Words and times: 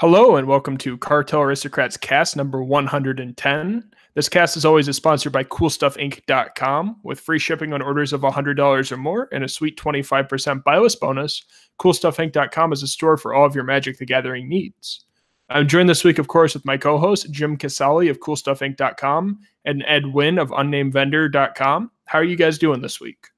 Hello 0.00 0.34
and 0.34 0.48
welcome 0.48 0.76
to 0.78 0.98
Cartel 0.98 1.42
Aristocrats 1.42 1.96
cast 1.96 2.34
number 2.34 2.64
110. 2.64 3.92
This 4.14 4.28
cast 4.28 4.56
is 4.56 4.64
always 4.64 4.88
is 4.88 4.96
sponsored 4.96 5.32
by 5.32 5.44
CoolStuffInc.com 5.44 6.96
with 7.04 7.20
free 7.20 7.38
shipping 7.38 7.72
on 7.72 7.80
orders 7.80 8.12
of 8.12 8.22
$100 8.22 8.90
or 8.90 8.96
more 8.96 9.28
and 9.30 9.44
a 9.44 9.48
sweet 9.48 9.78
25% 9.78 10.64
buy 10.64 10.78
list 10.78 10.98
bonus. 10.98 11.44
CoolStuffInc.com 11.80 12.72
is 12.72 12.82
a 12.82 12.88
store 12.88 13.16
for 13.16 13.34
all 13.34 13.46
of 13.46 13.54
your 13.54 13.62
Magic 13.62 13.96
the 13.98 14.04
Gathering 14.04 14.48
needs. 14.48 15.04
I'm 15.48 15.68
joined 15.68 15.88
this 15.88 16.02
week, 16.02 16.18
of 16.18 16.26
course, 16.26 16.54
with 16.54 16.64
my 16.64 16.76
co-host 16.76 17.30
Jim 17.30 17.56
Casali 17.56 18.10
of 18.10 18.18
CoolStuffInc.com 18.18 19.38
and 19.64 19.84
Ed 19.86 20.06
Wynn 20.06 20.38
of 20.38 20.50
UnnamedVendor.com. 20.50 21.92
How 22.06 22.18
are 22.18 22.24
you 22.24 22.36
guys 22.36 22.58
doing 22.58 22.80
this 22.80 23.00
week? 23.00 23.28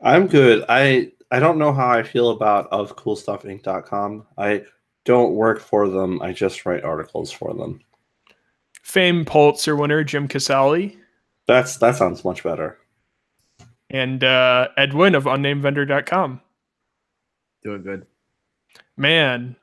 I'm 0.00 0.26
good. 0.26 0.64
I 0.70 1.12
I 1.30 1.38
don't 1.38 1.58
know 1.58 1.72
how 1.72 1.88
I 1.90 2.02
feel 2.02 2.30
about 2.30 2.70
ofcoolstuffinc.com. 2.70 4.26
I 4.36 4.64
don't 5.04 5.34
work 5.34 5.60
for 5.60 5.88
them. 5.88 6.20
I 6.22 6.32
just 6.32 6.66
write 6.66 6.84
articles 6.84 7.30
for 7.30 7.54
them. 7.54 7.80
Fame 8.82 9.24
Pulitzer 9.24 9.76
winner 9.76 10.02
Jim 10.02 10.26
Casali. 10.26 10.96
That's 11.46 11.76
that 11.78 11.96
sounds 11.96 12.24
much 12.24 12.42
better. 12.42 12.78
And 13.90 14.22
uh, 14.22 14.68
Ed 14.76 14.94
Wynn 14.94 15.14
of 15.14 15.24
UnnamedVendor.com. 15.24 16.40
Doing 17.62 17.82
good. 17.82 18.06
Man, 18.96 19.56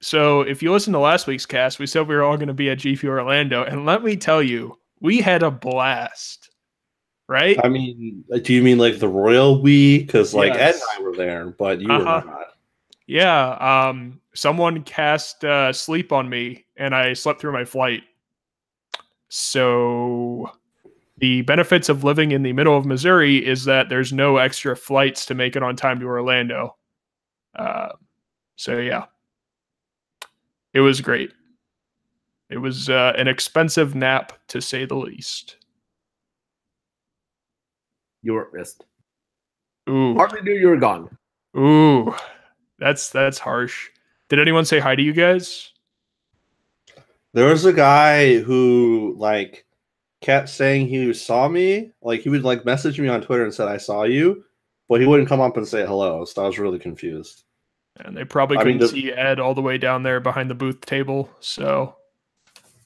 so 0.00 0.42
if 0.42 0.62
you 0.62 0.72
listen 0.72 0.92
to 0.92 0.98
last 0.98 1.26
week's 1.26 1.46
cast, 1.46 1.78
we 1.78 1.86
said 1.86 2.06
we 2.06 2.14
were 2.14 2.22
all 2.22 2.36
going 2.36 2.48
to 2.48 2.54
be 2.54 2.70
at 2.70 2.78
GP 2.78 3.04
Orlando, 3.08 3.64
and 3.64 3.86
let 3.86 4.04
me 4.04 4.16
tell 4.16 4.42
you, 4.42 4.78
we 5.00 5.20
had 5.20 5.42
a 5.42 5.50
blast. 5.50 6.50
Right? 7.26 7.58
I 7.64 7.68
mean, 7.68 8.22
do 8.42 8.52
you 8.52 8.62
mean 8.62 8.78
like 8.78 8.98
the 8.98 9.08
royal 9.08 9.62
we? 9.62 10.00
Because 10.00 10.34
like 10.34 10.52
Yes. 10.54 10.76
Ed 10.76 10.80
and 10.80 11.06
I 11.06 11.08
were 11.08 11.16
there, 11.16 11.46
but 11.50 11.80
you 11.80 11.90
Uh-huh. 11.90 12.20
were 12.24 12.30
not. 12.30 12.46
Yeah. 13.06 13.50
Um, 13.88 14.20
someone 14.34 14.82
cast 14.82 15.44
uh, 15.44 15.72
sleep 15.72 16.12
on 16.12 16.28
me, 16.28 16.66
and 16.76 16.94
I 16.94 17.12
slept 17.14 17.40
through 17.40 17.52
my 17.52 17.64
flight. 17.64 18.02
So 19.28 20.50
the 21.18 21.42
benefits 21.42 21.88
of 21.88 22.04
living 22.04 22.32
in 22.32 22.42
the 22.42 22.52
middle 22.52 22.76
of 22.76 22.84
Missouri 22.86 23.44
is 23.44 23.64
that 23.64 23.88
there's 23.88 24.12
no 24.12 24.36
extra 24.36 24.76
flights 24.76 25.26
to 25.26 25.34
make 25.34 25.56
it 25.56 25.62
on 25.62 25.76
time 25.76 26.00
to 26.00 26.06
Orlando. 26.06 26.76
Uh, 27.54 27.90
so 28.56 28.78
yeah, 28.78 29.06
it 30.72 30.80
was 30.80 31.00
great. 31.00 31.32
It 32.50 32.58
was 32.58 32.90
uh, 32.90 33.14
an 33.16 33.28
expensive 33.28 33.94
nap 33.94 34.32
to 34.48 34.60
say 34.60 34.84
the 34.84 34.94
least. 34.96 35.56
You 38.24 38.32
were 38.32 38.46
at 38.46 38.52
risk. 38.52 38.82
Ooh, 39.88 40.14
Hardly 40.16 40.40
knew 40.40 40.54
you 40.54 40.68
were 40.68 40.76
gone. 40.78 41.16
ooh, 41.56 42.14
that's 42.78 43.10
that's 43.10 43.38
harsh. 43.38 43.90
Did 44.30 44.40
anyone 44.40 44.64
say 44.64 44.80
hi 44.80 44.96
to 44.96 45.02
you 45.02 45.12
guys? 45.12 45.70
There 47.34 47.46
was 47.48 47.64
a 47.66 47.72
guy 47.72 48.38
who 48.38 49.14
like 49.18 49.66
kept 50.22 50.48
saying 50.48 50.86
he 50.88 51.12
saw 51.12 51.48
me. 51.48 51.92
Like 52.00 52.20
he 52.22 52.30
would 52.30 52.44
like 52.44 52.64
message 52.64 52.98
me 52.98 53.08
on 53.08 53.20
Twitter 53.20 53.44
and 53.44 53.52
said 53.52 53.68
I 53.68 53.76
saw 53.76 54.04
you, 54.04 54.44
but 54.88 55.00
he 55.00 55.06
wouldn't 55.06 55.28
come 55.28 55.40
up 55.42 55.56
and 55.58 55.68
say 55.68 55.84
hello. 55.84 56.24
So 56.24 56.42
I 56.42 56.46
was 56.46 56.58
really 56.58 56.78
confused. 56.78 57.44
And 58.00 58.16
they 58.16 58.24
probably 58.24 58.56
couldn't 58.56 58.72
mean, 58.72 58.78
the- 58.78 58.88
see 58.88 59.12
Ed 59.12 59.38
all 59.38 59.54
the 59.54 59.60
way 59.62 59.76
down 59.78 60.02
there 60.02 60.18
behind 60.18 60.48
the 60.50 60.54
booth 60.54 60.80
table. 60.80 61.28
So, 61.40 61.94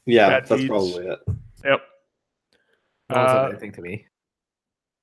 Yeah, 0.05 0.28
Bad 0.28 0.47
that's 0.47 0.61
feeds. 0.61 0.69
probably 0.69 1.06
it. 1.06 1.19
yep. 1.64 1.81
No 3.09 3.16
one 3.16 3.25
Uh, 3.27 3.34
said 3.44 3.50
anything 3.53 3.72
to 3.72 3.81
me. 3.83 4.06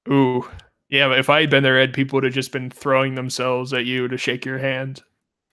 Ooh. 0.10 0.48
Yeah, 0.90 1.12
if 1.18 1.30
I 1.30 1.42
had 1.42 1.50
been 1.50 1.64
there, 1.64 1.80
Ed, 1.80 1.94
people 1.94 2.18
would 2.18 2.24
have 2.24 2.34
just 2.34 2.52
been 2.52 2.70
throwing 2.70 3.16
themselves 3.16 3.74
at 3.74 3.86
you 3.86 4.08
to 4.08 4.18
shake 4.18 4.46
your 4.46 4.58
hand. 4.60 5.02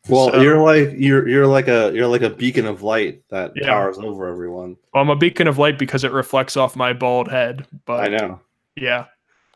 Well, 0.09 0.31
So- 0.33 0.41
you're 0.41 0.59
like 0.62 0.91
you're 0.97 1.28
you're 1.28 1.47
like 1.47 1.69
a 1.69 1.92
you're 1.94 2.09
like 2.09 2.22
a 2.22 2.31
beacon 2.31 2.67
of 2.67 2.83
light 2.83 3.22
that 3.31 3.53
Yeah. 3.55 3.67
towers 3.67 3.98
over 3.98 4.27
everyone. 4.28 4.77
Well, 4.92 5.03
I'm 5.03 5.11
a 5.11 5.17
beacon 5.17 5.47
of 5.47 5.59
light 5.59 5.78
because 5.78 6.05
it 6.05 6.12
reflects 6.12 6.56
off 6.56 6.75
my 6.77 6.92
bald 6.92 7.28
head. 7.31 7.67
But 7.86 8.00
I 8.05 8.09
know. 8.09 8.41
yeah. 8.76 9.06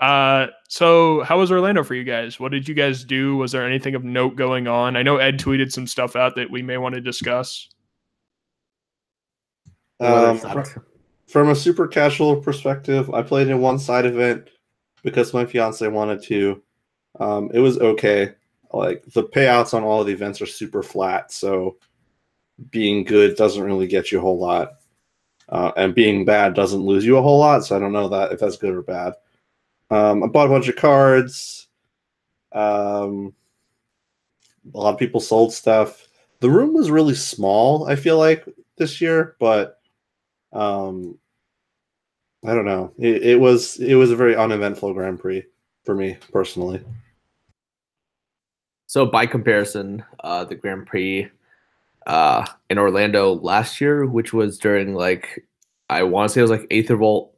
Uh, 0.01 0.49
so 0.69 1.23
how 1.25 1.39
was 1.39 1.51
Orlando 1.51 1.83
for 1.83 1.95
you 1.95 2.05
guys? 2.05 2.39
What 2.39 2.53
did 2.53 2.69
you 2.69 2.75
guys 2.75 3.03
do? 3.03 3.37
Was 3.37 3.53
there 3.53 3.67
anything 3.67 3.95
of 3.95 4.05
note 4.05 4.37
going 4.37 4.69
on? 4.69 4.95
I 4.97 5.03
know 5.03 5.17
Ed 5.17 5.39
tweeted 5.41 5.73
some 5.73 5.87
stuff 5.87 6.15
out 6.17 6.37
that 6.37 6.51
we 6.51 6.63
may 6.63 6.77
want 6.77 6.95
to 6.97 7.01
discuss. 7.01 7.69
Um, 9.99 10.39
from 11.27 11.49
a 11.49 11.55
super 11.55 11.89
casual 11.89 12.37
perspective, 12.37 13.13
I 13.13 13.23
played 13.23 13.49
in 13.49 13.61
one 13.61 13.79
side 13.79 14.05
event 14.05 14.51
because 15.07 15.33
my 15.33 15.47
fiance 15.47 15.87
wanted 15.87 16.21
to. 16.25 16.61
Um, 17.21 17.49
it 17.55 17.61
was 17.61 17.79
okay. 17.79 18.35
Like 18.73 19.05
the 19.15 19.23
payouts 19.23 19.73
on 19.73 19.85
all 19.85 20.01
of 20.01 20.09
the 20.09 20.13
events 20.13 20.43
are 20.43 20.47
super 20.47 20.83
flat, 20.83 21.33
so 21.33 21.77
being 22.71 23.05
good 23.05 23.37
doesn't 23.37 23.63
really 23.63 23.87
get 23.87 24.11
you 24.11 24.19
a 24.19 24.21
whole 24.21 24.39
lot, 24.39 24.73
uh, 25.49 25.71
and 25.77 25.95
being 25.95 26.25
bad 26.25 26.55
doesn't 26.55 26.83
lose 26.83 27.07
you 27.07 27.17
a 27.17 27.23
whole 27.23 27.39
lot. 27.39 27.65
So 27.65 27.77
I 27.77 27.79
don't 27.79 27.93
know 27.93 28.09
that 28.09 28.33
if 28.33 28.41
that's 28.41 28.57
good 28.57 28.75
or 28.75 28.83
bad. 28.83 29.15
Um, 29.91 30.25
I 30.25 30.27
bought 30.27 30.49
a 30.49 30.51
bunch 30.51 30.69
of 30.69 30.75
cards. 30.75 31.69
Um, 32.51 33.33
a 34.75 34.79
lot 34.79 34.93
of 34.93 34.99
people 34.99 35.21
sold 35.21 35.55
stuff. 35.55 36.09
The 36.41 36.51
room 36.51 36.75
was 36.75 36.91
really 36.91 37.15
small. 37.15 37.87
I 37.87 37.95
feel 37.95 38.19
like 38.19 38.45
this 38.77 39.01
year, 39.01 39.37
but 39.39 39.79
um, 40.53 41.17
I 42.47 42.55
don't 42.55 42.65
know. 42.65 42.93
It, 42.97 43.23
it 43.23 43.41
was 43.41 43.79
it 43.79 43.97
was 43.97 44.13
a 44.13 44.17
very 44.17 44.37
uneventful 44.37 44.95
Grand 44.95 45.19
Prix 45.19 45.45
for 45.85 45.95
me 45.97 46.17
personally. 46.33 46.81
So 48.87 49.05
by 49.05 49.27
comparison, 49.27 50.05
uh, 50.21 50.45
the 50.45 50.55
Grand 50.55 50.87
Prix 50.87 51.29
uh, 52.07 52.47
in 52.71 52.79
Orlando 52.79 53.35
last 53.35 53.81
year, 53.81 54.07
which 54.07 54.33
was 54.33 54.59
during 54.59 54.95
like 54.95 55.45
I 55.91 56.05
want 56.05 56.29
to 56.29 56.35
say 56.35 56.41
it 56.41 56.43
was 56.43 56.53
like 56.53 56.69
Aether 56.71 56.95
Revolt, 56.95 57.35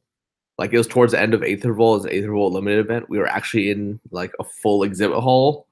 like 0.58 0.74
it 0.74 0.78
was 0.78 0.86
towards 0.86 1.12
the 1.12 1.20
end 1.20 1.32
of 1.32 1.42
Aether 1.42 1.70
Revolt, 1.70 2.00
as 2.00 2.12
Aether 2.12 2.30
Revolt 2.30 2.52
limited 2.52 2.80
event. 2.80 3.08
We 3.08 3.18
were 3.18 3.28
actually 3.28 3.70
in 3.70 3.98
like 4.10 4.32
a 4.38 4.44
full 4.44 4.82
exhibit 4.82 5.20
hall. 5.20 5.66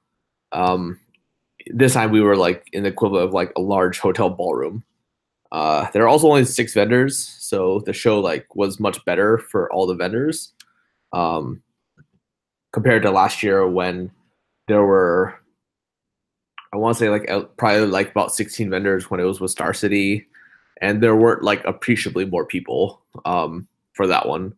Um, 0.53 0.98
this 1.66 1.92
time 1.92 2.10
we 2.10 2.22
were 2.22 2.36
like 2.36 2.66
in 2.72 2.84
the 2.84 2.88
equivalent 2.88 3.26
of 3.26 3.34
like 3.34 3.53
a 3.54 3.60
large 3.60 3.98
hotel 3.98 4.30
ballroom. 4.30 4.82
Uh, 5.53 5.89
there 5.93 6.03
are 6.03 6.09
also 6.09 6.29
only 6.29 6.45
six 6.45 6.75
vendors, 6.75 7.19
so 7.19 7.81
the 7.81 7.93
show 7.93 8.21
like 8.21 8.55
was 8.55 8.81
much 8.81 9.05
better 9.05 9.39
for 9.39 9.73
all 9.73 9.87
the 9.87 9.95
vendors, 9.95 10.53
um, 11.12 11.62
compared 12.73 13.03
to 13.03 13.11
last 13.11 13.43
year 13.43 13.67
when 13.67 14.11
there 14.67 14.84
were 14.84 15.34
I 16.73 16.77
want 16.79 16.97
to 16.97 17.05
say 17.05 17.09
like 17.09 17.27
probably 17.57 17.87
like 17.87 18.11
about 18.11 18.34
16 18.34 18.69
vendors 18.69 19.11
when 19.11 19.21
it 19.21 19.25
was 19.25 19.41
with 19.41 19.51
Star 19.51 19.73
City, 19.73 20.27
and 20.83 21.03
there 21.03 21.17
weren't 21.17 21.43
like 21.43 21.65
appreciably 21.65 22.25
more 22.25 22.45
people 22.45 23.01
um, 23.25 23.67
for 23.95 24.07
that 24.07 24.28
one. 24.28 24.55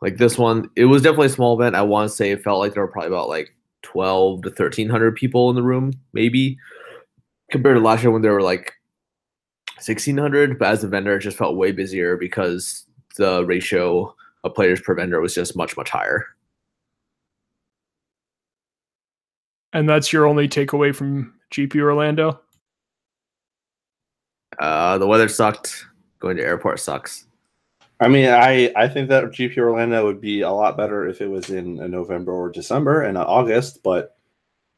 Like 0.00 0.16
this 0.16 0.38
one, 0.38 0.70
it 0.76 0.86
was 0.86 1.02
definitely 1.02 1.26
a 1.26 1.30
small 1.30 1.60
event. 1.60 1.76
I 1.76 1.82
want 1.82 2.10
to 2.10 2.16
say 2.16 2.30
it 2.30 2.42
felt 2.42 2.58
like 2.58 2.74
there 2.74 2.82
were 2.82 2.90
probably 2.90 3.08
about 3.08 3.28
like 3.28 3.54
12 3.82 4.42
to 4.42 4.48
1300 4.48 5.14
people 5.14 5.50
in 5.50 5.56
the 5.56 5.62
room, 5.62 5.92
maybe 6.12 6.58
compared 7.50 7.76
to 7.76 7.82
last 7.82 8.02
year 8.02 8.10
when 8.10 8.22
there 8.22 8.32
were 8.32 8.42
like 8.42 8.72
1600. 9.86 10.58
But 10.58 10.68
as 10.68 10.84
a 10.84 10.88
vendor, 10.88 11.16
it 11.16 11.20
just 11.20 11.36
felt 11.36 11.56
way 11.56 11.72
busier 11.72 12.16
because 12.16 12.86
the 13.16 13.44
ratio 13.44 14.14
of 14.44 14.54
players 14.54 14.80
per 14.80 14.94
vendor 14.94 15.20
was 15.20 15.34
just 15.34 15.56
much 15.56 15.76
much 15.76 15.90
higher. 15.90 16.26
And 19.72 19.88
that's 19.88 20.12
your 20.12 20.26
only 20.26 20.48
takeaway 20.48 20.94
from 20.94 21.34
GP 21.50 21.80
Orlando? 21.80 22.40
Uh, 24.58 24.98
the 24.98 25.06
weather 25.06 25.28
sucked. 25.28 25.86
Going 26.20 26.36
to 26.36 26.44
airport 26.44 26.78
sucks. 26.78 27.26
I 28.00 28.08
mean, 28.08 28.28
I 28.28 28.72
I 28.76 28.88
think 28.88 29.08
that 29.08 29.24
GP 29.24 29.58
Orlando 29.58 30.04
would 30.04 30.20
be 30.20 30.40
a 30.40 30.50
lot 30.50 30.76
better 30.76 31.06
if 31.08 31.20
it 31.20 31.28
was 31.28 31.50
in 31.50 31.80
uh, 31.80 31.86
November 31.86 32.32
or 32.32 32.50
December 32.50 33.02
and 33.02 33.14
not 33.14 33.28
August, 33.28 33.82
but 33.82 34.16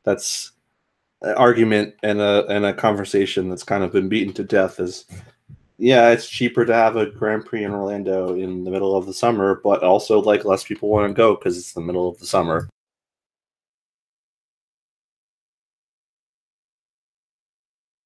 that's 0.04 0.50
an 0.50 0.53
argument 1.36 1.94
and 2.02 2.20
a 2.20 2.46
and 2.46 2.64
a 2.64 2.74
conversation 2.74 3.48
that's 3.48 3.64
kind 3.64 3.82
of 3.82 3.93
been 3.93 4.08
beaten 4.08 4.32
to 4.34 4.44
death. 4.44 4.81
Is 4.81 5.06
yeah, 5.78 6.10
it's 6.10 6.28
cheaper 6.28 6.64
to 6.64 6.75
have 6.75 6.96
a 6.96 7.06
Grand 7.06 7.44
Prix 7.44 7.64
in 7.64 7.72
Orlando 7.72 8.34
in 8.34 8.64
the 8.64 8.70
middle 8.70 8.96
of 8.96 9.06
the 9.06 9.14
summer, 9.14 9.60
but 9.62 9.82
also 9.82 10.20
like 10.20 10.44
less 10.44 10.64
people 10.64 10.88
want 10.88 11.08
to 11.08 11.14
go 11.14 11.34
because 11.34 11.58
it's 11.58 11.72
the 11.72 11.81
middle 11.81 12.08
of 12.08 12.19
the 12.19 12.26
summer. 12.26 12.69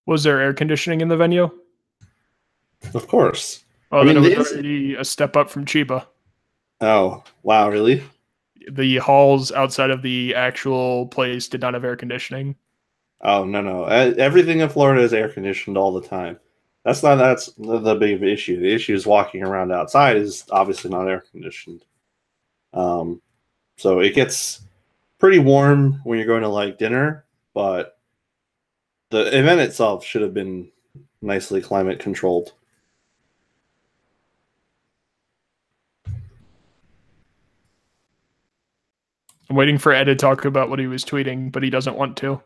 Was 0.06 0.22
there 0.22 0.40
air 0.40 0.54
conditioning 0.54 1.02
in 1.02 1.08
the 1.08 1.16
venue? 1.16 1.50
Of 2.94 3.08
course. 3.08 3.64
Oh, 3.92 4.00
I 4.00 4.04
mean, 4.04 4.16
it 4.16 4.32
it 4.32 4.38
was 4.38 4.52
already 4.52 4.94
a 4.94 5.04
step 5.04 5.36
up 5.36 5.50
from 5.50 5.64
Chiba. 5.64 6.06
Oh 6.80 7.22
wow, 7.42 7.68
really? 7.68 8.02
The 8.70 8.98
halls 8.98 9.50
outside 9.52 9.90
of 9.90 10.02
the 10.02 10.34
actual 10.34 11.06
place 11.08 11.48
did 11.48 11.60
not 11.60 11.74
have 11.74 11.84
air 11.84 11.96
conditioning. 11.96 12.56
Oh 13.20 13.44
no 13.44 13.60
no! 13.60 13.84
Everything 13.84 14.60
in 14.60 14.68
Florida 14.68 15.02
is 15.02 15.12
air 15.12 15.28
conditioned 15.28 15.76
all 15.76 15.92
the 15.92 16.06
time. 16.06 16.38
That's 16.84 17.02
not 17.02 17.16
that's 17.16 17.46
the 17.58 17.96
big 17.96 18.22
issue. 18.22 18.60
The 18.60 18.72
issue 18.72 18.94
is 18.94 19.06
walking 19.06 19.42
around 19.42 19.72
outside 19.72 20.16
is 20.16 20.44
obviously 20.50 20.90
not 20.90 21.08
air 21.08 21.24
conditioned. 21.32 21.84
Um, 22.72 23.20
so 23.76 23.98
it 23.98 24.14
gets 24.14 24.62
pretty 25.18 25.38
warm 25.38 26.00
when 26.04 26.18
you're 26.18 26.26
going 26.26 26.42
to 26.42 26.48
like 26.48 26.78
dinner, 26.78 27.24
but 27.54 27.98
the 29.10 29.36
event 29.36 29.60
itself 29.60 30.04
should 30.04 30.22
have 30.22 30.34
been 30.34 30.70
nicely 31.20 31.60
climate 31.60 31.98
controlled. 31.98 32.52
I'm 39.50 39.56
waiting 39.56 39.78
for 39.78 39.92
Ed 39.92 40.04
to 40.04 40.14
talk 40.14 40.44
about 40.44 40.68
what 40.68 40.78
he 40.78 40.86
was 40.86 41.04
tweeting, 41.04 41.50
but 41.50 41.62
he 41.62 41.70
doesn't 41.70 41.96
want 41.96 42.16
to. 42.18 42.42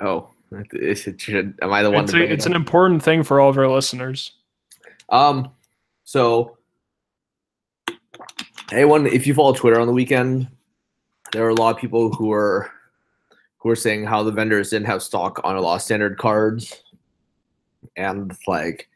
Oh, 0.00 0.30
is 0.72 1.06
it 1.06 1.20
should, 1.20 1.58
am 1.62 1.72
I 1.72 1.82
the 1.82 1.90
one? 1.90 2.04
It's, 2.04 2.12
to 2.12 2.20
a, 2.20 2.24
it 2.24 2.32
it's 2.32 2.46
an 2.46 2.54
important 2.54 3.02
thing 3.02 3.22
for 3.22 3.40
all 3.40 3.50
of 3.50 3.58
our 3.58 3.68
listeners. 3.68 4.32
Um, 5.08 5.50
so 6.04 6.58
anyone, 8.72 9.06
if 9.06 9.26
you 9.26 9.34
follow 9.34 9.52
Twitter 9.52 9.80
on 9.80 9.86
the 9.86 9.92
weekend, 9.92 10.48
there 11.32 11.44
are 11.44 11.50
a 11.50 11.54
lot 11.54 11.74
of 11.74 11.80
people 11.80 12.12
who 12.12 12.32
are 12.32 12.70
who 13.58 13.70
are 13.70 13.76
saying 13.76 14.04
how 14.04 14.22
the 14.22 14.30
vendors 14.32 14.70
didn't 14.70 14.86
have 14.86 15.02
stock 15.02 15.40
on 15.42 15.56
a 15.56 15.60
lot 15.60 15.76
of 15.76 15.82
standard 15.82 16.18
cards, 16.18 16.82
and 17.96 18.36
like 18.46 18.88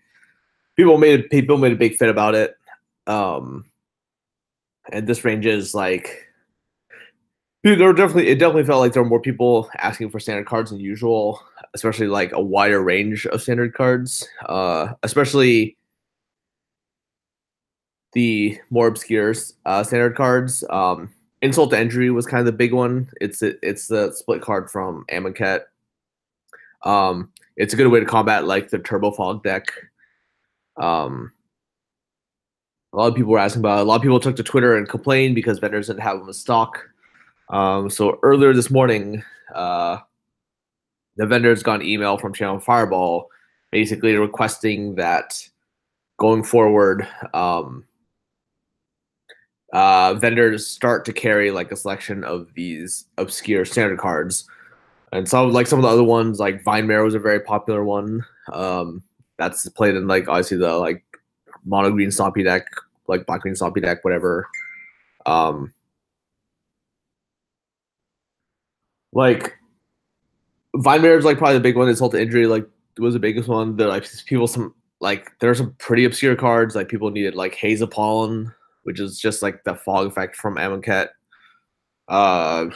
people 0.77 0.99
made 0.99 1.31
people 1.31 1.59
made 1.59 1.73
a 1.73 1.77
big 1.77 1.97
fit 1.97 2.09
about 2.09 2.35
it. 2.35 2.57
Um, 3.07 3.65
and 4.93 5.07
this 5.07 5.25
range 5.25 5.47
is 5.47 5.75
like 7.71 7.79
there 7.79 7.87
were 7.87 7.93
definitely 7.93 8.29
it 8.29 8.39
definitely 8.39 8.65
felt 8.65 8.81
like 8.81 8.93
there 8.93 9.03
were 9.03 9.09
more 9.09 9.21
people 9.21 9.71
asking 9.79 10.11
for 10.11 10.21
standard 10.21 10.47
cards 10.47 10.71
than 10.71 10.81
usual, 10.81 11.43
especially 11.75 12.07
like 12.07 12.33
a 12.33 12.41
wider 12.41 12.83
range 12.83 13.27
of 13.27 13.43
standard 13.43 13.75
cards. 13.75 14.29
Uh, 14.47 14.95
especially 15.03 15.77
the 18.13 18.59
more 18.71 18.87
obscure 18.87 19.35
uh, 19.67 19.83
standard 19.83 20.17
cards. 20.17 20.65
Um, 20.71 21.13
Insult 21.41 21.71
to 21.71 21.81
Injury 21.81 22.11
was 22.11 22.27
kind 22.27 22.41
of 22.41 22.47
the 22.47 22.53
big 22.53 22.73
one. 22.73 23.11
It's 23.21 23.43
it's 23.43 23.87
the 23.87 24.13
split 24.13 24.43
card 24.43 24.71
from 24.71 25.05
Amonkhet. 25.11 25.63
Um, 26.85 27.31
it's 27.57 27.75
a 27.75 27.77
good 27.77 27.89
way 27.89 28.01
to 28.01 28.07
combat 28.07 28.47
like 28.47 28.71
the 28.71 28.79
Turbo 28.79 29.13
Fog 29.13 29.43
deck. 29.43 29.67
Um, 30.81 31.33
a 32.93 32.97
lot 32.97 33.09
of 33.09 33.15
people 33.15 33.33
were 33.33 33.39
asking 33.39 33.61
about. 33.61 33.79
It. 33.79 33.83
A 33.83 33.85
lot 33.85 33.97
of 33.97 34.03
people 34.03 34.21
took 34.21 34.37
to 34.37 34.43
Twitter 34.43 34.77
and 34.77 34.89
complained 34.89 35.35
because 35.35 35.59
vendors 35.59 35.89
didn't 35.89 36.03
have 36.03 36.19
them 36.19 36.29
in 36.29 36.35
stock. 36.35 36.89
Um, 37.51 37.89
so 37.89 38.19
earlier 38.23 38.53
this 38.53 38.71
morning, 38.71 39.23
uh, 39.55 39.99
the 41.17 41.27
vendors 41.27 41.63
got 41.63 41.81
an 41.81 41.87
email 41.87 42.19
from 42.19 42.35
Channel 42.35 42.61
Fireball, 42.61 43.29
basically 43.71 44.15
requesting 44.15 44.95
that 44.97 45.35
going 46.19 46.43
forward, 46.43 47.09
um, 47.33 47.85
uh, 49.73 50.15
vendors 50.15 50.67
start 50.67 51.05
to 51.05 51.13
carry 51.13 51.51
like 51.51 51.71
a 51.73 51.77
selection 51.77 52.25
of 52.25 52.53
these 52.55 53.07
obscure 53.19 53.65
standard 53.65 53.99
cards. 53.99 54.49
And 55.13 55.29
some 55.29 55.53
like 55.53 55.67
some 55.67 55.79
of 55.79 55.83
the 55.83 55.89
other 55.89 56.05
ones, 56.05 56.39
like 56.39 56.63
Vine 56.63 56.87
Mare 56.87 57.05
was 57.05 57.15
a 57.15 57.19
very 57.19 57.41
popular 57.41 57.85
one. 57.85 58.25
Um, 58.53 59.03
that's 59.39 59.69
played 59.71 59.95
in 59.95 60.07
like 60.07 60.29
obviously 60.29 60.59
the 60.59 60.75
like 60.75 61.03
mono 61.65 61.91
green 61.91 62.09
stompy 62.09 62.45
deck, 62.45 62.67
like 63.07 63.27
black 63.27 63.41
green 63.41 63.55
stompy 63.55 63.81
deck, 63.81 64.05
whatever. 64.05 64.49
Um, 65.25 65.73
like 69.13 69.55
is 70.75 71.25
like 71.25 71.39
probably 71.39 71.55
the 71.55 71.61
big 71.61 71.77
one. 71.77 71.89
Insult 71.89 72.13
to 72.13 72.21
Injury 72.21 72.47
like 72.47 72.69
was 72.99 73.15
the 73.15 73.21
biggest 73.21 73.49
one. 73.49 73.77
There 73.77 73.89
like 73.89 74.07
people 74.27 74.47
some 74.47 74.75
like 75.01 75.31
there's 75.41 75.59
some 75.59 75.75
pretty 75.79 76.05
obscure 76.05 76.37
cards 76.37 76.75
like 76.75 76.89
people 76.89 77.11
needed 77.11 77.35
like 77.35 77.55
Haze 77.55 77.81
of 77.81 77.91
Pollen, 77.91 78.53
which 78.83 79.01
is 79.01 79.19
just 79.19 79.43
like 79.43 79.65
the 79.65 79.75
fog 79.75 80.07
effect 80.07 80.37
from 80.37 80.57
Amonkhet. 80.57 81.09
Uh, 82.09 82.67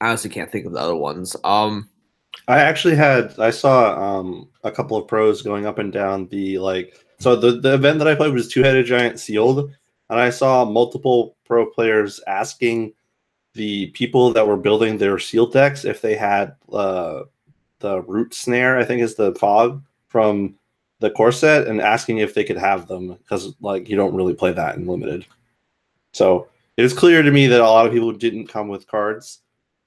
I 0.00 0.08
honestly 0.08 0.30
can't 0.30 0.50
think 0.50 0.66
of 0.66 0.72
the 0.72 0.80
other 0.80 0.96
ones. 0.96 1.36
Um, 1.44 1.88
I 2.48 2.58
actually 2.60 2.96
had 2.96 3.38
I 3.38 3.50
saw 3.50 3.98
um 3.98 4.48
a 4.64 4.70
couple 4.70 4.96
of 4.96 5.08
pros 5.08 5.42
going 5.42 5.66
up 5.66 5.78
and 5.78 5.92
down 5.92 6.28
the 6.28 6.58
like 6.58 7.04
so 7.18 7.34
the 7.34 7.52
the 7.60 7.74
event 7.74 7.98
that 7.98 8.08
I 8.08 8.14
played 8.14 8.34
was 8.34 8.48
two 8.48 8.62
headed 8.62 8.86
giant 8.86 9.18
sealed, 9.18 9.70
and 10.10 10.20
I 10.20 10.30
saw 10.30 10.64
multiple 10.64 11.36
pro 11.46 11.66
players 11.66 12.20
asking 12.26 12.92
the 13.56 13.88
people 13.88 14.32
that 14.32 14.46
were 14.46 14.56
building 14.56 14.96
their 14.96 15.18
sealed 15.18 15.52
decks 15.52 15.84
if 15.84 16.00
they 16.00 16.14
had 16.14 16.54
uh 16.72 17.22
the 17.80 18.02
root 18.02 18.32
snare 18.32 18.78
I 18.78 18.84
think 18.84 19.02
is 19.02 19.14
the 19.14 19.34
fog 19.34 19.82
from 20.08 20.54
the 21.00 21.10
core 21.10 21.32
set 21.32 21.66
and 21.66 21.80
asking 21.80 22.18
if 22.18 22.34
they 22.34 22.44
could 22.44 22.56
have 22.56 22.88
them 22.88 23.14
because 23.14 23.54
like 23.60 23.88
you 23.88 23.96
don't 23.96 24.14
really 24.14 24.34
play 24.34 24.52
that 24.52 24.76
in 24.76 24.86
limited. 24.86 25.26
So 26.12 26.48
it 26.76 26.82
was 26.82 26.94
clear 26.94 27.22
to 27.22 27.30
me 27.30 27.46
that 27.48 27.60
a 27.60 27.64
lot 27.64 27.86
of 27.86 27.92
people 27.92 28.12
didn't 28.12 28.46
come 28.46 28.68
with 28.68 28.86
cards, 28.86 29.40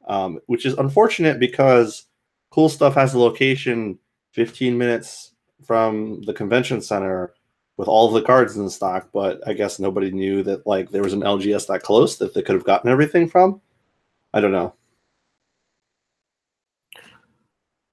um, 0.07 0.39
which 0.45 0.65
is 0.65 0.75
unfortunate 0.75 1.39
because 1.39 2.05
cool 2.51 2.69
stuff 2.69 2.93
has 2.95 3.13
a 3.13 3.19
location 3.19 3.97
15 4.33 4.77
minutes 4.77 5.31
from 5.63 6.21
the 6.23 6.33
convention 6.33 6.81
center 6.81 7.33
with 7.79 7.87
all 7.87 8.07
of 8.07 8.13
the 8.13 8.21
cards 8.21 8.57
in 8.57 8.69
stock 8.69 9.07
but 9.13 9.39
i 9.47 9.53
guess 9.53 9.79
nobody 9.79 10.11
knew 10.11 10.43
that 10.43 10.67
like 10.67 10.89
there 10.91 11.01
was 11.01 11.13
an 11.13 11.21
lgs 11.21 11.65
that 11.67 11.81
close 11.81 12.17
that 12.17 12.33
they 12.33 12.41
could 12.41 12.55
have 12.55 12.65
gotten 12.65 12.89
everything 12.89 13.27
from 13.27 13.61
i 14.33 14.41
don't 14.41 14.51
know 14.51 14.73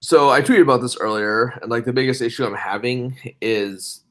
so 0.07 0.31
I 0.31 0.41
tweeted 0.41 0.63
about 0.63 0.83
this 0.83 0.97
earlier, 0.99 1.59
and 1.61 1.69
like 1.69 1.85
the 1.85 1.93
biggest 1.93 2.23
issue 2.23 2.45
I'm 2.45 2.55
having 2.55 3.17
is 3.41 4.05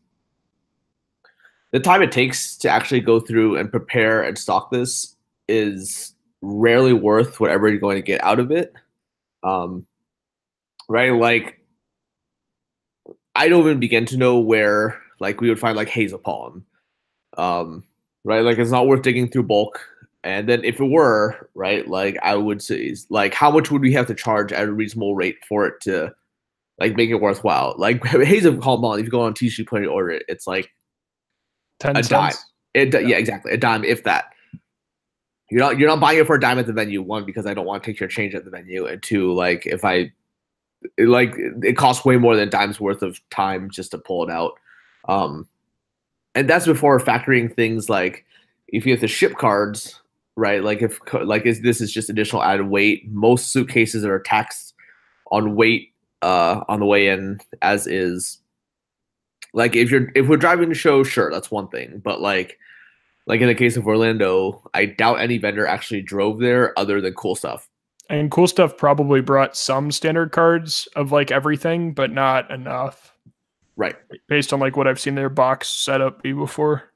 the 1.71 1.79
time 1.79 2.01
it 2.01 2.11
takes 2.11 2.57
to 2.57 2.69
actually 2.69 2.99
go 2.99 3.21
through 3.21 3.55
and 3.55 3.71
prepare 3.71 4.21
and 4.21 4.37
stock 4.37 4.71
this 4.71 5.15
is 5.47 6.13
rarely 6.41 6.91
worth 6.91 7.39
whatever 7.39 7.69
you're 7.69 7.79
going 7.79 7.95
to 7.95 8.01
get 8.01 8.21
out 8.25 8.41
of 8.41 8.51
it. 8.51 8.73
Um, 9.41 9.87
right? 10.89 11.13
Like, 11.13 11.61
I 13.33 13.47
don't 13.47 13.61
even 13.61 13.79
begin 13.79 14.05
to 14.07 14.17
know 14.17 14.39
where 14.39 15.01
like 15.19 15.41
we 15.41 15.49
would 15.49 15.59
find 15.59 15.75
like 15.75 15.89
Haze 15.89 16.13
of 16.13 16.23
Pollen. 16.23 16.65
Um, 17.37 17.83
right? 18.23 18.41
Like, 18.41 18.57
it's 18.57 18.71
not 18.71 18.87
worth 18.87 19.01
digging 19.01 19.29
through 19.29 19.43
bulk. 19.43 19.79
And 20.23 20.49
then 20.49 20.63
if 20.63 20.79
it 20.79 20.85
were, 20.85 21.49
right, 21.53 21.87
like 21.87 22.17
I 22.23 22.35
would 22.35 22.61
say, 22.61 22.95
like 23.09 23.33
how 23.33 23.51
much 23.51 23.69
would 23.69 23.81
we 23.81 23.93
have 23.93 24.07
to 24.07 24.15
charge 24.15 24.51
at 24.51 24.67
a 24.67 24.71
reasonable 24.71 25.15
rate 25.15 25.37
for 25.47 25.67
it 25.67 25.79
to 25.81 26.13
like 26.79 26.95
make 26.95 27.11
it 27.11 27.21
worthwhile? 27.21 27.75
Like 27.77 28.03
Haze 28.07 28.45
of 28.45 28.59
Pollen, 28.59 28.99
if 28.99 29.05
you 29.05 29.11
go 29.11 29.21
on 29.21 29.35
TCG 29.35 29.67
Player 29.67 29.83
and 29.83 29.91
order 29.91 30.09
it, 30.09 30.25
it's 30.27 30.47
like 30.47 30.71
10 31.79 31.97
A 31.97 32.03
cents. 32.03 32.09
dime. 32.09 32.33
It 32.73 33.07
yeah. 33.07 33.17
exactly 33.17 33.51
a 33.53 33.57
dime 33.57 33.83
if 33.83 34.03
that. 34.03 34.25
You're 35.51 35.61
not 35.61 35.77
you're 35.77 35.87
not 35.87 35.99
buying 35.99 36.17
it 36.17 36.25
for 36.25 36.35
a 36.35 36.39
dime 36.39 36.57
at 36.57 36.65
the 36.65 36.73
venue. 36.73 37.03
One 37.03 37.23
because 37.23 37.45
I 37.45 37.53
don't 37.53 37.67
want 37.67 37.83
to 37.83 37.91
take 37.91 37.99
your 37.99 38.09
change 38.09 38.33
at 38.33 38.45
the 38.45 38.51
venue, 38.51 38.87
and 38.87 39.01
two 39.03 39.31
like 39.31 39.67
if 39.67 39.85
I 39.85 40.11
it, 40.97 41.07
like 41.07 41.35
it 41.37 41.77
costs 41.77 42.03
way 42.03 42.17
more 42.17 42.35
than 42.35 42.47
a 42.47 42.51
dime's 42.51 42.79
worth 42.79 43.03
of 43.03 43.21
time 43.29 43.69
just 43.69 43.91
to 43.91 43.99
pull 43.99 44.27
it 44.27 44.31
out. 44.31 44.53
Um, 45.07 45.47
and 46.33 46.49
that's 46.49 46.65
before 46.65 46.99
factoring 46.99 47.53
things 47.53 47.89
like 47.89 48.25
if 48.67 48.85
you 48.85 48.91
have 48.91 49.01
to 49.01 49.07
ship 49.07 49.37
cards, 49.37 50.01
right? 50.35 50.63
Like 50.63 50.81
if 50.81 50.99
like 51.13 51.45
is 51.45 51.61
this 51.61 51.81
is 51.81 51.91
just 51.91 52.09
additional 52.09 52.43
added 52.43 52.67
weight. 52.67 53.09
Most 53.09 53.51
suitcases 53.51 54.03
are 54.03 54.19
taxed 54.19 54.73
on 55.31 55.55
weight 55.55 55.93
uh 56.21 56.61
on 56.67 56.79
the 56.79 56.85
way 56.85 57.07
in, 57.07 57.39
as 57.61 57.87
is 57.87 58.39
like 59.53 59.75
if 59.75 59.89
you're 59.89 60.11
if 60.15 60.27
we're 60.27 60.37
driving 60.37 60.69
the 60.69 60.75
show, 60.75 61.03
sure, 61.03 61.31
that's 61.31 61.49
one 61.49 61.69
thing. 61.69 62.01
But 62.03 62.21
like 62.21 62.59
like 63.27 63.41
in 63.41 63.47
the 63.47 63.55
case 63.55 63.77
of 63.77 63.87
Orlando, 63.87 64.61
I 64.73 64.85
doubt 64.85 65.21
any 65.21 65.37
vendor 65.37 65.65
actually 65.65 66.01
drove 66.01 66.39
there 66.39 66.77
other 66.77 67.01
than 67.01 67.13
cool 67.13 67.35
stuff. 67.35 67.69
And 68.07 68.29
cool 68.29 68.47
stuff 68.47 68.77
probably 68.77 69.21
brought 69.21 69.57
some 69.57 69.91
standard 69.91 70.31
cards 70.31 70.87
of 70.95 71.11
like 71.11 71.31
everything, 71.31 71.93
but 71.93 72.11
not 72.11 72.51
enough 72.51 73.14
Right. 73.77 73.95
based 74.27 74.53
on 74.53 74.59
like 74.59 74.77
what 74.77 74.87
I've 74.87 74.99
seen 74.99 75.15
their 75.15 75.29
box 75.29 75.67
setup 75.69 76.23
be 76.23 76.31
before. 76.31 76.91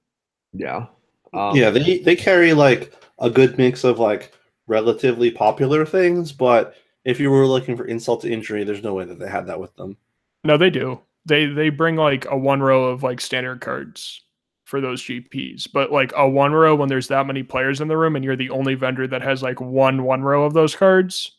Yeah. 0.54 0.86
Um, 1.34 1.56
yeah 1.56 1.70
they 1.70 2.00
they 2.00 2.16
carry 2.16 2.54
like 2.54 2.94
a 3.20 3.30
good 3.30 3.58
mix 3.58 3.84
of 3.84 4.00
like 4.00 4.32
relatively 4.66 5.30
popular 5.30 5.86
things 5.86 6.32
but 6.32 6.74
if 7.06 7.20
you 7.20 7.30
were 7.30 7.46
looking 7.46 7.78
for 7.78 7.86
insult 7.86 8.22
to 8.22 8.32
injury 8.32 8.64
there's 8.64 8.82
no 8.82 8.96
way 8.96 9.06
that 9.06 9.20
they 9.20 9.30
had 9.30 9.46
that 9.46 9.60
with 9.60 9.76
them 9.76 9.96
No, 10.44 10.58
they 10.58 10.70
do. 10.72 11.00
They 11.26 11.46
they 11.46 11.70
bring 11.70 11.98
like 11.98 12.26
a 12.32 12.38
one 12.38 12.62
row 12.62 12.86
of 12.86 13.04
like 13.04 13.22
standard 13.22 13.62
cards 13.62 14.22
for 14.64 14.80
those 14.82 15.04
GPs, 15.04 15.68
but 15.72 15.92
like 15.92 16.12
a 16.16 16.28
one 16.28 16.54
row 16.54 16.76
when 16.76 16.90
there's 16.90 17.10
that 17.10 17.28
many 17.28 17.44
players 17.44 17.82
in 17.82 17.88
the 17.90 17.98
room 17.98 18.16
and 18.16 18.24
you're 18.26 18.36
the 18.36 18.50
only 18.52 18.74
vendor 18.74 19.06
that 19.08 19.22
has 19.22 19.44
like 19.44 19.60
one 19.60 20.04
one 20.04 20.22
row 20.24 20.46
of 20.46 20.54
those 20.54 20.76
cards, 20.76 21.38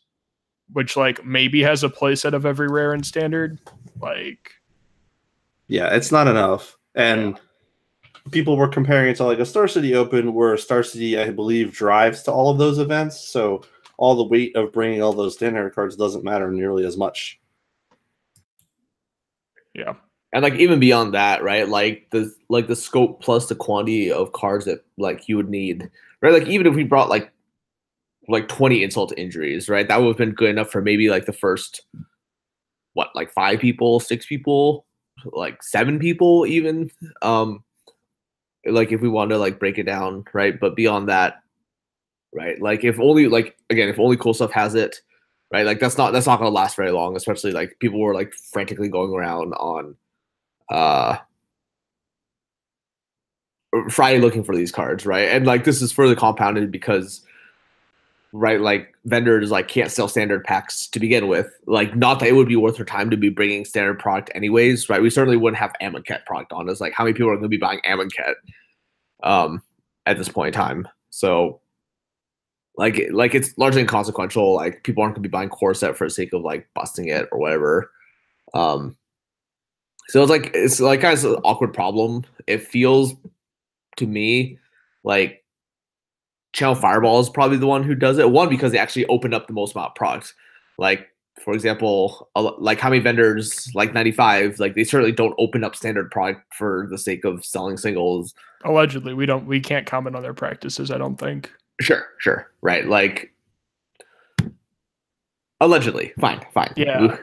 which 0.71 0.95
like 0.95 1.25
maybe 1.25 1.61
has 1.63 1.83
a 1.83 1.89
playset 1.89 2.33
of 2.33 2.45
every 2.45 2.67
rare 2.67 2.93
and 2.93 3.05
standard, 3.05 3.59
like 3.99 4.51
yeah 5.71 5.93
it's 5.95 6.11
not 6.11 6.27
enough 6.27 6.77
and 6.95 7.39
people 8.31 8.55
were 8.55 8.67
comparing 8.67 9.09
it 9.09 9.15
to 9.15 9.23
like 9.23 9.39
a 9.39 9.45
star 9.45 9.67
city 9.67 9.95
open 9.95 10.33
where 10.33 10.55
star 10.57 10.83
city 10.83 11.19
i 11.19 11.29
believe 11.29 11.71
drives 11.71 12.21
to 12.23 12.31
all 12.31 12.49
of 12.49 12.57
those 12.57 12.77
events 12.77 13.19
so 13.19 13.61
all 13.97 14.15
the 14.15 14.23
weight 14.23 14.55
of 14.55 14.71
bringing 14.73 15.01
all 15.01 15.13
those 15.13 15.35
standard 15.35 15.73
cards 15.73 15.95
doesn't 15.95 16.23
matter 16.23 16.51
nearly 16.51 16.85
as 16.85 16.97
much 16.97 17.39
yeah. 19.73 19.93
and 20.33 20.43
like 20.43 20.55
even 20.55 20.79
beyond 20.79 21.13
that, 21.13 21.43
right? 21.43 21.67
Like 21.67 22.07
the 22.11 22.33
like 22.49 22.67
the 22.67 22.75
scope 22.75 23.21
plus 23.21 23.47
the 23.47 23.55
quantity 23.55 24.11
of 24.11 24.33
cards 24.33 24.65
that 24.65 24.83
like 24.97 25.27
you 25.27 25.37
would 25.37 25.49
need, 25.49 25.89
right? 26.21 26.33
Like 26.33 26.47
even 26.47 26.67
if 26.67 26.75
we 26.75 26.83
brought 26.83 27.09
like 27.09 27.31
like 28.27 28.47
20 28.47 28.83
insult 28.83 29.13
injuries, 29.17 29.69
right? 29.69 29.87
That 29.87 29.99
would 30.01 30.07
have 30.09 30.17
been 30.17 30.31
good 30.31 30.49
enough 30.49 30.69
for 30.69 30.81
maybe 30.81 31.09
like 31.09 31.25
the 31.25 31.33
first 31.33 31.81
what, 32.93 33.09
like 33.15 33.31
five 33.31 33.59
people, 33.59 33.99
six 33.99 34.25
people, 34.25 34.85
like 35.25 35.63
seven 35.63 35.99
people 35.99 36.45
even. 36.45 36.91
Um 37.21 37.63
like 38.65 38.91
if 38.91 39.01
we 39.01 39.09
want 39.09 39.31
to 39.31 39.37
like 39.37 39.59
break 39.59 39.77
it 39.77 39.83
down, 39.83 40.23
right? 40.33 40.59
But 40.59 40.75
beyond 40.75 41.09
that, 41.09 41.41
right? 42.33 42.61
Like 42.61 42.83
if 42.83 42.99
only 42.99 43.27
like 43.27 43.57
again, 43.69 43.89
if 43.89 43.99
only 43.99 44.17
cool 44.17 44.33
stuff 44.33 44.51
has 44.51 44.75
it, 44.75 45.01
right? 45.51 45.65
Like 45.65 45.79
that's 45.79 45.97
not 45.97 46.11
that's 46.13 46.27
not 46.27 46.39
gonna 46.39 46.51
last 46.51 46.75
very 46.75 46.91
long, 46.91 47.15
especially 47.15 47.51
like 47.51 47.77
people 47.79 47.99
were 47.99 48.13
like 48.13 48.33
frantically 48.33 48.89
going 48.89 49.13
around 49.13 49.53
on 49.53 49.95
uh 50.69 51.17
Friday 53.89 54.19
looking 54.19 54.43
for 54.43 54.55
these 54.55 54.71
cards, 54.71 55.05
right? 55.05 55.29
And 55.29 55.45
like 55.45 55.63
this 55.63 55.81
is 55.81 55.91
further 55.91 56.15
compounded 56.15 56.71
because 56.71 57.21
right? 58.33 58.61
Like 58.61 58.93
vendors 59.05 59.51
like 59.51 59.67
can't 59.67 59.91
sell 59.91 60.07
standard 60.07 60.43
packs 60.43 60.87
to 60.87 60.99
begin 60.99 61.27
with. 61.27 61.51
Like 61.65 61.95
not 61.95 62.19
that 62.19 62.29
it 62.29 62.35
would 62.35 62.47
be 62.47 62.55
worth 62.55 62.77
their 62.77 62.85
time 62.85 63.09
to 63.09 63.17
be 63.17 63.29
bringing 63.29 63.65
standard 63.65 63.99
product 63.99 64.31
anyways 64.35 64.89
right? 64.89 65.01
We 65.01 65.09
certainly 65.09 65.37
wouldn't 65.37 65.59
have 65.59 65.73
amonkhet 65.81 66.25
product 66.25 66.53
on 66.53 66.69
us. 66.69 66.79
Like 66.79 66.93
how 66.93 67.03
many 67.03 67.13
people 67.13 67.29
are 67.29 67.35
going 67.35 67.43
to 67.43 67.49
be 67.49 67.57
buying 67.57 67.81
amonkhet 67.85 68.35
um 69.23 69.61
at 70.05 70.17
this 70.17 70.29
point 70.29 70.55
in 70.55 70.61
time? 70.61 70.87
So 71.09 71.61
like 72.77 73.01
like 73.11 73.35
it's 73.35 73.57
largely 73.57 73.81
inconsequential. 73.81 74.55
Like 74.55 74.83
people 74.83 75.03
aren't 75.03 75.15
going 75.15 75.23
to 75.23 75.29
be 75.29 75.31
buying 75.31 75.49
core 75.49 75.73
set 75.73 75.97
for 75.97 76.07
the 76.07 76.11
sake 76.11 76.33
of 76.33 76.41
like 76.41 76.67
busting 76.73 77.07
it 77.07 77.27
or 77.31 77.39
whatever. 77.39 77.91
Um 78.53 78.97
so 80.07 80.21
it's 80.21 80.29
like 80.29 80.51
it's 80.53 80.79
like 80.79 81.01
kind 81.01 81.17
of 81.17 81.25
an 81.25 81.35
awkward 81.43 81.73
problem. 81.73 82.23
It 82.47 82.67
feels 82.67 83.13
to 83.97 84.07
me 84.07 84.57
like 85.03 85.40
Channel 86.53 86.75
Fireball 86.75 87.19
is 87.19 87.29
probably 87.29 87.57
the 87.57 87.67
one 87.67 87.83
who 87.83 87.95
does 87.95 88.17
it. 88.17 88.29
One 88.29 88.49
because 88.49 88.71
they 88.71 88.77
actually 88.77 89.05
opened 89.05 89.33
up 89.33 89.47
the 89.47 89.53
most 89.53 89.75
amount 89.75 89.91
of 89.91 89.95
products. 89.95 90.33
Like 90.77 91.07
for 91.43 91.53
example, 91.53 92.29
like 92.35 92.79
how 92.79 92.89
many 92.89 93.01
vendors 93.01 93.71
like 93.73 93.93
95 93.93 94.59
like 94.59 94.75
they 94.75 94.83
certainly 94.83 95.11
don't 95.11 95.33
open 95.37 95.63
up 95.63 95.75
standard 95.75 96.11
product 96.11 96.41
for 96.53 96.87
the 96.89 96.97
sake 96.97 97.25
of 97.25 97.43
selling 97.43 97.77
singles. 97.77 98.33
Allegedly, 98.63 99.13
we 99.13 99.25
don't 99.25 99.45
we 99.47 99.59
can't 99.59 99.87
comment 99.87 100.15
on 100.15 100.21
their 100.21 100.33
practices. 100.33 100.91
I 100.91 100.97
don't 100.97 101.17
think. 101.17 101.51
Sure, 101.79 102.05
sure, 102.19 102.51
right. 102.61 102.85
Like 102.85 103.33
allegedly, 105.59 106.13
fine, 106.19 106.45
fine. 106.53 106.73
Yeah. 106.75 107.17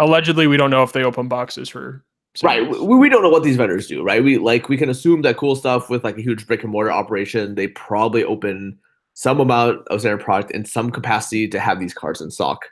allegedly, 0.00 0.46
we 0.46 0.56
don't 0.56 0.70
know 0.70 0.82
if 0.82 0.92
they 0.92 1.04
open 1.04 1.28
boxes 1.28 1.68
for 1.68 2.04
Right. 2.42 2.68
We, 2.68 2.96
we 2.96 3.08
don't 3.08 3.22
know 3.22 3.28
what 3.28 3.42
these 3.42 3.56
vendors 3.56 3.88
do, 3.88 4.02
right? 4.04 4.22
We 4.22 4.38
like 4.38 4.68
we 4.68 4.76
can 4.76 4.88
assume 4.88 5.22
that 5.22 5.36
cool 5.36 5.56
stuff 5.56 5.90
with 5.90 6.04
like 6.04 6.16
a 6.16 6.22
huge 6.22 6.46
brick 6.46 6.62
and 6.62 6.70
mortar 6.70 6.92
operation, 6.92 7.56
they 7.56 7.68
probably 7.68 8.22
open 8.22 8.78
some 9.14 9.40
amount 9.40 9.86
of 9.88 10.02
their 10.02 10.16
product 10.16 10.52
in 10.52 10.64
some 10.64 10.90
capacity 10.90 11.48
to 11.48 11.58
have 11.58 11.80
these 11.80 11.92
cards 11.92 12.20
in 12.20 12.30
stock. 12.30 12.66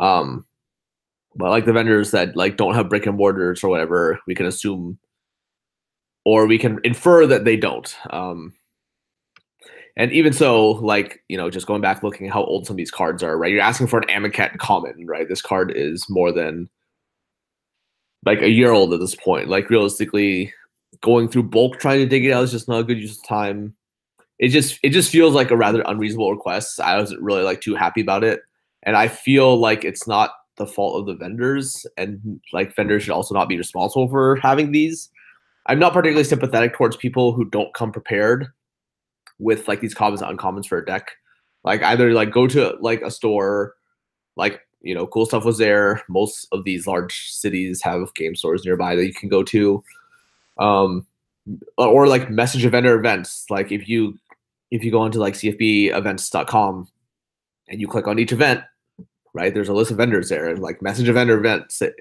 Um 0.00 0.44
but 1.36 1.50
like 1.50 1.66
the 1.66 1.72
vendors 1.72 2.10
that 2.10 2.36
like 2.36 2.56
don't 2.56 2.74
have 2.74 2.88
brick 2.88 3.06
and 3.06 3.16
mortars 3.16 3.62
or 3.62 3.68
whatever, 3.68 4.18
we 4.26 4.34
can 4.34 4.46
assume 4.46 4.98
or 6.24 6.46
we 6.46 6.58
can 6.58 6.80
infer 6.82 7.26
that 7.28 7.44
they 7.44 7.56
don't. 7.56 7.96
Um 8.10 8.54
and 9.96 10.12
even 10.12 10.32
so, 10.32 10.72
like, 10.72 11.22
you 11.28 11.38
know, 11.38 11.48
just 11.48 11.66
going 11.66 11.80
back 11.80 12.02
looking 12.02 12.28
how 12.28 12.44
old 12.44 12.66
some 12.66 12.74
of 12.74 12.78
these 12.78 12.90
cards 12.90 13.22
are, 13.22 13.38
right? 13.38 13.50
You're 13.52 13.62
asking 13.62 13.86
for 13.86 14.00
an 14.00 14.08
Amonkhet 14.08 14.58
common, 14.58 15.06
right? 15.06 15.28
This 15.28 15.40
card 15.40 15.72
is 15.74 16.04
more 16.10 16.32
than 16.32 16.68
like 18.26 18.42
a 18.42 18.50
year 18.50 18.72
old 18.72 18.92
at 18.92 19.00
this 19.00 19.14
point. 19.14 19.48
Like 19.48 19.70
realistically, 19.70 20.52
going 21.00 21.28
through 21.28 21.44
bulk 21.44 21.78
trying 21.78 22.00
to 22.00 22.06
dig 22.06 22.26
it 22.26 22.32
out 22.32 22.44
is 22.44 22.50
just 22.50 22.68
not 22.68 22.80
a 22.80 22.84
good 22.84 23.00
use 23.00 23.16
of 23.16 23.26
time. 23.26 23.74
It 24.38 24.48
just 24.48 24.78
it 24.82 24.90
just 24.90 25.10
feels 25.10 25.32
like 25.32 25.50
a 25.50 25.56
rather 25.56 25.82
unreasonable 25.86 26.32
request. 26.32 26.80
I 26.80 26.98
wasn't 26.98 27.22
really 27.22 27.42
like 27.42 27.62
too 27.62 27.74
happy 27.74 28.02
about 28.02 28.24
it, 28.24 28.40
and 28.82 28.96
I 28.96 29.08
feel 29.08 29.56
like 29.56 29.84
it's 29.84 30.06
not 30.06 30.32
the 30.56 30.66
fault 30.66 31.00
of 31.00 31.06
the 31.06 31.14
vendors, 31.14 31.86
and 31.96 32.40
like 32.52 32.76
vendors 32.76 33.04
should 33.04 33.12
also 33.12 33.34
not 33.34 33.48
be 33.48 33.56
responsible 33.56 34.08
for 34.08 34.36
having 34.36 34.72
these. 34.72 35.08
I'm 35.68 35.78
not 35.78 35.94
particularly 35.94 36.24
sympathetic 36.24 36.74
towards 36.74 36.96
people 36.96 37.32
who 37.32 37.46
don't 37.46 37.72
come 37.74 37.92
prepared 37.92 38.48
with 39.38 39.68
like 39.68 39.80
these 39.80 39.94
commons 39.94 40.22
and 40.22 40.38
uncommons 40.38 40.66
for 40.66 40.78
a 40.78 40.84
deck. 40.84 41.12
Like 41.64 41.82
either 41.82 42.12
like 42.12 42.30
go 42.30 42.46
to 42.46 42.76
like 42.80 43.02
a 43.02 43.10
store, 43.10 43.74
like 44.36 44.60
you 44.82 44.94
know, 44.94 45.06
cool 45.06 45.26
stuff 45.26 45.44
was 45.44 45.58
there. 45.58 46.02
Most 46.08 46.46
of 46.52 46.64
these 46.64 46.86
large 46.86 47.30
cities 47.30 47.82
have 47.82 48.14
game 48.14 48.36
stores 48.36 48.64
nearby 48.64 48.94
that 48.94 49.06
you 49.06 49.14
can 49.14 49.28
go 49.28 49.42
to. 49.42 49.82
Um, 50.58 51.06
or 51.76 52.06
like 52.06 52.30
message 52.30 52.64
a 52.64 52.70
vendor 52.70 52.98
events. 52.98 53.46
Like 53.50 53.70
if 53.72 53.88
you 53.88 54.18
if 54.70 54.84
you 54.84 54.90
go 54.90 55.04
into 55.04 55.18
like 55.18 55.34
cfbevents.com 55.34 56.88
and 57.68 57.80
you 57.80 57.86
click 57.86 58.08
on 58.08 58.18
each 58.18 58.32
event, 58.32 58.62
right? 59.32 59.54
There's 59.54 59.68
a 59.68 59.74
list 59.74 59.90
of 59.90 59.96
vendors 59.96 60.28
there, 60.28 60.56
like 60.56 60.82
message 60.82 61.08
a 61.08 61.12
vendor 61.12 61.38
event, 61.38 61.70
say, 61.70 61.92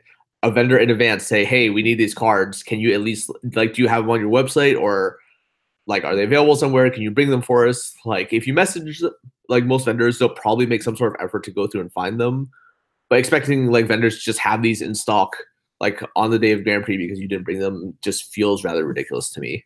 a 0.42 0.52
vendor 0.52 0.78
in 0.78 0.90
advance, 0.90 1.26
say, 1.26 1.46
hey, 1.46 1.70
we 1.70 1.84
need 1.84 1.96
these 1.96 2.14
cards. 2.14 2.64
Can 2.64 2.80
you 2.80 2.94
at 2.94 3.02
least 3.02 3.32
like 3.54 3.74
do 3.74 3.82
you 3.82 3.88
have 3.88 4.04
them 4.04 4.12
on 4.12 4.20
your 4.20 4.32
website 4.32 4.80
or 4.80 5.20
like 5.88 6.04
are 6.04 6.16
they 6.16 6.24
available 6.24 6.56
somewhere? 6.56 6.90
Can 6.90 7.04
you 7.04 7.12
bring 7.12 7.30
them 7.30 7.42
for 7.42 7.68
us? 7.68 7.96
Like 8.06 8.34
if 8.34 8.48
you 8.48 8.54
message 8.54 9.04
like 9.48 9.64
most 9.64 9.86
vendors, 9.86 10.18
they'll 10.18 10.30
probably 10.30 10.66
make 10.66 10.82
some 10.82 10.96
sort 10.96 11.14
of 11.14 11.24
effort 11.24 11.44
to 11.44 11.52
go 11.52 11.68
through 11.68 11.82
and 11.82 11.94
find 11.94 12.20
them 12.20 12.50
but 13.10 13.20
expecting 13.20 13.72
like 13.72 13.88
vendors 13.88 14.18
to 14.18 14.22
just 14.22 14.40
have 14.40 14.62
these 14.62 14.82
in 14.82 14.96
stock 14.96 15.36
like 15.80 16.02
on 16.16 16.32
the 16.32 16.40
day 16.40 16.52
of 16.52 16.64
Grand 16.64 16.84
Prix 16.84 16.98
because 16.98 17.20
you 17.20 17.28
didn't 17.28 17.44
bring 17.44 17.60
them 17.60 17.98
just 18.02 18.34
feels 18.34 18.64
rather 18.64 18.86
ridiculous 18.86 19.30
to 19.32 19.40
me. 19.40 19.66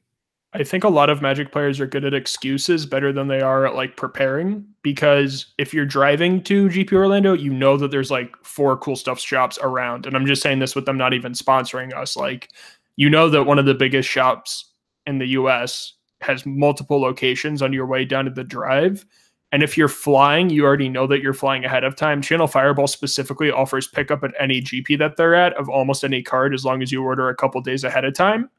I 0.53 0.63
think 0.63 0.84
a 0.84 0.89
lot 0.89 1.12
of 1.12 1.22
Magic 1.22 1.51
players 1.51 1.79
are 1.79 1.86
good 1.86 2.05
at 2.05 2.15
excuses 2.15 2.88
better 2.88 3.13
than 3.13 3.27
they 3.27 3.39
are 3.39 3.67
at 3.67 3.75
like 3.75 3.96
preparing 3.96 4.65
because 4.81 5.46
if 5.60 5.75
you're 5.75 5.86
driving 5.86 6.41
to 6.46 6.69
GP 6.69 6.91
Orlando, 6.93 7.34
you 7.34 7.53
know 7.53 7.77
that 7.77 7.91
there's 7.91 8.10
like 8.10 8.34
four 8.43 8.75
cool 8.77 8.96
stuff 8.96 9.19
shops 9.19 9.60
around. 9.62 10.08
And 10.08 10.15
I'm 10.15 10.25
just 10.25 10.41
saying 10.41 10.58
this 10.58 10.75
with 10.75 10.86
them 10.86 10.98
not 10.98 11.13
even 11.13 11.34
sponsoring 11.34 11.96
us. 11.96 12.17
Like, 12.17 12.50
you 12.96 13.12
know 13.12 13.29
that 13.29 13.43
one 13.43 13.60
of 13.60 13.65
the 13.65 13.75
biggest 13.75 14.10
shops 14.10 14.65
in 15.05 15.19
the 15.19 15.27
US 15.27 15.93
has 16.22 16.48
multiple 16.48 17.00
locations 17.00 17.62
on 17.62 17.72
your 17.72 17.86
way 17.86 18.03
down 18.03 18.25
to 18.25 18.31
the 18.31 18.43
drive. 18.43 19.05
And 19.51 19.63
if 19.63 19.77
you're 19.77 19.88
flying, 19.88 20.50
you 20.50 20.63
already 20.63 20.89
know 20.89 21.08
that 21.08 21.22
you're 21.22 21.34
flying 21.34 21.65
ahead 21.65 21.84
of 21.84 21.96
time. 21.96 22.22
Channel 22.22 22.48
Fireball 22.48 22.88
specifically 22.88 23.50
offers 23.50 23.88
pickup 23.88 24.24
at 24.24 24.32
any 24.39 24.62
GP 24.62 25.00
that 25.00 25.18
they're 25.18 25.34
at 25.34 25.53
of 25.53 25.70
almost 25.70 26.03
any 26.03 26.22
card 26.22 26.53
as 26.53 26.63
long 26.63 26.84
as 26.84 26.91
you 26.91 27.03
order 27.03 27.29
a 27.29 27.36
couple 27.36 27.60
days 27.62 27.84
ahead 27.84 28.06
of 28.06 28.13
time. 28.13 28.50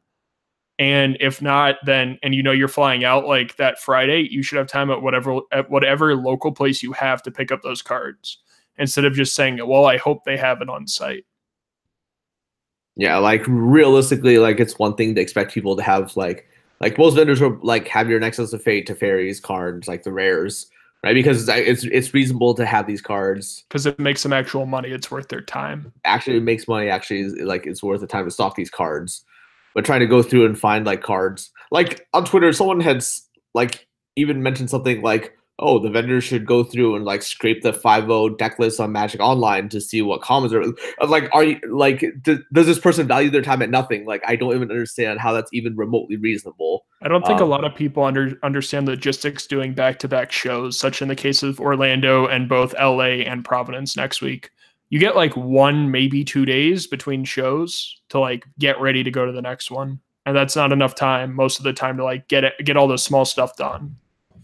And 0.81 1.17
if 1.21 1.43
not, 1.43 1.77
then 1.85 2.19
and 2.23 2.35
you 2.35 2.43
know 2.43 2.53
you're 2.53 2.67
flying 2.67 3.05
out 3.05 3.27
like 3.27 3.57
that 3.57 3.79
Friday, 3.79 4.27
you 4.31 4.43
should 4.43 4.57
have 4.59 4.67
time 4.67 4.91
at 4.91 5.03
whatever 5.03 5.41
at 5.53 5.71
whatever 5.71 6.17
local 6.17 6.53
place 6.53 6.83
you 6.83 6.93
have 6.93 7.23
to 7.25 7.31
pick 7.31 7.53
up 7.53 7.63
those 7.63 7.83
cards 7.83 8.39
instead 8.79 9.05
of 9.05 9.13
just 9.13 9.35
saying, 9.35 9.59
"Well, 9.65 9.85
I 9.85 9.99
hope 9.99 10.25
they 10.25 10.39
have 10.39 10.63
it 10.63 10.71
on 10.71 10.87
site." 10.87 11.27
Yeah, 12.97 13.19
like 13.19 13.43
realistically, 13.47 14.39
like 14.39 14.59
it's 14.59 14.79
one 14.79 14.95
thing 14.95 15.15
to 15.15 15.21
expect 15.21 15.53
people 15.53 15.77
to 15.77 15.83
have 15.83 16.17
like 16.17 16.47
like 16.81 16.97
most 16.97 17.15
vendors 17.15 17.43
will 17.43 17.59
like 17.63 17.87
have 17.89 18.09
your 18.09 18.19
Nexus 18.19 18.55
of 18.55 18.63
Fate, 18.63 18.89
Teferis 18.89 19.41
cards, 19.41 19.87
like 19.87 20.03
the 20.03 20.13
rares 20.13 20.70
right? 21.05 21.15
Because 21.15 21.49
it's 21.49 21.85
it's 21.85 22.15
reasonable 22.15 22.55
to 22.55 22.67
have 22.67 22.87
these 22.87 23.01
cards 23.01 23.65
because 23.69 23.87
it 23.87 23.99
makes 23.99 24.23
them 24.23 24.33
actual 24.33 24.67
money. 24.67 24.91
It's 24.91 25.11
worth 25.11 25.29
their 25.29 25.41
time. 25.41 25.93
Actually, 26.05 26.37
it 26.39 26.43
makes 26.43 26.69
money. 26.69 26.89
Actually, 26.89 27.29
like 27.43 27.67
it's 27.67 27.83
worth 27.83 28.01
the 28.01 28.07
time 28.07 28.25
to 28.25 28.31
stock 28.31 28.57
these 28.57 28.71
cards. 28.71 29.25
But 29.75 29.85
trying 29.85 30.01
to 30.01 30.07
go 30.07 30.23
through 30.23 30.47
and 30.47 30.59
find 30.59 30.85
like 30.85 31.03
cards, 31.03 31.51
like 31.71 32.07
on 32.13 32.25
Twitter, 32.25 32.53
someone 32.53 32.81
had 32.81 33.05
like 33.55 33.87
even 34.17 34.43
mentioned 34.43 34.69
something 34.69 35.01
like, 35.01 35.37
oh, 35.61 35.79
the 35.79 35.91
vendors 35.91 36.25
should 36.25 36.47
go 36.47 36.65
through 36.65 36.97
and 36.97 37.05
like 37.05 37.23
scrape 37.23 37.63
the 37.63 37.73
5 37.73 38.37
deck 38.39 38.59
list 38.59 38.81
on 38.81 38.93
Magic 38.93 39.21
Online 39.21 39.69
to 39.69 39.81
see 39.81 40.03
what 40.03 40.23
commons 40.23 40.53
are. 40.53 40.65
Like, 41.07 41.29
are 41.33 41.45
you 41.45 41.61
like, 41.69 42.05
does 42.23 42.67
this 42.67 42.79
person 42.79 43.07
value 43.07 43.31
their 43.31 43.43
time 43.43 43.63
at 43.63 43.71
nothing? 43.71 44.07
Like, 44.07 44.23
I 44.27 44.37
don't 44.37 44.55
even 44.55 44.71
understand 44.71 45.21
how 45.21 45.33
that's 45.33 45.53
even 45.53 45.77
remotely 45.77 46.17
reasonable. 46.17 46.87
I 47.03 47.09
don't 47.09 47.25
think 47.27 47.41
um, 47.41 47.47
a 47.47 47.51
lot 47.51 47.65
of 47.65 47.75
people 47.75 48.03
under 48.03 48.39
understand 48.43 48.87
logistics 48.87 49.47
doing 49.47 49.75
back 49.75 49.99
to 50.01 50.09
back 50.09 50.33
shows, 50.33 50.79
such 50.79 51.03
in 51.03 51.09
the 51.09 51.17
case 51.17 51.43
of 51.43 51.61
Orlando 51.61 52.27
and 52.27 52.49
both 52.49 52.75
LA 52.75 53.23
and 53.27 53.45
Providence 53.45 53.97
next 53.97 54.21
week. 54.21 54.51
You 54.89 54.99
get 54.99 55.15
like 55.15 55.37
one, 55.37 55.91
maybe 55.91 56.25
two 56.25 56.45
days 56.45 56.87
between 56.87 57.25
shows 57.25 58.01
to 58.09 58.19
like 58.19 58.45
get 58.59 58.81
ready 58.81 59.05
to 59.05 59.11
go 59.11 59.25
to 59.25 59.33
the 59.33 59.43
next 59.43 59.71
one. 59.71 60.01
And 60.27 60.37
that's 60.37 60.57
not 60.57 60.73
enough 60.73 60.95
time 60.95 61.35
most 61.35 61.59
of 61.59 61.65
the 61.65 61.73
time 61.73 61.97
to 61.97 62.05
like 62.05 62.29
get 62.29 62.45
it, 62.45 62.55
get 62.65 62.77
all 62.77 62.89
the 62.89 62.99
small 62.99 63.25
stuff 63.25 63.57
done 63.57 63.97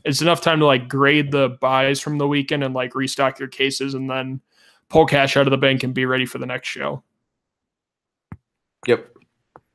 it's 0.06 0.22
enough 0.22 0.40
time 0.40 0.60
to 0.60 0.66
like 0.66 0.88
grade 0.88 1.32
the 1.32 1.58
buys 1.60 2.00
from 2.00 2.16
the 2.16 2.28
weekend 2.28 2.62
and 2.62 2.72
like 2.72 2.94
restock 2.94 3.40
your 3.40 3.48
cases 3.48 3.94
and 3.94 4.08
then 4.08 4.40
pull 4.88 5.04
cash 5.04 5.36
out 5.36 5.48
of 5.48 5.50
the 5.50 5.58
bank 5.58 5.82
and 5.82 5.92
be 5.92 6.06
ready 6.06 6.24
for 6.24 6.38
the 6.38 6.46
next 6.46 6.68
show. 6.68 7.02
Yep. 8.86 9.12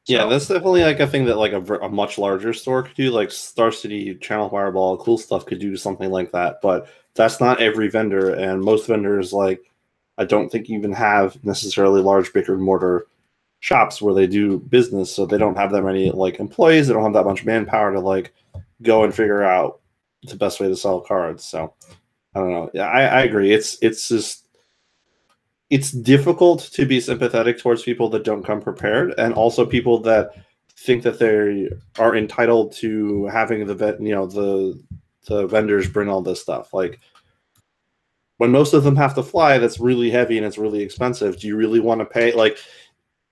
Yeah, 0.08 0.26
that's 0.26 0.48
definitely 0.48 0.84
like 0.84 1.02
a 1.02 1.06
thing 1.06 1.26
that 1.26 1.38
like 1.38 1.52
a, 1.52 1.62
a, 1.62 1.90
much 1.90 2.18
larger 2.18 2.54
store 2.54 2.84
could 2.84 2.96
do. 2.96 3.12
Like 3.12 3.30
Star 3.30 3.74
City, 3.74 4.16
Channel 4.16 4.50
Fireball, 4.50 4.98
cool 4.98 5.18
stuff 5.18 5.46
could 5.46 5.60
do 5.60 5.76
something 5.76 6.10
like 6.10 6.32
that. 6.32 6.60
But 6.62 6.88
that's 7.14 7.42
not 7.42 7.62
every 7.62 7.90
vendor, 7.90 8.34
and 8.34 8.64
most 8.64 8.88
vendors 8.88 9.32
like 9.32 9.62
I 10.18 10.24
don't 10.26 10.50
think 10.50 10.70
even 10.70 10.94
have 10.94 11.44
necessarily 11.44 12.02
large 12.02 12.34
brick 12.34 12.48
and 12.48 12.62
mortar 12.62 13.06
shops 13.60 14.02
where 14.02 14.16
they 14.16 14.28
do 14.28 14.60
business, 14.60 15.14
so 15.14 15.26
they 15.26 15.38
don't 15.38 15.58
have 15.58 15.72
that 15.72 15.84
many 15.84 16.10
like 16.10 16.40
employees. 16.40 16.88
They 16.88 16.94
don't 16.94 17.04
have 17.04 17.14
that 17.14 17.30
much 17.30 17.46
manpower 17.46 17.92
to 17.92 18.00
like 18.00 18.34
go 18.82 19.04
and 19.04 19.14
figure 19.14 19.44
out 19.44 19.81
the 20.24 20.36
best 20.36 20.60
way 20.60 20.68
to 20.68 20.76
sell 20.76 21.02
cards. 21.02 21.44
So 21.44 21.74
I 22.36 22.40
don't 22.40 22.52
know. 22.52 22.70
Yeah, 22.74 22.88
I, 22.88 23.04
I 23.04 23.22
agree. 23.22 23.52
It's 23.54 23.78
it's 23.82 24.08
just 24.08 24.46
it's 25.70 25.92
difficult 25.92 26.70
to 26.74 26.86
be 26.86 27.00
sympathetic 27.00 27.58
towards 27.60 27.84
people 27.84 28.10
that 28.10 28.24
don't 28.24 28.46
come 28.46 28.62
prepared, 28.62 29.14
and 29.18 29.34
also 29.34 29.66
people 29.66 30.00
that 30.02 30.32
think 30.78 31.04
that 31.04 31.20
they 31.20 31.70
are 32.00 32.16
entitled 32.16 32.74
to 32.74 33.26
having 33.28 33.66
the 33.66 33.76
vet, 33.76 34.02
you 34.02 34.14
know, 34.14 34.26
the 34.26 34.82
the 35.28 35.48
vendors 35.48 35.88
bring 35.88 36.10
all 36.10 36.22
this 36.22 36.42
stuff. 36.42 36.74
Like 36.74 37.00
when 38.38 38.52
most 38.52 38.74
of 38.74 38.84
them 38.84 38.96
have 38.96 39.14
to 39.16 39.24
fly, 39.24 39.60
that's 39.60 39.80
really 39.80 40.10
heavy 40.10 40.38
and 40.38 40.46
it's 40.46 40.58
really 40.58 40.82
expensive. 40.82 41.40
Do 41.40 41.48
you 41.48 41.56
really 41.56 41.80
want 41.80 42.00
to 42.00 42.06
pay 42.06 42.34
like 42.34 42.58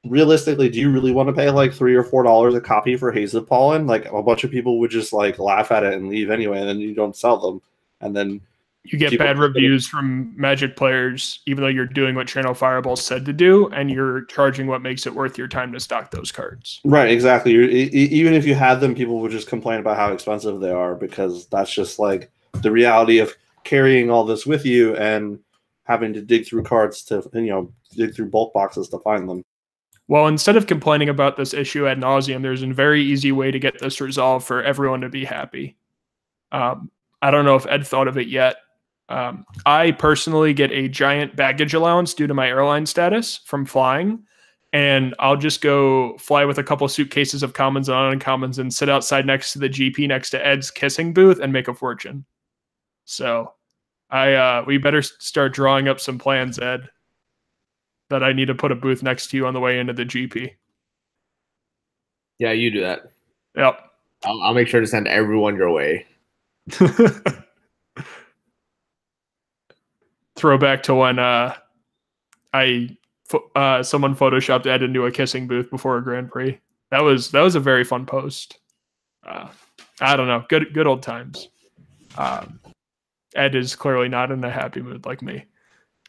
realistically, 0.06 0.70
do 0.70 0.80
you 0.80 0.92
really 0.92 1.12
want 1.12 1.28
to 1.28 1.34
pay 1.34 1.50
like 1.50 1.74
three 1.74 1.96
or 1.96 2.04
four 2.04 2.24
dollars 2.24 2.56
a 2.56 2.62
copy 2.62 2.96
for 2.96 3.12
Haze 3.12 3.34
of 3.34 3.48
Pollen? 3.48 3.88
Like 3.88 4.06
a 4.06 4.24
bunch 4.24 4.44
of 4.44 4.52
people 4.52 4.80
would 4.80 4.92
just 4.92 5.14
like 5.14 5.40
laugh 5.40 5.72
at 5.72 5.84
it 5.84 5.94
and 5.94 6.10
leave 6.10 6.30
anyway, 6.30 6.60
and 6.60 6.70
then 6.70 6.80
you 6.80 6.94
don't 6.94 7.16
sell 7.16 7.38
them. 7.38 7.62
And 8.02 8.16
then 8.16 8.42
you 8.84 8.98
get 8.98 9.18
bad 9.20 9.38
reviews 9.38 9.88
from 9.88 10.34
Magic 10.40 10.78
players, 10.78 11.42
even 11.46 11.62
though 11.62 11.70
you're 11.70 11.86
doing 11.86 12.16
what 12.16 12.28
Channel 12.28 12.54
Fireball 12.54 12.96
said 12.96 13.26
to 13.26 13.34
do, 13.34 13.68
and 13.68 13.92
you're 13.92 14.24
charging 14.26 14.68
what 14.68 14.82
makes 14.82 15.06
it 15.06 15.14
worth 15.14 15.38
your 15.38 15.50
time 15.50 15.74
to 15.74 15.80
stock 15.80 16.12
those 16.12 16.32
cards. 16.32 16.80
Right, 16.86 17.12
exactly. 17.12 17.52
You're, 17.52 17.70
even 17.70 18.34
if 18.34 18.46
you 18.46 18.56
had 18.56 18.76
them, 18.76 18.96
people 18.96 19.20
would 19.20 19.32
just 19.32 19.50
complain 19.50 19.80
about 19.80 19.98
how 19.98 20.14
expensive 20.14 20.62
they 20.62 20.72
are 20.72 20.96
because 20.96 21.46
that's 21.48 21.74
just 21.74 22.00
like 22.00 22.32
the 22.62 22.72
reality 22.72 23.20
of 23.20 23.36
carrying 23.66 24.10
all 24.10 24.24
this 24.24 24.46
with 24.46 24.66
you 24.66 24.96
and 24.96 25.40
having 25.84 26.14
to 26.14 26.22
dig 26.22 26.48
through 26.48 26.64
cards 26.64 27.04
to 27.04 27.28
you 27.34 27.48
know 27.48 27.72
dig 27.96 28.16
through 28.16 28.30
bulk 28.30 28.54
boxes 28.54 28.88
to 28.90 29.00
find 29.00 29.28
them. 29.28 29.44
Well, 30.10 30.28
instead 30.28 30.58
of 30.58 30.68
complaining 30.68 31.08
about 31.08 31.38
this 31.38 31.54
issue 31.54 31.88
ad 31.88 32.00
nauseum, 32.00 32.42
there's 32.42 32.64
a 32.64 32.68
very 32.68 33.02
easy 33.02 33.32
way 33.32 33.52
to 33.52 33.60
get 33.60 33.80
this 33.80 34.02
resolved 34.02 34.46
for 34.46 34.62
everyone 34.64 35.02
to 35.02 35.10
be 35.10 35.24
happy. 35.24 35.78
Um, 36.52 36.92
I 37.22 37.32
don't 37.32 37.46
know 37.46 37.56
if 37.56 37.68
Ed 37.68 37.88
thought 37.88 38.08
of 38.08 38.18
it 38.18 38.28
yet, 38.28 38.58
um, 39.10 39.46
I 39.66 39.92
personally 39.92 40.54
get 40.54 40.72
a 40.72 40.88
giant 40.88 41.36
baggage 41.36 41.74
allowance 41.74 42.14
due 42.14 42.28
to 42.28 42.34
my 42.34 42.48
airline 42.48 42.86
status 42.86 43.40
from 43.44 43.66
flying, 43.66 44.24
and 44.72 45.16
I'll 45.18 45.36
just 45.36 45.62
go 45.62 46.16
fly 46.20 46.46
with 46.46 46.60
a 46.60 46.64
couple 46.64 46.88
suitcases 46.88 47.42
of 47.42 47.54
commons 47.54 47.90
and 47.90 48.22
uncommons 48.22 48.60
and 48.60 48.72
sit 48.72 48.88
outside 48.88 49.26
next 49.26 49.54
to 49.54 49.60
the 49.60 49.70
GP 49.70 50.08
next 50.08 50.30
to 50.32 50.46
Ed's 50.46 50.70
kissing 50.70 51.12
booth 51.12 51.40
and 51.40 51.52
make 51.52 51.68
a 51.68 51.74
fortune. 51.74 52.24
So, 53.06 53.54
I 54.12 54.34
uh, 54.34 54.64
we 54.66 54.78
better 54.78 55.02
start 55.02 55.54
drawing 55.54 55.88
up 55.88 56.00
some 56.00 56.20
plans, 56.20 56.60
Ed. 56.60 56.90
That 58.10 58.24
I 58.24 58.34
need 58.34 58.48
to 58.48 58.56
put 58.56 58.72
a 58.72 58.76
booth 58.76 59.04
next 59.04 59.28
to 59.28 59.38
you 59.38 59.46
on 59.46 59.54
the 59.54 59.60
way 59.60 59.80
into 59.80 59.94
the 59.94 60.06
GP. 60.06 60.52
Yeah, 62.40 62.54
you 62.54 62.72
do 62.72 62.82
that. 62.82 63.02
Yep. 63.56 63.80
I'll, 64.26 64.42
I'll 64.42 64.54
make 64.54 64.68
sure 64.68 64.82
to 64.82 64.88
send 64.88 65.08
everyone 65.08 65.56
your 65.56 65.72
way. 65.72 66.06
throwback 70.40 70.82
to 70.84 70.96
when 70.96 71.20
uh, 71.20 71.54
I 72.54 72.98
uh, 73.56 73.84
someone 73.84 74.16
photoshopped 74.16 74.66
Ed 74.66 74.82
into 74.82 75.06
a 75.06 75.12
kissing 75.12 75.48
booth 75.48 75.70
before 75.70 75.98
a 75.98 76.04
Grand 76.04 76.32
Prix. 76.32 76.60
That 76.92 77.04
was 77.04 77.30
that 77.32 77.42
was 77.42 77.56
a 77.56 77.60
very 77.60 77.84
fun 77.84 78.06
post. 78.06 78.60
Uh, 79.28 79.50
I 80.02 80.16
don't 80.16 80.28
know, 80.28 80.44
good 80.50 80.74
good 80.74 80.88
old 80.88 81.04
times. 81.04 81.50
Um, 82.18 82.60
Ed 83.36 83.54
is 83.54 83.76
clearly 83.76 84.10
not 84.10 84.32
in 84.32 84.44
a 84.44 84.50
happy 84.50 84.82
mood 84.82 85.06
like 85.06 85.22
me. 85.22 85.46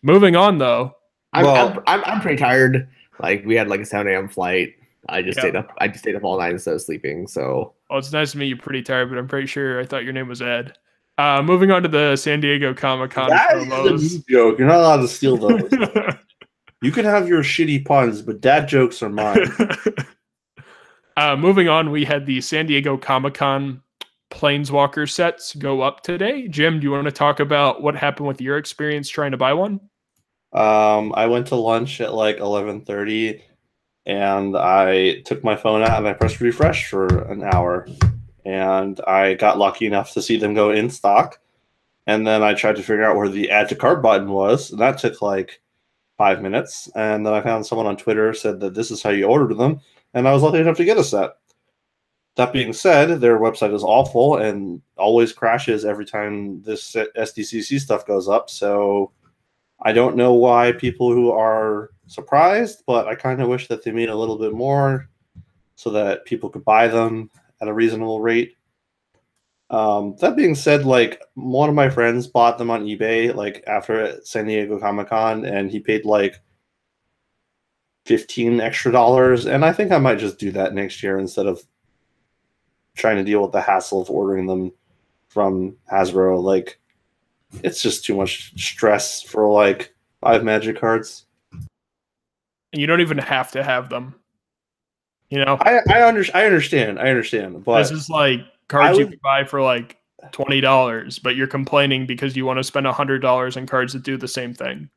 Moving 0.03 0.37
on 0.37 0.59
though. 0.59 0.95
I'm, 1.33 1.45
well, 1.45 1.69
I'm, 1.69 1.83
I'm, 1.87 2.03
I'm, 2.05 2.21
pretty 2.21 2.39
tired. 2.39 2.89
Like 3.21 3.45
we 3.45 3.55
had 3.55 3.69
like 3.69 3.81
a 3.81 3.87
7 3.87 4.13
a.m. 4.13 4.29
flight. 4.29 4.75
I 5.09 5.23
just 5.23 5.37
yeah. 5.39 5.43
stayed 5.43 5.57
up. 5.57 5.71
I 5.79 5.89
just 5.89 6.01
stayed 6.01 6.17
up 6.17 6.25
all 6.25 6.39
night 6.39 6.53
instead 6.53 6.75
of 6.75 6.83
sleeping. 6.83 7.27
So. 7.27 7.75
Well, 7.89 7.99
it's 7.99 8.13
nice 8.13 8.33
to 8.33 8.39
meet 8.39 8.47
you. 8.47 8.57
Pretty 8.57 8.83
tired, 8.83 9.09
but 9.09 9.19
I'm 9.19 9.29
pretty 9.29 9.47
sure 9.47 9.81
I 9.81 9.87
thought 9.87 10.05
your 10.05 10.13
name 10.13 10.29
was 10.29 10.43
Ed. 10.43 10.77
Uh, 11.19 11.43
moving 11.43 11.71
on 11.71 11.83
to 11.83 11.89
the 11.89 12.17
San 12.17 12.41
Diego 12.41 12.73
Comic 12.73 13.11
Con 13.11 13.31
promos. 13.31 14.19
a 14.19 14.33
joke. 14.33 14.59
You're 14.59 14.69
not 14.69 14.79
allowed 14.79 15.03
to 15.03 15.09
steal 15.09 15.37
those. 15.37 15.71
you 16.83 16.93
can 16.93 17.05
have 17.05 17.29
your 17.29 17.43
shitty 17.43 17.85
puns, 17.85 18.23
but 18.23 18.41
dad 18.41 18.69
jokes 18.69 19.03
are 19.03 19.11
mine. 19.11 19.45
uh, 21.17 21.37
moving 21.37 21.69
on, 21.69 21.91
we 21.91 22.05
had 22.05 22.25
the 22.25 22.41
San 22.41 22.67
Diego 22.67 22.97
Comic 22.97 23.35
Con 23.35 23.83
Planeswalker 24.31 25.11
sets 25.11 25.55
go 25.57 25.83
up 25.83 26.03
today. 26.03 26.49
Jim, 26.49 26.81
do 26.81 26.85
you 26.85 26.93
want 26.93 27.05
to 27.05 27.13
talk 27.13 27.41
about 27.41 27.83
what 27.83 27.97
happened 27.97 28.29
with 28.29 28.41
your 28.41 28.57
experience 28.57 29.09
trying 29.09 29.33
to 29.33 29.37
buy 29.37 29.53
one? 29.53 29.81
Um, 30.53 31.13
I 31.15 31.27
went 31.27 31.49
to 31.49 31.57
lunch 31.57 32.01
at 32.01 32.15
like 32.15 32.39
11:30, 32.39 33.43
and 34.07 34.57
I 34.57 35.21
took 35.23 35.45
my 35.45 35.57
phone 35.57 35.83
out 35.83 35.99
and 35.99 36.09
I 36.09 36.13
pressed 36.13 36.41
refresh 36.41 36.89
for 36.89 37.07
an 37.31 37.45
hour 37.45 37.87
and 38.45 39.01
I 39.07 39.35
got 39.35 39.59
lucky 39.59 39.87
enough 39.87 40.13
to 40.13 40.23
see 40.23 40.37
them 40.37 40.55
go 40.55 40.71
in 40.71 40.91
stock. 40.91 41.39
And 42.07 42.27
then 42.27 42.43
I 42.43 42.55
tried 42.55 42.77
to 42.77 42.83
figure 42.83 43.05
out 43.05 43.17
where 43.17 43.29
the 43.29 43.51
add 43.51 43.69
to 43.69 43.77
cart 43.77 44.03
button 44.03 44.31
was, 44.31 44.71
and 44.71 44.81
that 44.81 44.99
took 44.99 45.23
like 45.23 45.61
five 46.17 46.43
minutes. 46.43 46.91
And 46.97 47.25
then 47.25 47.33
I 47.33 47.41
found 47.43 47.67
someone 47.67 47.87
on 47.87 47.97
Twitter 47.97 48.33
said 48.35 48.61
that 48.61 48.75
this 48.75 48.91
is 48.91 49.03
how 49.03 49.11
you 49.11 49.27
order 49.27 49.55
them, 49.55 49.81
and 50.15 50.27
I 50.27 50.33
was 50.33 50.43
lucky 50.43 50.59
enough 50.59 50.79
to 50.79 50.85
get 50.85 50.99
a 50.99 51.05
set. 51.05 51.31
That 52.37 52.53
being 52.53 52.73
said, 52.73 53.21
their 53.21 53.39
website 53.39 53.75
is 53.75 53.83
awful 53.83 54.37
and 54.37 54.81
always 54.97 55.33
crashes 55.33 55.85
every 55.85 56.07
time 56.07 56.63
this 56.63 56.95
SDCC 56.95 57.79
stuff 57.81 58.07
goes 58.07 58.29
up. 58.29 58.49
So 58.49 59.13
I 59.83 59.93
don't 59.93 60.17
know 60.17 60.35
why 60.35 60.73
people 60.73 61.13
who 61.13 61.31
are 61.31 61.91
surprised, 62.07 62.83
but 62.87 63.07
I 63.07 63.15
kind 63.15 63.41
of 63.41 63.49
wish 63.49 63.69
that 63.69 63.83
they 63.83 63.93
made 63.93 64.11
a 64.11 64.17
little 64.17 64.39
bit 64.39 64.53
more 64.53 65.09
so 65.77 65.91
that 65.91 66.25
people 66.27 66.51
could 66.51 66.65
buy 66.65 66.89
them 66.89 67.31
at 67.61 67.69
a 67.69 67.73
reasonable 67.73 68.21
rate. 68.21 68.57
Um, 69.71 70.17
that 70.21 70.37
being 70.37 70.57
said, 70.57 70.85
like 70.85 71.23
one 71.35 71.69
of 71.69 71.75
my 71.75 71.89
friends 71.89 72.27
bought 72.27 72.59
them 72.59 72.71
on 72.71 72.85
eBay 72.85 73.33
like 73.35 73.63
after 73.69 74.21
San 74.25 74.47
Diego 74.47 74.81
Comic 74.81 75.09
Con, 75.09 75.45
and 75.45 75.71
he 75.71 75.79
paid 75.79 76.05
like 76.05 76.43
fifteen 78.05 78.61
extra 78.61 78.91
dollars. 78.91 79.47
And 79.47 79.65
I 79.65 79.73
think 79.73 79.93
I 79.93 79.99
might 79.99 80.19
just 80.19 80.39
do 80.39 80.51
that 80.53 80.75
next 80.75 81.03
year 81.05 81.19
instead 81.21 81.47
of 81.47 81.63
trying 82.97 83.17
to 83.17 83.25
deal 83.25 83.43
with 83.43 83.53
the 83.53 83.61
hassle 83.61 84.03
of 84.03 84.11
ordering 84.11 84.47
them 84.47 84.73
from 85.29 85.77
Hasbro. 85.91 86.43
Like, 86.43 86.80
it's 87.63 87.83
just 87.83 88.05
too 88.05 88.17
much 88.17 88.53
stress 88.61 89.23
for 89.23 89.47
like 89.49 89.95
five 90.21 90.45
Magic 90.45 90.79
cards. 90.79 91.27
And 91.53 92.81
you 92.81 92.87
don't 92.87 93.01
even 93.01 93.19
have 93.19 93.51
to 93.53 93.63
have 93.63 93.89
them. 93.89 94.15
You 95.29 95.45
know, 95.45 95.59
I 95.61 95.81
I, 95.89 96.09
under, 96.09 96.25
I 96.35 96.47
understand, 96.47 96.99
I 96.99 97.09
understand, 97.09 97.65
but 97.65 97.79
this 97.79 97.93
is 97.93 98.09
like 98.11 98.41
cards 98.69 98.99
would, 98.99 99.07
you 99.07 99.11
can 99.11 99.21
buy 99.23 99.45
for 99.45 99.63
like 99.63 99.97
twenty 100.33 100.61
dollars, 100.61 101.19
but 101.19 101.37
you're 101.37 101.47
complaining 101.47 102.07
because 102.07 102.37
you 102.37 102.45
want 102.45 102.59
to 102.59 102.65
spend 102.65 102.87
hundred 102.87 103.21
dollars 103.21 103.57
on 103.57 103.67
cards 103.67 103.93
that 103.93 104.03
do 104.03 104.17
the 104.17 104.29
same 104.29 104.55
thing. 104.55 104.91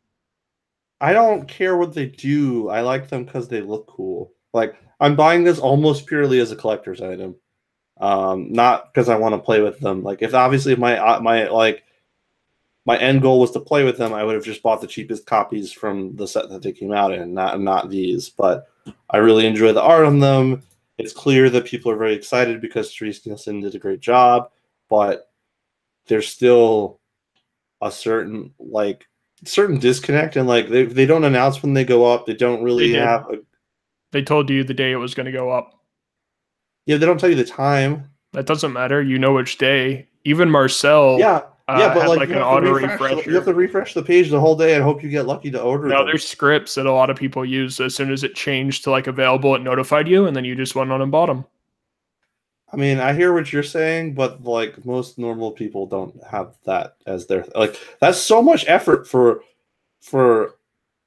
I 1.02 1.13
don't 1.13 1.48
care 1.48 1.78
what 1.78 1.94
they 1.94 2.08
do. 2.08 2.70
I 2.70 2.82
like 2.82 3.10
them 3.10 3.26
because 3.26 3.48
they 3.48 3.62
look 3.62 3.88
cool. 3.88 4.32
Like 4.54 4.76
I'm 5.00 5.16
buying 5.16 5.44
this 5.44 5.60
almost 5.60 6.08
purely 6.08 6.39
as 6.39 6.52
a 6.52 6.56
collector's 6.56 7.02
item, 7.02 7.36
um, 8.00 8.52
not 8.52 8.92
because 8.92 9.10
I 9.10 9.18
want 9.18 9.34
to 9.34 9.39
play 9.39 9.62
with 9.62 9.80
them. 9.80 10.02
Like 10.02 10.22
if 10.22 10.34
obviously 10.34 10.76
my 10.76 10.98
uh, 10.98 11.20
my 11.20 11.48
like 11.50 11.84
my 12.86 12.98
end 12.98 13.22
goal 13.22 13.39
was 13.39 13.52
to 13.52 13.60
play 13.60 13.84
with 13.84 13.98
them, 13.98 14.13
I 14.13 14.24
would 14.24 14.36
have 14.36 14.43
just 14.43 14.62
bought 14.62 14.82
the 14.82 14.88
cheapest 14.88 15.26
copies 15.26 15.72
from 15.72 16.15
the 16.15 16.28
set 16.28 16.50
that 16.50 16.62
they 16.62 16.72
came 16.72 16.91
out 16.91 17.13
in, 17.13 17.34
not 17.34 17.60
not 17.62 17.89
these. 17.89 18.30
But 18.30 18.67
I 19.10 19.17
really 19.17 19.46
enjoy 19.46 19.74
the 19.74 19.82
art 19.82 20.06
on 20.06 20.19
them. 20.19 20.63
It's 20.98 21.13
clear 21.13 21.50
that 21.50 21.65
people 21.65 21.91
are 21.91 21.98
very 21.98 22.13
excited 22.13 22.62
because 22.62 22.93
Terese 22.93 23.26
Nielsen 23.26 23.62
did 23.62 23.76
a 23.76 23.80
great 23.80 24.00
job, 24.00 24.52
but 24.89 25.32
there's 26.08 26.28
still 26.28 27.00
a 27.82 27.91
certain 27.91 28.54
like 28.60 29.06
certain 29.46 29.78
disconnect 29.78 30.36
and 30.36 30.48
like 30.48 30.69
they 30.69 30.84
they 30.84 31.06
don't 31.06 31.24
announce 31.24 31.63
when 31.63 31.74
they 31.74 31.86
go 31.86 32.06
up. 32.06 32.26
They 32.26 32.34
don't 32.34 32.63
really 32.63 32.91
they 32.91 33.00
have 33.00 33.26
a 33.30 33.39
They 34.12 34.22
told 34.22 34.50
you 34.50 34.63
the 34.63 34.74
day 34.74 34.91
it 34.91 34.98
was 34.98 35.13
going 35.13 35.26
to 35.26 35.32
go 35.32 35.50
up. 35.50 35.80
Yeah, 36.86 36.98
they 36.98 37.06
don't 37.06 37.19
tell 37.19 37.30
you 37.30 37.36
the 37.36 37.46
time. 37.46 38.10
That 38.34 38.46
doesn't 38.46 38.74
matter. 38.74 39.02
You 39.02 39.19
know 39.19 39.34
which 39.34 39.58
day. 39.58 40.10
Even 40.26 40.50
Marcel 40.50 41.17
Yeah, 41.19 41.43
Uh, 41.69 41.78
yeah, 41.80 41.93
but 41.93 42.10
like, 42.10 42.19
like 42.19 42.30
an 42.30 42.39
auto 42.39 42.73
refresh. 42.73 43.26
You 43.26 43.36
have 43.36 43.45
to 43.45 43.54
refresh 43.54 43.93
the 43.93 44.04
page 44.04 44.30
the 44.30 44.39
whole 44.39 44.56
day 44.56 44.76
and 44.76 44.84
hope 44.84 45.02
you 45.02 45.10
get 45.10 45.26
lucky 45.26 45.49
to 45.52 45.62
order. 45.62 45.88
No, 45.88 45.99
them. 45.99 46.08
there's 46.08 46.28
scripts 46.28 46.76
that 46.76 46.86
a 46.86 46.91
lot 46.91 47.10
of 47.10 47.15
people 47.15 47.45
use. 47.45 47.80
As 47.80 47.95
soon 47.95 48.12
as 48.12 48.23
it 48.23 48.36
changed 48.36 48.84
to 48.84 48.91
like 48.91 49.08
available, 49.08 49.56
it 49.56 49.62
notified 49.62 50.10
you, 50.10 50.26
and 50.26 50.36
then 50.36 50.43
you 50.43 50.56
just 50.56 50.76
went 50.76 50.91
on 50.91 51.02
and 51.02 51.12
bought 51.12 51.28
them. 51.28 51.45
I 52.73 52.76
mean, 52.76 52.99
I 52.99 53.13
hear 53.13 53.34
what 53.34 53.54
you're 53.54 53.63
saying, 53.63 54.15
but 54.15 54.43
like 54.43 54.84
most 54.84 55.17
normal 55.17 55.52
people 55.52 55.86
don't 55.86 56.21
have 56.26 56.56
that 56.65 56.97
as 57.06 57.28
their 57.28 57.45
like. 57.56 57.80
That's 58.02 58.17
so 58.17 58.41
much 58.41 58.65
effort 58.67 59.08
for 59.08 59.41
for 60.02 60.56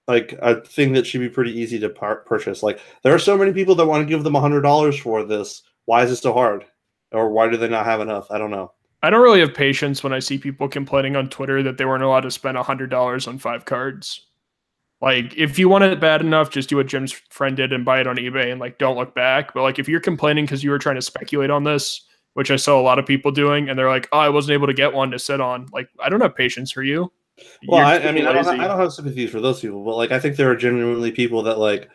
like 0.08 0.38
a 0.40 0.62
thing 0.62 0.92
that 0.92 1.06
should 1.06 1.20
be 1.20 1.28
pretty 1.28 1.58
easy 1.58 1.78
to 1.80 1.90
par- 1.90 2.22
purchase. 2.24 2.62
Like 2.62 2.80
there 3.02 3.14
are 3.14 3.18
so 3.18 3.36
many 3.36 3.52
people 3.52 3.74
that 3.74 3.86
want 3.86 4.02
to 4.02 4.08
give 4.08 4.24
them 4.24 4.36
a 4.36 4.40
hundred 4.40 4.62
dollars 4.62 4.98
for 4.98 5.22
this. 5.22 5.62
Why 5.84 6.02
is 6.02 6.10
it 6.12 6.16
so 6.16 6.32
hard? 6.32 6.64
Or 7.12 7.30
why 7.30 7.48
do 7.48 7.56
they 7.56 7.68
not 7.68 7.84
have 7.84 8.00
enough? 8.00 8.30
I 8.30 8.38
don't 8.38 8.50
know. 8.50 8.72
I 9.02 9.10
don't 9.10 9.22
really 9.22 9.40
have 9.40 9.54
patience 9.54 10.02
when 10.02 10.12
I 10.12 10.18
see 10.18 10.38
people 10.38 10.68
complaining 10.68 11.16
on 11.16 11.28
Twitter 11.28 11.62
that 11.62 11.78
they 11.78 11.84
weren't 11.84 12.02
allowed 12.02 12.20
to 12.20 12.30
spend 12.30 12.56
hundred 12.56 12.90
dollars 12.90 13.26
on 13.26 13.38
five 13.38 13.64
cards. 13.64 14.22
Like, 15.00 15.36
if 15.36 15.58
you 15.58 15.68
want 15.68 15.84
it 15.84 16.00
bad 16.00 16.22
enough, 16.22 16.50
just 16.50 16.70
do 16.70 16.76
what 16.76 16.86
Jim's 16.86 17.12
friend 17.12 17.56
did 17.56 17.72
and 17.72 17.84
buy 17.84 18.00
it 18.00 18.06
on 18.06 18.16
eBay 18.16 18.50
and 18.50 18.60
like 18.60 18.78
don't 18.78 18.96
look 18.96 19.14
back. 19.14 19.52
But 19.52 19.62
like, 19.62 19.78
if 19.78 19.88
you're 19.88 20.00
complaining 20.00 20.46
because 20.46 20.64
you 20.64 20.70
were 20.70 20.78
trying 20.78 20.96
to 20.96 21.02
speculate 21.02 21.50
on 21.50 21.64
this 21.64 22.06
which 22.36 22.50
I 22.50 22.56
saw 22.56 22.78
a 22.78 22.82
lot 22.82 22.98
of 22.98 23.06
people 23.06 23.32
doing, 23.32 23.70
and 23.70 23.78
they're 23.78 23.88
like, 23.88 24.10
"Oh, 24.12 24.18
I 24.18 24.28
wasn't 24.28 24.52
able 24.52 24.66
to 24.66 24.74
get 24.74 24.92
one 24.92 25.10
to 25.12 25.18
sit 25.18 25.40
on." 25.40 25.68
Like, 25.72 25.88
I 25.98 26.10
don't 26.10 26.20
have 26.20 26.36
patience 26.36 26.70
for 26.70 26.82
you. 26.82 27.10
Well, 27.66 27.82
I, 27.82 27.96
I 27.96 28.12
mean, 28.12 28.26
I 28.26 28.34
don't, 28.34 28.44
lazy. 28.44 28.60
I 28.60 28.68
don't 28.68 28.78
have 28.78 28.92
sympathy 28.92 29.26
for 29.26 29.40
those 29.40 29.62
people, 29.62 29.82
but 29.82 29.96
like, 29.96 30.12
I 30.12 30.20
think 30.20 30.36
there 30.36 30.50
are 30.50 30.54
genuinely 30.54 31.10
people 31.12 31.42
that 31.44 31.58
like 31.58 31.88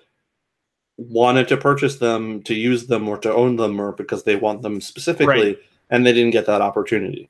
wanted 0.97 1.47
to 1.49 1.57
purchase 1.57 1.97
them 1.97 2.41
to 2.43 2.55
use 2.55 2.87
them 2.87 3.07
or 3.07 3.19
to 3.19 3.31
own 3.31 3.55
them 3.55 3.79
or 3.79 3.91
because 3.91 4.23
they 4.23 4.35
want 4.35 4.63
them 4.63 4.81
specifically, 4.81 5.27
Right. 5.27 5.59
And 5.91 6.05
they 6.05 6.13
didn't 6.13 6.31
get 6.31 6.45
that 6.47 6.61
opportunity. 6.61 7.29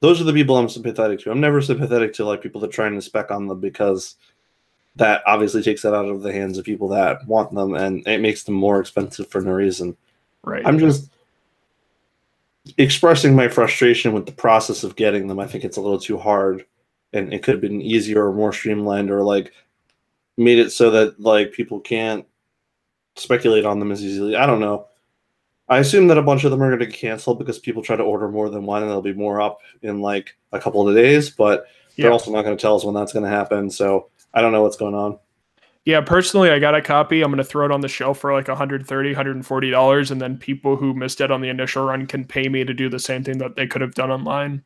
Those 0.00 0.20
are 0.20 0.24
the 0.24 0.32
people 0.32 0.56
I'm 0.56 0.68
sympathetic 0.68 1.20
to. 1.20 1.30
I'm 1.30 1.40
never 1.40 1.60
sympathetic 1.60 2.12
to 2.14 2.24
like 2.24 2.42
people 2.42 2.60
that 2.62 2.70
try 2.70 2.86
and 2.86 3.02
spec 3.02 3.30
on 3.30 3.48
them 3.48 3.60
because 3.60 4.14
that 4.94 5.22
obviously 5.26 5.62
takes 5.62 5.82
that 5.82 5.94
out 5.94 6.06
of 6.06 6.22
the 6.22 6.32
hands 6.32 6.56
of 6.56 6.64
people 6.64 6.88
that 6.88 7.26
want 7.26 7.52
them, 7.54 7.74
and 7.74 8.06
it 8.06 8.20
makes 8.20 8.44
them 8.44 8.54
more 8.54 8.80
expensive 8.80 9.28
for 9.28 9.42
no 9.42 9.52
reason. 9.52 9.96
right. 10.44 10.66
I'm 10.66 10.78
just 10.78 11.10
expressing 12.78 13.36
my 13.36 13.48
frustration 13.48 14.12
with 14.12 14.26
the 14.26 14.32
process 14.32 14.84
of 14.84 14.96
getting 14.96 15.26
them. 15.26 15.38
I 15.38 15.46
think 15.46 15.64
it's 15.64 15.76
a 15.76 15.80
little 15.80 16.00
too 16.00 16.16
hard, 16.16 16.64
and 17.12 17.32
it 17.34 17.42
could 17.42 17.54
have 17.54 17.60
been 17.60 17.82
easier 17.82 18.26
or 18.26 18.32
more 18.32 18.52
streamlined, 18.52 19.10
or 19.10 19.22
like 19.22 19.52
made 20.38 20.58
it 20.58 20.70
so 20.70 20.90
that 20.90 21.20
like 21.20 21.52
people 21.52 21.80
can't 21.80 22.26
speculate 23.16 23.64
on 23.64 23.78
them 23.78 23.92
as 23.92 24.02
easily. 24.02 24.36
I 24.36 24.46
don't 24.46 24.60
know. 24.60 24.86
I 25.68 25.78
assume 25.78 26.06
that 26.08 26.18
a 26.18 26.22
bunch 26.22 26.44
of 26.44 26.50
them 26.52 26.62
are 26.62 26.68
going 26.68 26.78
to 26.80 26.86
get 26.86 26.94
canceled 26.94 27.38
because 27.38 27.58
people 27.58 27.82
try 27.82 27.96
to 27.96 28.02
order 28.02 28.28
more 28.28 28.48
than 28.48 28.64
one, 28.66 28.82
and 28.82 28.88
there'll 28.90 29.02
be 29.02 29.12
more 29.12 29.40
up 29.40 29.58
in 29.82 30.00
like 30.00 30.36
a 30.52 30.60
couple 30.60 30.88
of 30.88 30.94
days. 30.94 31.30
But 31.30 31.66
they're 31.96 32.06
Yeah. 32.06 32.12
also 32.12 32.30
not 32.30 32.42
going 32.42 32.56
to 32.56 32.60
tell 32.60 32.76
us 32.76 32.84
when 32.84 32.94
that's 32.94 33.12
going 33.12 33.24
to 33.24 33.30
happen. 33.30 33.70
So 33.70 34.08
I 34.32 34.42
don't 34.42 34.52
know 34.52 34.62
what's 34.62 34.76
going 34.76 34.94
on. 34.94 35.18
Yeah, 35.84 36.00
personally, 36.00 36.50
I 36.50 36.58
got 36.58 36.74
a 36.74 36.82
copy. 36.82 37.22
I'm 37.22 37.30
going 37.30 37.38
to 37.38 37.44
throw 37.44 37.64
it 37.64 37.70
on 37.70 37.80
the 37.80 37.88
shelf 37.88 38.18
for 38.18 38.32
like 38.32 38.48
130 38.48 39.14
$140, 39.14 40.10
and 40.10 40.20
then 40.20 40.36
people 40.36 40.76
who 40.76 40.92
missed 40.94 41.20
it 41.20 41.30
on 41.30 41.40
the 41.40 41.48
initial 41.48 41.84
run 41.84 42.06
can 42.06 42.24
pay 42.24 42.48
me 42.48 42.64
to 42.64 42.74
do 42.74 42.88
the 42.88 42.98
same 42.98 43.22
thing 43.22 43.38
that 43.38 43.54
they 43.56 43.66
could 43.68 43.80
have 43.82 43.94
done 43.94 44.10
online. 44.10 44.62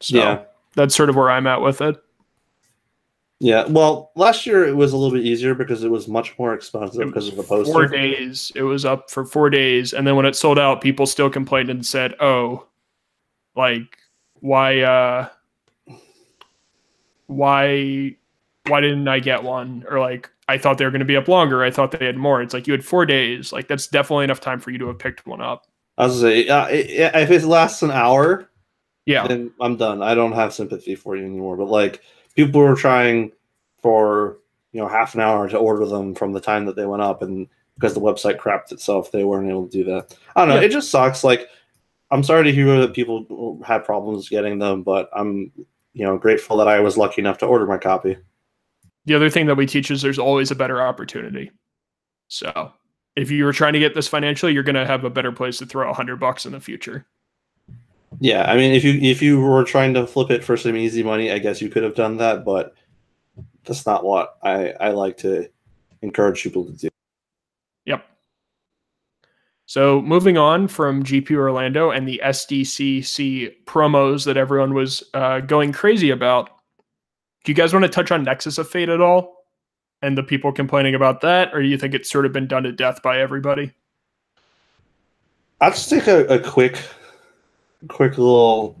So 0.00 0.16
Yeah. 0.16 0.42
that's 0.74 0.94
sort 0.94 1.10
of 1.10 1.16
where 1.16 1.30
I'm 1.30 1.46
at 1.48 1.60
with 1.60 1.80
it. 1.80 1.96
Yeah. 3.40 3.64
Well, 3.66 4.12
last 4.16 4.44
year 4.44 4.68
it 4.68 4.76
was 4.76 4.92
a 4.92 4.98
little 4.98 5.16
bit 5.16 5.26
easier 5.26 5.54
because 5.54 5.82
it 5.82 5.90
was 5.90 6.06
much 6.06 6.38
more 6.38 6.52
expensive 6.52 7.06
because 7.06 7.26
of 7.26 7.36
the 7.36 7.42
poster. 7.42 7.72
Four 7.72 7.86
days. 7.86 8.52
It 8.54 8.62
was 8.62 8.84
up 8.84 9.10
for 9.10 9.24
four 9.24 9.48
days, 9.48 9.94
and 9.94 10.06
then 10.06 10.14
when 10.14 10.26
it 10.26 10.36
sold 10.36 10.58
out, 10.58 10.82
people 10.82 11.06
still 11.06 11.30
complained 11.30 11.70
and 11.70 11.84
said, 11.84 12.14
"Oh, 12.20 12.66
like 13.56 13.96
why? 14.40 14.80
uh 14.80 15.28
Why? 17.26 18.16
Why 18.66 18.80
didn't 18.82 19.08
I 19.08 19.20
get 19.20 19.42
one?" 19.42 19.84
Or 19.88 20.00
like, 20.00 20.30
"I 20.48 20.58
thought 20.58 20.76
they 20.76 20.84
were 20.84 20.90
going 20.90 21.00
to 21.00 21.06
be 21.06 21.16
up 21.16 21.26
longer. 21.28 21.64
I 21.64 21.70
thought 21.70 21.92
they 21.92 22.04
had 22.04 22.18
more." 22.18 22.42
It's 22.42 22.52
like 22.52 22.66
you 22.66 22.74
had 22.74 22.84
four 22.84 23.06
days. 23.06 23.54
Like 23.54 23.68
that's 23.68 23.86
definitely 23.86 24.24
enough 24.24 24.40
time 24.40 24.60
for 24.60 24.70
you 24.70 24.78
to 24.78 24.88
have 24.88 24.98
picked 24.98 25.26
one 25.26 25.40
up. 25.40 25.66
I 25.96 26.06
was 26.06 26.20
say, 26.20 26.46
uh, 26.46 26.66
if 26.70 27.30
it 27.30 27.44
lasts 27.44 27.82
an 27.82 27.90
hour, 27.90 28.50
Yeah, 29.06 29.26
then 29.26 29.50
I'm 29.60 29.76
done. 29.76 30.02
I 30.02 30.14
don't 30.14 30.32
have 30.32 30.52
sympathy 30.52 30.94
for 30.94 31.16
you 31.16 31.24
anymore. 31.24 31.56
But 31.56 31.68
like 31.68 32.02
people 32.36 32.60
were 32.60 32.76
trying 32.76 33.32
for 33.82 34.38
you 34.72 34.80
know 34.80 34.88
half 34.88 35.14
an 35.14 35.20
hour 35.20 35.48
to 35.48 35.58
order 35.58 35.86
them 35.86 36.14
from 36.14 36.32
the 36.32 36.40
time 36.40 36.66
that 36.66 36.76
they 36.76 36.86
went 36.86 37.02
up, 37.02 37.22
and 37.22 37.48
because 37.74 37.94
the 37.94 38.00
website 38.00 38.36
crapped 38.36 38.72
itself, 38.72 39.10
they 39.10 39.24
weren't 39.24 39.48
able 39.48 39.66
to 39.66 39.72
do 39.72 39.84
that. 39.84 40.16
I 40.36 40.40
don't 40.40 40.48
know. 40.50 40.60
Yeah. 40.60 40.66
It 40.66 40.72
just 40.72 40.90
sucks. 40.90 41.24
Like 41.24 41.48
I'm 42.10 42.22
sorry 42.22 42.44
to 42.44 42.52
hear 42.52 42.80
that 42.80 42.94
people 42.94 43.60
had 43.64 43.84
problems 43.84 44.28
getting 44.28 44.58
them, 44.58 44.82
but 44.82 45.08
I'm 45.14 45.52
you 45.92 46.04
know 46.04 46.18
grateful 46.18 46.56
that 46.58 46.68
I 46.68 46.80
was 46.80 46.96
lucky 46.96 47.20
enough 47.20 47.38
to 47.38 47.46
order 47.46 47.66
my 47.66 47.78
copy. 47.78 48.16
the 49.06 49.14
other 49.14 49.30
thing 49.30 49.46
that 49.46 49.56
we 49.56 49.66
teach 49.66 49.90
is 49.90 50.02
there's 50.02 50.18
always 50.18 50.50
a 50.50 50.56
better 50.56 50.82
opportunity. 50.82 51.50
So 52.28 52.72
if 53.16 53.30
you 53.30 53.44
were 53.44 53.52
trying 53.52 53.72
to 53.72 53.80
get 53.80 53.94
this 53.94 54.06
financially, 54.08 54.52
you're 54.52 54.62
going 54.62 54.76
to 54.76 54.86
have 54.86 55.04
a 55.04 55.10
better 55.10 55.32
place 55.32 55.58
to 55.58 55.66
throw 55.66 55.90
a 55.90 55.94
hundred 55.94 56.20
bucks 56.20 56.46
in 56.46 56.52
the 56.52 56.60
future. 56.60 57.06
Yeah, 58.20 58.50
I 58.50 58.54
mean, 58.56 58.72
if 58.72 58.84
you 58.84 58.92
if 59.00 59.22
you 59.22 59.40
were 59.40 59.64
trying 59.64 59.94
to 59.94 60.06
flip 60.06 60.30
it 60.30 60.44
for 60.44 60.56
some 60.56 60.76
easy 60.76 61.02
money, 61.02 61.32
I 61.32 61.38
guess 61.38 61.62
you 61.62 61.70
could 61.70 61.82
have 61.82 61.94
done 61.94 62.18
that, 62.18 62.44
but 62.44 62.74
that's 63.64 63.86
not 63.86 64.04
what 64.04 64.36
I 64.42 64.72
I 64.78 64.90
like 64.90 65.16
to 65.18 65.48
encourage 66.02 66.42
people 66.42 66.66
to 66.66 66.72
do. 66.72 66.88
Yep. 67.86 68.04
So 69.64 70.02
moving 70.02 70.36
on 70.36 70.68
from 70.68 71.02
GP 71.02 71.34
Orlando 71.34 71.90
and 71.90 72.06
the 72.06 72.20
SDCC 72.22 73.64
promos 73.64 74.26
that 74.26 74.36
everyone 74.36 74.74
was 74.74 75.02
uh, 75.14 75.40
going 75.40 75.72
crazy 75.72 76.10
about, 76.10 76.50
do 77.44 77.52
you 77.52 77.56
guys 77.56 77.72
want 77.72 77.84
to 77.84 77.88
touch 77.88 78.10
on 78.10 78.24
Nexus 78.24 78.58
of 78.58 78.68
Fate 78.68 78.88
at 78.88 79.00
all? 79.00 79.46
And 80.02 80.16
the 80.16 80.22
people 80.22 80.50
complaining 80.50 80.94
about 80.94 81.20
that, 81.20 81.54
or 81.54 81.62
do 81.62 81.68
you 81.68 81.76
think 81.76 81.94
it's 81.94 82.10
sort 82.10 82.26
of 82.26 82.32
been 82.32 82.46
done 82.46 82.62
to 82.62 82.72
death 82.72 83.02
by 83.02 83.20
everybody? 83.20 83.72
I'll 85.60 85.70
just 85.70 85.90
take 85.90 86.06
a, 86.06 86.24
a 86.26 86.38
quick, 86.38 86.82
quick 87.88 88.18
little 88.18 88.80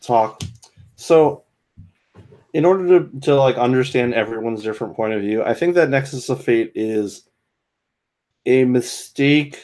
talk. 0.00 0.42
So, 0.96 1.44
in 2.52 2.64
order 2.64 3.00
to, 3.00 3.20
to 3.20 3.34
like 3.34 3.56
understand 3.56 4.14
everyone's 4.14 4.62
different 4.62 4.96
point 4.96 5.12
of 5.12 5.20
view, 5.20 5.42
I 5.42 5.54
think 5.54 5.74
that 5.74 5.90
Nexus 5.90 6.28
of 6.28 6.42
Fate 6.42 6.72
is 6.74 7.24
a 8.46 8.64
mistake. 8.64 9.60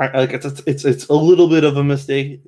Like 0.00 0.32
it's 0.32 0.62
it's 0.66 0.84
it's, 0.84 1.06
a 1.06 1.14
little 1.14 1.48
bit 1.48 1.62
of 1.62 1.76
a 1.76 1.84
mistake, 1.84 2.40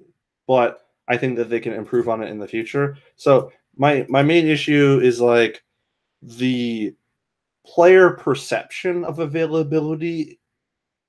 but 0.46 0.88
I 1.06 1.16
think 1.16 1.36
that 1.36 1.48
they 1.48 1.60
can 1.60 1.72
improve 1.72 2.08
on 2.08 2.22
it 2.22 2.30
in 2.30 2.38
the 2.38 2.48
future. 2.48 2.96
So 3.16 3.52
my 3.76 4.06
my 4.08 4.22
main 4.22 4.46
issue 4.46 5.00
is 5.02 5.20
like 5.20 5.62
the 6.20 6.94
player 7.64 8.10
perception 8.10 9.04
of 9.04 9.18
availability 9.18 10.40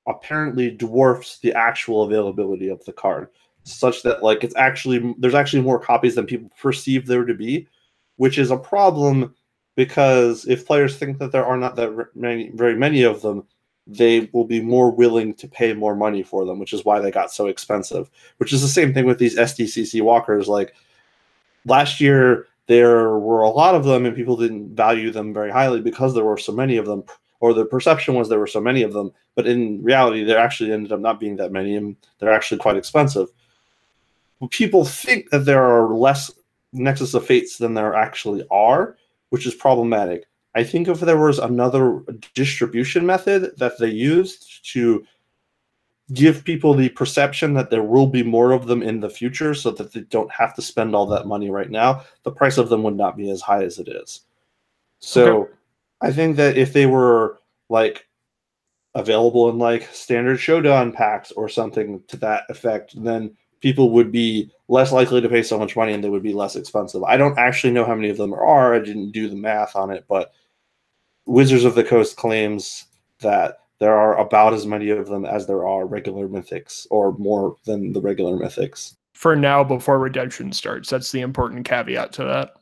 apparently 0.07 0.69
dwarfs 0.69 1.39
the 1.39 1.53
actual 1.53 2.03
availability 2.03 2.69
of 2.69 2.83
the 2.85 2.93
card 2.93 3.29
such 3.71 4.03
that 4.03 4.23
like 4.23 4.43
it's 4.43 4.55
actually 4.55 5.13
there's 5.17 5.35
actually 5.35 5.61
more 5.61 5.79
copies 5.79 6.15
than 6.15 6.25
people 6.25 6.49
perceive 6.59 7.05
there 7.05 7.25
to 7.25 7.33
be 7.33 7.67
which 8.17 8.37
is 8.37 8.51
a 8.51 8.57
problem 8.57 9.33
because 9.75 10.45
if 10.47 10.65
players 10.65 10.97
think 10.97 11.17
that 11.19 11.31
there 11.31 11.45
are 11.45 11.57
not 11.57 11.75
that 11.75 12.09
many 12.15 12.49
very 12.53 12.75
many 12.75 13.03
of 13.03 13.21
them 13.21 13.45
they 13.87 14.29
will 14.33 14.45
be 14.45 14.61
more 14.61 14.91
willing 14.91 15.33
to 15.33 15.47
pay 15.47 15.73
more 15.73 15.95
money 15.95 16.21
for 16.21 16.45
them 16.45 16.59
which 16.59 16.73
is 16.73 16.85
why 16.85 16.99
they 16.99 17.09
got 17.09 17.31
so 17.31 17.47
expensive 17.47 18.09
which 18.37 18.53
is 18.53 18.61
the 18.61 18.67
same 18.67 18.93
thing 18.93 19.05
with 19.05 19.17
these 19.17 19.37
SDCC 19.37 20.01
walkers. 20.01 20.47
Like 20.47 20.75
last 21.65 21.99
year 21.99 22.47
there 22.67 23.17
were 23.17 23.41
a 23.41 23.49
lot 23.49 23.73
of 23.73 23.83
them 23.83 24.05
and 24.05 24.15
people 24.15 24.37
didn't 24.37 24.75
value 24.75 25.09
them 25.11 25.33
very 25.33 25.51
highly 25.51 25.81
because 25.81 26.13
there 26.13 26.25
were 26.25 26.37
so 26.37 26.51
many 26.51 26.77
of 26.77 26.85
them 26.85 27.03
or 27.39 27.53
the 27.53 27.65
perception 27.65 28.13
was 28.13 28.29
there 28.29 28.39
were 28.39 28.47
so 28.47 28.61
many 28.61 28.83
of 28.83 28.93
them 28.93 29.11
but 29.35 29.47
in 29.47 29.81
reality 29.81 30.23
there 30.23 30.37
actually 30.37 30.71
ended 30.71 30.91
up 30.91 30.99
not 30.99 31.19
being 31.19 31.35
that 31.35 31.51
many 31.51 31.75
and 31.75 31.95
they're 32.19 32.31
actually 32.33 32.59
quite 32.59 32.77
expensive 32.77 33.29
people 34.47 34.85
think 34.85 35.29
that 35.29 35.45
there 35.45 35.63
are 35.63 35.93
less 35.93 36.31
nexus 36.71 37.13
of 37.13 37.25
fates 37.25 37.57
than 37.57 37.73
there 37.73 37.95
actually 37.95 38.43
are 38.51 38.95
which 39.31 39.45
is 39.45 39.55
problematic 39.55 40.25
i 40.55 40.63
think 40.63 40.87
if 40.87 40.99
there 40.99 41.17
was 41.17 41.39
another 41.39 42.01
distribution 42.33 43.05
method 43.05 43.51
that 43.57 43.77
they 43.79 43.89
used 43.89 44.65
to 44.71 45.03
give 46.13 46.43
people 46.43 46.73
the 46.73 46.89
perception 46.89 47.53
that 47.53 47.69
there 47.69 47.83
will 47.83 48.07
be 48.07 48.23
more 48.23 48.51
of 48.51 48.65
them 48.65 48.81
in 48.81 48.99
the 48.99 49.09
future 49.09 49.53
so 49.53 49.69
that 49.69 49.93
they 49.93 50.01
don't 50.01 50.31
have 50.31 50.55
to 50.55 50.61
spend 50.61 50.95
all 50.95 51.05
that 51.05 51.27
money 51.27 51.49
right 51.51 51.69
now 51.69 52.03
the 52.23 52.31
price 52.31 52.57
of 52.57 52.69
them 52.69 52.83
would 52.83 52.95
not 52.95 53.17
be 53.17 53.29
as 53.29 53.41
high 53.41 53.63
as 53.63 53.77
it 53.79 53.87
is 53.87 54.21
so 54.99 55.41
Okay. 55.43 55.53
i 56.01 56.11
think 56.11 56.35
that 56.37 56.57
if 56.57 56.71
they 56.73 56.85
were 56.85 57.39
like 57.69 58.07
available 58.95 59.49
in 59.49 59.57
like 59.59 59.83
standard 59.93 60.37
showdown 60.37 60.91
packs 60.91 61.31
or 61.31 61.47
something 61.47 62.01
to 62.07 62.17
that 62.17 62.43
effect 62.49 62.93
then 63.03 63.35
people 63.61 63.91
would 63.91 64.11
be 64.11 64.51
less 64.67 64.91
likely 64.91 65.21
to 65.21 65.29
pay 65.29 65.43
so 65.43 65.57
much 65.57 65.75
money 65.75 65.93
and 65.93 66.03
they 66.03 66.09
would 66.09 66.23
be 66.23 66.33
less 66.33 66.55
expensive 66.55 67.03
i 67.03 67.17
don't 67.17 67.37
actually 67.37 67.71
know 67.71 67.85
how 67.85 67.95
many 67.95 68.09
of 68.09 68.17
them 68.17 68.33
are 68.33 68.73
i 68.73 68.79
didn't 68.79 69.11
do 69.11 69.29
the 69.29 69.35
math 69.35 69.75
on 69.75 69.91
it 69.91 70.05
but 70.07 70.33
wizards 71.25 71.63
of 71.63 71.75
the 71.75 71.83
coast 71.83 72.15
claims 72.17 72.85
that 73.19 73.59
there 73.79 73.95
are 73.95 74.17
about 74.19 74.53
as 74.53 74.65
many 74.65 74.89
of 74.89 75.07
them 75.07 75.25
as 75.25 75.47
there 75.47 75.65
are 75.65 75.85
regular 75.85 76.27
mythics 76.27 76.85
or 76.89 77.17
more 77.17 77.55
than 77.65 77.93
the 77.93 78.01
regular 78.01 78.37
mythics 78.37 78.95
For 79.19 79.35
now, 79.35 79.65
before 79.65 79.99
redemption 79.99 80.53
starts, 80.53 80.89
that's 80.89 81.11
the 81.11 81.19
important 81.19 81.65
caveat 81.65 82.13
to 82.13 82.23
that. 82.23 82.53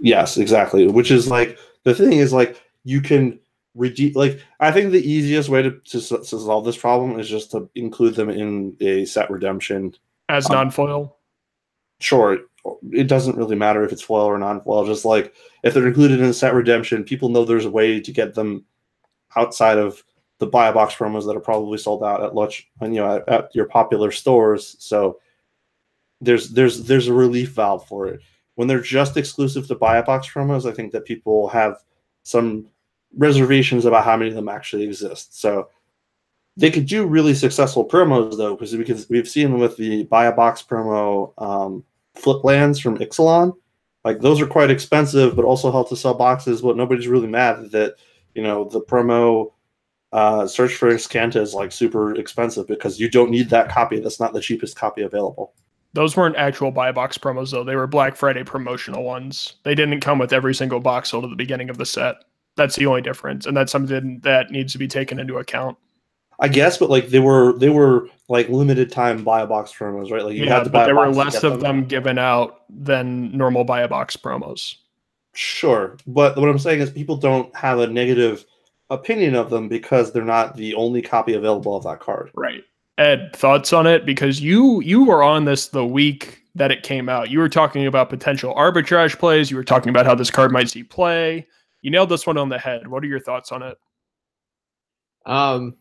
Yes, 0.00 0.36
exactly. 0.36 0.86
Which 0.86 1.10
is 1.10 1.28
like 1.28 1.58
the 1.82 1.92
thing 1.92 2.12
is 2.12 2.32
like 2.32 2.62
you 2.84 3.00
can 3.00 3.40
redeem. 3.74 4.12
Like 4.14 4.40
I 4.60 4.70
think 4.70 4.92
the 4.92 5.08
easiest 5.08 5.48
way 5.48 5.62
to, 5.62 5.72
to, 5.72 6.00
to 6.00 6.24
solve 6.24 6.64
this 6.64 6.76
problem 6.76 7.18
is 7.18 7.28
just 7.28 7.50
to 7.50 7.68
include 7.74 8.14
them 8.14 8.30
in 8.30 8.76
a 8.80 9.04
set 9.06 9.28
redemption. 9.28 9.94
As 10.28 10.46
Um, 10.46 10.56
non-foil, 10.56 11.16
Sure, 12.02 12.38
it, 12.90 13.06
doesn't 13.06 13.36
really 13.36 13.54
matter 13.54 13.84
if 13.84 13.92
it's 13.92 14.02
foil 14.02 14.24
or 14.24 14.36
non-foil. 14.36 14.86
Just 14.86 15.04
like 15.04 15.32
if 15.62 15.72
they're 15.72 15.86
included 15.86 16.18
in 16.18 16.26
a 16.26 16.32
set 16.32 16.52
redemption, 16.52 17.04
people 17.04 17.28
know 17.28 17.44
there's 17.44 17.64
a 17.64 17.70
way 17.70 18.00
to 18.00 18.12
get 18.12 18.34
them 18.34 18.64
outside 19.36 19.78
of 19.78 20.02
the 20.38 20.46
buy 20.46 20.66
a 20.66 20.72
box 20.72 20.96
promos 20.96 21.24
that 21.26 21.36
are 21.36 21.40
probably 21.40 21.78
sold 21.78 22.02
out 22.02 22.22
at 22.22 22.34
lunch, 22.34 22.68
and 22.80 22.92
you 22.92 23.00
know, 23.00 23.16
at, 23.16 23.28
at 23.28 23.54
your 23.54 23.66
popular 23.66 24.10
stores. 24.10 24.74
So 24.80 25.20
there's 26.20 26.50
there's 26.50 26.84
there's 26.84 27.06
a 27.06 27.14
relief 27.14 27.50
valve 27.50 27.86
for 27.86 28.08
it. 28.08 28.20
When 28.56 28.66
they're 28.66 28.80
just 28.80 29.16
exclusive 29.16 29.68
to 29.68 29.76
buy 29.76 29.98
a 29.98 30.02
box 30.02 30.28
promos, 30.28 30.68
I 30.68 30.74
think 30.74 30.90
that 30.92 31.04
people 31.04 31.48
have 31.48 31.76
some 32.24 32.66
reservations 33.16 33.84
about 33.84 34.04
how 34.04 34.16
many 34.16 34.30
of 34.30 34.36
them 34.36 34.48
actually 34.48 34.82
exist. 34.82 35.40
So 35.40 35.68
they 36.56 36.70
could 36.70 36.86
do 36.86 37.06
really 37.06 37.34
successful 37.34 37.86
promos 37.88 38.36
though, 38.36 38.54
because 38.54 38.74
because 38.74 39.08
we've 39.08 39.28
seen 39.28 39.58
with 39.58 39.76
the 39.76 40.04
buy 40.04 40.26
a 40.26 40.32
box 40.32 40.62
promo 40.62 41.32
um, 41.38 41.84
flip 42.14 42.44
lands 42.44 42.78
from 42.78 42.98
Ixalan, 42.98 43.54
like 44.04 44.20
those 44.20 44.40
are 44.40 44.46
quite 44.46 44.70
expensive, 44.70 45.34
but 45.34 45.44
also 45.44 45.72
help 45.72 45.88
to 45.88 45.96
sell 45.96 46.14
boxes. 46.14 46.60
But 46.60 46.76
nobody's 46.76 47.08
really 47.08 47.28
mad 47.28 47.70
that 47.70 47.94
you 48.34 48.42
know 48.42 48.64
the 48.64 48.80
promo 48.80 49.52
uh, 50.12 50.46
search 50.46 50.74
for 50.74 50.90
Azcanta 50.90 51.36
is 51.36 51.54
like 51.54 51.72
super 51.72 52.14
expensive 52.16 52.66
because 52.66 53.00
you 53.00 53.08
don't 53.08 53.30
need 53.30 53.48
that 53.50 53.70
copy. 53.70 53.98
That's 53.98 54.20
not 54.20 54.34
the 54.34 54.40
cheapest 54.40 54.76
copy 54.76 55.02
available. 55.02 55.54
Those 55.94 56.16
weren't 56.16 56.36
actual 56.36 56.70
buy 56.70 56.88
a 56.88 56.92
box 56.92 57.16
promos 57.16 57.50
though. 57.50 57.64
They 57.64 57.76
were 57.76 57.86
Black 57.86 58.16
Friday 58.16 58.44
promotional 58.44 59.04
ones. 59.04 59.56
They 59.62 59.74
didn't 59.74 60.00
come 60.00 60.18
with 60.18 60.32
every 60.32 60.54
single 60.54 60.80
box 60.80 61.10
sold 61.10 61.24
at 61.24 61.30
the 61.30 61.36
beginning 61.36 61.70
of 61.70 61.78
the 61.78 61.86
set. 61.86 62.16
That's 62.56 62.76
the 62.76 62.84
only 62.84 63.00
difference, 63.00 63.46
and 63.46 63.56
that's 63.56 63.72
something 63.72 64.20
that 64.20 64.50
needs 64.50 64.72
to 64.72 64.78
be 64.78 64.88
taken 64.88 65.18
into 65.18 65.38
account. 65.38 65.78
I 66.42 66.48
guess, 66.48 66.76
but 66.76 66.90
like 66.90 67.08
they 67.08 67.20
were 67.20 67.56
they 67.58 67.68
were 67.68 68.08
like 68.28 68.48
limited 68.48 68.90
time 68.90 69.22
buy 69.22 69.42
a 69.42 69.46
box 69.46 69.72
promos, 69.72 70.10
right? 70.10 70.24
Like 70.24 70.34
you 70.34 70.44
yeah, 70.44 70.56
had 70.56 70.64
to 70.64 70.70
buy. 70.70 70.80
but 70.80 70.86
there 70.86 70.96
were 70.96 71.08
less 71.08 71.44
of 71.44 71.60
them, 71.60 71.60
them 71.60 71.84
given 71.84 72.18
out 72.18 72.64
than 72.68 73.36
normal 73.36 73.62
buy 73.62 73.82
a 73.82 73.88
box 73.88 74.16
promos. 74.16 74.74
Sure, 75.34 75.96
but 76.04 76.36
what 76.36 76.48
I'm 76.48 76.58
saying 76.58 76.80
is 76.80 76.90
people 76.90 77.16
don't 77.16 77.54
have 77.54 77.78
a 77.78 77.86
negative 77.86 78.44
opinion 78.90 79.36
of 79.36 79.50
them 79.50 79.68
because 79.68 80.12
they're 80.12 80.24
not 80.24 80.56
the 80.56 80.74
only 80.74 81.00
copy 81.00 81.34
available 81.34 81.76
of 81.76 81.84
that 81.84 82.00
card. 82.00 82.32
Right. 82.34 82.64
Ed, 82.98 83.34
thoughts 83.36 83.72
on 83.72 83.86
it? 83.86 84.04
Because 84.04 84.40
you 84.40 84.82
you 84.82 85.04
were 85.04 85.22
on 85.22 85.44
this 85.44 85.68
the 85.68 85.86
week 85.86 86.42
that 86.56 86.72
it 86.72 86.82
came 86.82 87.08
out. 87.08 87.30
You 87.30 87.38
were 87.38 87.48
talking 87.48 87.86
about 87.86 88.10
potential 88.10 88.52
arbitrage 88.56 89.16
plays. 89.16 89.48
You 89.48 89.56
were 89.56 89.64
talking 89.64 89.90
about 89.90 90.06
how 90.06 90.16
this 90.16 90.30
card 90.30 90.50
might 90.50 90.70
see 90.70 90.82
play. 90.82 91.46
You 91.82 91.92
nailed 91.92 92.08
this 92.08 92.26
one 92.26 92.36
on 92.36 92.48
the 92.48 92.58
head. 92.58 92.88
What 92.88 93.04
are 93.04 93.06
your 93.06 93.20
thoughts 93.20 93.52
on 93.52 93.62
it? 93.62 93.78
Um, 95.24 95.76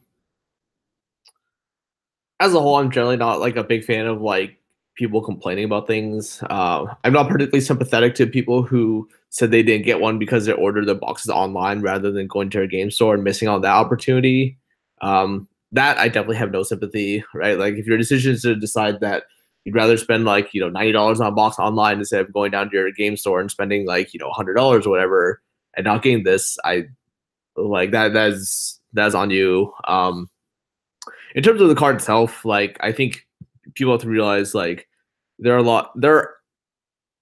as 2.42 2.56
a 2.56 2.60
whole, 2.60 2.76
I'm 2.78 2.90
generally 2.90 3.18
not 3.18 3.40
like 3.40 3.56
a 3.56 3.64
big 3.64 3.84
fan 3.86 4.08
of 4.08 4.20
like 4.20 4.58
people 4.96 5.22
complaining 5.22 5.64
about 5.64 5.86
things. 5.86 6.44
Uh, 6.50 6.86
I'm 7.04 7.14
not 7.14 7.30
particularly 7.30 7.62
sympathetic 7.62 8.16
to 8.16 8.26
people 8.26 8.64
who 8.64 9.08
said 9.30 9.52
they 9.52 9.62
didn't 9.62 9.86
get 9.86 10.02
one 10.02 10.18
because 10.18 10.46
they 10.46 10.52
ordered 10.52 10.88
their 10.88 10.96
boxes 10.96 11.30
online 11.30 11.82
rather 11.82 12.12
than 12.12 12.28
going 12.28 12.50
to 12.50 12.62
a 12.62 12.68
game 12.68 12.90
store 12.90 13.14
and 13.14 13.24
missing 13.24 13.48
on 13.48 13.62
that 13.62 13.76
opportunity. 13.76 14.58
Um, 15.02 15.48
that 15.72 16.00
I 16.00 16.08
definitely 16.08 16.38
have 16.38 16.52
no 16.52 16.64
sympathy, 16.64 17.24
right? 17.36 17.60
Like 17.60 17.76
if 17.76 17.86
your 17.86 17.98
decision 17.98 18.34
is 18.34 18.42
to 18.42 18.56
decide 18.56 19.00
that 19.02 19.24
you'd 19.64 19.76
rather 19.76 19.96
spend 19.96 20.26
like, 20.26 20.52
you 20.52 20.62
know, 20.62 20.72
$90 20.72 21.20
on 21.20 21.28
a 21.28 21.32
box 21.32 21.60
online 21.60 22.00
instead 22.00 22.22
of 22.22 22.34
going 22.34 22.50
down 22.50 22.72
to 22.72 22.76
your 22.76 22.92
game 22.92 23.16
store 23.16 23.40
and 23.40 23.52
spending 23.52 23.86
like, 23.86 24.16
you 24.16 24.20
know, 24.20 24.32
$100 24.32 24.86
or 24.86 24.90
whatever 24.90 25.44
and 25.78 25.86
not 25.86 26.02
getting 26.02 26.24
this, 26.24 26.58
I 26.66 26.86
like 27.56 27.92
that, 27.92 28.14
that's, 28.14 28.80
that's 28.94 29.14
on 29.14 29.30
you. 29.30 29.72
Um, 29.88 30.31
in 31.36 31.44
terms 31.44 31.62
of 31.62 31.70
the 31.70 31.76
card 31.76 31.96
itself, 31.96 32.46
like 32.46 32.78
I 32.82 32.92
think 32.92 33.26
people 33.74 33.94
have 33.94 34.02
to 34.02 34.10
realize 34.10 34.54
like 34.54 34.88
there 35.40 35.54
are 35.54 35.60
a 35.60 35.64
lot 35.64 35.92
there 35.96 36.36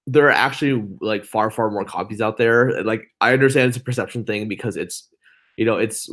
there 0.08 0.26
are 0.26 0.32
actually 0.32 0.84
like 1.02 1.24
far 1.24 1.52
far 1.52 1.70
more 1.70 1.86
copies 1.86 2.22
out 2.22 2.38
there. 2.38 2.84
Like 2.84 3.04
I 3.22 3.34
understand 3.34 3.70
it's 3.70 3.78
a 3.78 3.82
perception 3.82 4.24
thing 4.26 4.48
because 4.48 4.76
it's 4.76 5.08
you 5.58 5.66
know 5.66 5.78
it's 5.78 6.10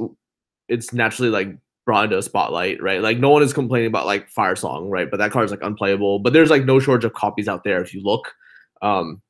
it's 0.69 0.93
naturally 0.93 1.31
like 1.31 1.57
brought 1.87 2.05
into 2.05 2.19
a 2.19 2.23
spotlight, 2.23 2.83
right? 2.83 3.01
Like 3.01 3.19
no 3.19 3.31
one 3.31 3.43
is 3.43 3.53
complaining 3.53 3.87
about 3.87 4.07
like 4.07 4.29
Fire 4.29 4.57
Song, 4.57 4.91
right? 4.91 5.11
But 5.11 5.19
that 5.19 5.31
card 5.31 5.47
is 5.47 5.51
like 5.51 5.63
unplayable. 5.63 6.19
But 6.19 6.33
there's 6.33 6.51
like 6.51 6.65
no 6.65 6.81
shortage 6.81 7.05
of 7.05 7.15
copies 7.15 7.49
out 7.49 7.65
there 7.65 7.81
if 7.81 7.95
you 7.95 8.03
look. 8.03 8.33
Um 8.83 9.23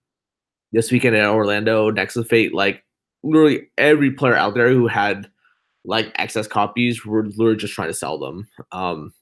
this 0.73 0.91
weekend 0.91 1.15
in 1.15 1.25
Orlando, 1.25 1.91
Nexus 1.91 2.27
Fate, 2.27 2.53
like 2.53 2.83
literally 3.23 3.69
every 3.79 4.11
player 4.11 4.35
out 4.35 4.55
there 4.55 4.71
who 4.71 4.89
had 4.89 5.31
like 5.87 6.13
excess 6.17 6.47
copies 6.47 7.05
were 7.05 7.25
literally 7.25 7.57
just 7.57 7.75
trying 7.75 7.89
to 7.89 7.95
sell 7.95 8.19
them. 8.19 8.49
Um 8.73 9.13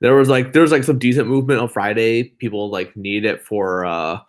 there 0.00 0.14
was 0.14 0.28
like 0.28 0.52
there 0.52 0.62
was 0.62 0.72
like 0.72 0.84
some 0.84 0.98
decent 0.98 1.28
movement 1.28 1.60
on 1.60 1.68
Friday. 1.68 2.24
People 2.24 2.70
like 2.70 2.96
need 2.96 3.24
it 3.24 3.42
for 3.42 3.84
uh 3.84 4.20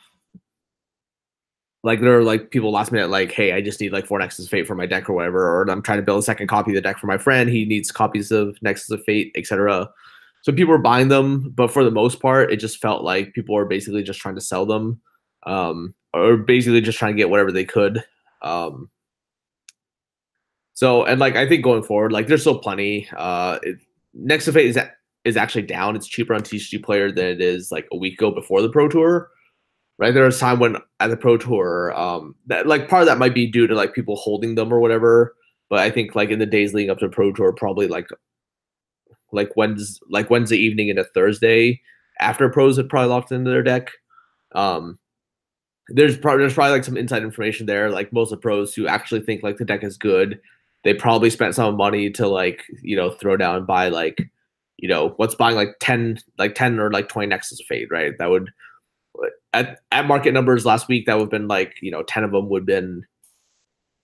like 1.84 2.02
there 2.02 2.18
are 2.18 2.24
like 2.24 2.52
people 2.52 2.72
last 2.72 2.92
minute 2.92 3.10
like, 3.10 3.32
hey, 3.32 3.54
I 3.54 3.62
just 3.62 3.82
need 3.82 3.92
like 3.92 4.06
four 4.06 4.20
Nexus 4.20 4.46
of 4.46 4.52
Fate 4.52 4.68
for 4.68 4.76
my 4.76 4.86
deck 4.86 5.10
or 5.10 5.14
whatever, 5.14 5.48
or 5.48 5.70
I'm 5.70 5.82
trying 5.82 5.98
to 5.98 6.04
build 6.04 6.20
a 6.20 6.24
second 6.24 6.48
copy 6.48 6.72
of 6.72 6.76
the 6.76 6.82
deck 6.82 7.00
for 7.00 7.08
my 7.08 7.18
friend. 7.18 7.50
He 7.50 7.66
needs 7.66 7.92
copies 7.92 8.32
of 8.32 8.58
Nexus 8.62 8.92
of 8.92 9.04
Fate, 9.04 9.32
etc. 9.36 9.90
So 10.44 10.52
people 10.52 10.72
were 10.72 10.78
buying 10.78 11.08
them, 11.08 11.52
but 11.56 11.72
for 11.72 11.84
the 11.84 11.92
most 11.92 12.20
part, 12.20 12.52
it 12.52 12.58
just 12.58 12.82
felt 12.82 13.04
like 13.04 13.34
people 13.34 13.56
were 13.56 13.66
basically 13.66 14.04
just 14.04 14.20
trying 14.20 14.36
to 14.36 14.42
sell 14.42 14.66
them, 14.66 15.02
um, 15.44 15.96
or 16.14 16.38
basically 16.38 16.82
just 16.82 17.00
trying 17.00 17.14
to 17.14 17.18
get 17.18 17.30
whatever 17.30 17.52
they 17.52 17.66
could. 17.66 18.04
Um, 18.44 18.90
so 20.74 21.04
and 21.04 21.20
like 21.20 21.36
I 21.36 21.48
think 21.48 21.64
going 21.64 21.84
forward, 21.84 22.12
like 22.12 22.28
there's 22.28 22.42
still 22.42 22.60
plenty. 22.60 23.08
Uh, 23.16 23.60
it, 23.64 23.80
Fate 24.42 24.66
is 24.66 24.80
is 25.24 25.38
actually 25.38 25.64
down. 25.64 25.96
It's 25.96 26.08
cheaper 26.08 26.34
on 26.34 26.42
TCG 26.42 26.84
Player 26.84 27.12
than 27.12 27.26
it 27.26 27.42
is 27.42 27.72
like 27.72 27.88
a 27.92 27.98
week 27.98 28.14
ago 28.14 28.32
before 28.32 28.62
the 28.62 28.70
Pro 28.70 28.88
Tour. 28.88 29.30
Right, 29.98 30.14
there 30.14 30.26
was 30.26 30.40
time 30.40 30.60
when 30.60 30.78
at 31.00 31.12
the 31.12 31.18
Pro 31.18 31.38
Tour, 31.38 31.94
um, 31.96 32.34
that 32.48 32.66
like 32.66 32.90
part 32.90 33.04
of 33.04 33.08
that 33.08 33.20
might 33.20 33.36
be 33.36 33.46
due 33.46 33.68
to 33.68 33.76
like 33.76 33.94
people 33.94 34.16
holding 34.16 34.56
them 34.56 34.74
or 34.74 34.80
whatever. 34.80 35.36
But 35.70 35.80
I 35.80 35.92
think 35.92 36.16
like 36.16 36.30
in 36.30 36.40
the 36.40 36.46
days 36.46 36.74
leading 36.74 36.90
up 36.90 36.98
to 37.00 37.10
Pro 37.10 37.32
Tour, 37.32 37.54
probably 37.54 37.88
like 37.88 38.08
like 39.32 39.56
Wednesday, 39.56 40.00
like 40.10 40.30
Wednesday 40.30 40.58
evening 40.58 40.90
into 40.90 41.04
Thursday 41.04 41.82
after 42.20 42.50
pros 42.50 42.78
had 42.78 42.90
probably 42.90 43.10
locked 43.10 43.32
into 43.32 43.50
their 43.50 43.64
deck. 43.64 43.92
Um, 44.54 45.00
there's 45.90 46.18
probably 46.18 46.44
there's 46.44 46.54
probably 46.54 46.74
like 46.74 46.84
some 46.84 46.98
inside 46.98 47.24
information 47.24 47.66
there. 47.66 47.90
Like 47.90 48.14
most 48.14 48.32
of 48.32 48.38
the 48.38 48.42
pros 48.42 48.74
who 48.74 48.88
actually 48.88 49.22
think 49.22 49.44
like 49.44 49.58
the 49.58 49.66
deck 49.66 49.84
is 49.84 49.98
good, 49.98 50.40
they 50.84 50.94
probably 50.94 51.30
spent 51.30 51.56
some 51.56 51.78
money 51.78 52.10
to 52.12 52.28
like 52.28 52.64
you 52.82 52.96
know 52.96 53.12
throw 53.12 53.38
down 53.38 53.58
and 53.58 53.68
buy 53.68 53.90
like 53.90 54.32
you 54.82 54.90
know, 54.90 55.14
what's 55.18 55.36
buying 55.36 55.56
like 55.56 55.76
10, 55.80 56.18
like 56.38 56.56
10 56.56 56.80
or 56.80 56.92
like 56.92 57.08
20 57.08 57.28
Nexus 57.28 57.60
of 57.60 57.66
Fate, 57.68 57.90
right? 57.92 58.14
That 58.18 58.30
would, 58.30 58.52
at, 59.54 59.80
at 59.92 60.08
market 60.08 60.34
numbers 60.34 60.66
last 60.66 60.88
week, 60.88 61.06
that 61.06 61.16
would 61.16 61.26
have 61.26 61.30
been 61.30 61.48
like, 61.48 61.76
you 61.82 61.92
know, 61.92 62.02
10 62.04 62.24
of 62.24 62.32
them 62.32 62.50
would 62.50 62.62
have 62.62 62.66
been 62.66 63.06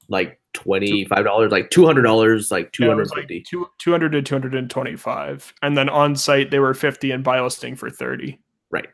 like 0.08 0.40
$25, 0.54 1.52
like 1.52 1.72
$200, 1.72 2.52
like 2.52 2.72
250. 2.72 3.34
Yeah, 3.34 3.38
like 3.38 3.46
two, 3.46 3.68
200 3.80 4.12
to 4.12 4.22
225. 4.22 5.54
And 5.64 5.76
then 5.76 5.90
on 5.90 6.16
site, 6.16 6.52
they 6.52 6.60
were 6.60 6.76
50 6.76 7.10
and 7.10 7.24
buy 7.24 7.42
listing 7.42 7.76
for 7.76 7.90
30. 7.90 8.40
Right. 8.70 8.88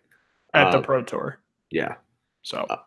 At 0.54 0.67
uh, 0.67 0.72
the 0.78 0.82
Pro 0.82 1.04
Tour. 1.04 1.39
Yeah. 1.69 1.96
So. 2.43 2.65
Uh, 2.69 2.78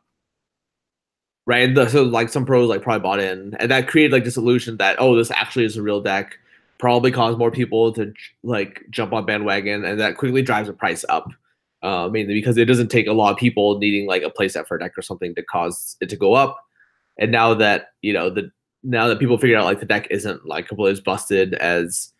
right. 1.46 1.74
The, 1.74 1.88
so 1.88 2.02
like 2.02 2.28
some 2.28 2.44
pros 2.44 2.68
like 2.68 2.82
probably 2.82 3.02
bought 3.02 3.20
in 3.20 3.54
and 3.58 3.70
that 3.70 3.88
created 3.88 4.12
like 4.12 4.24
this 4.24 4.36
illusion 4.36 4.76
that, 4.76 4.96
oh, 4.98 5.16
this 5.16 5.30
actually 5.30 5.64
is 5.64 5.76
a 5.76 5.82
real 5.82 6.00
deck 6.00 6.38
probably 6.78 7.10
caused 7.10 7.38
more 7.38 7.50
people 7.50 7.92
to 7.92 8.12
like 8.42 8.84
jump 8.90 9.12
on 9.12 9.26
bandwagon, 9.26 9.84
and 9.84 10.00
that 10.00 10.16
quickly 10.16 10.42
drives 10.42 10.68
the 10.68 10.74
price 10.74 11.04
up. 11.08 11.30
Uh, 11.82 12.08
mainly 12.08 12.34
because 12.34 12.56
it 12.56 12.64
doesn't 12.64 12.88
take 12.88 13.06
a 13.06 13.12
lot 13.12 13.30
of 13.30 13.36
people 13.36 13.78
needing 13.78 14.08
like 14.08 14.22
a 14.22 14.30
playset 14.30 14.66
for 14.66 14.76
a 14.76 14.80
deck 14.80 14.92
or 14.96 15.02
something 15.02 15.34
to 15.34 15.42
cause 15.42 15.96
it 16.00 16.08
to 16.08 16.16
go 16.16 16.34
up. 16.34 16.58
And 17.18 17.30
now 17.30 17.54
that 17.54 17.90
you 18.02 18.12
know 18.12 18.30
the 18.30 18.50
now 18.82 19.08
that 19.08 19.18
people 19.18 19.38
figure 19.38 19.56
out 19.56 19.64
like 19.64 19.80
the 19.80 19.86
deck 19.86 20.08
isn't 20.10 20.46
like 20.46 20.68
completely 20.68 20.92
as 20.92 21.00
busted 21.00 21.54
as 21.54 22.12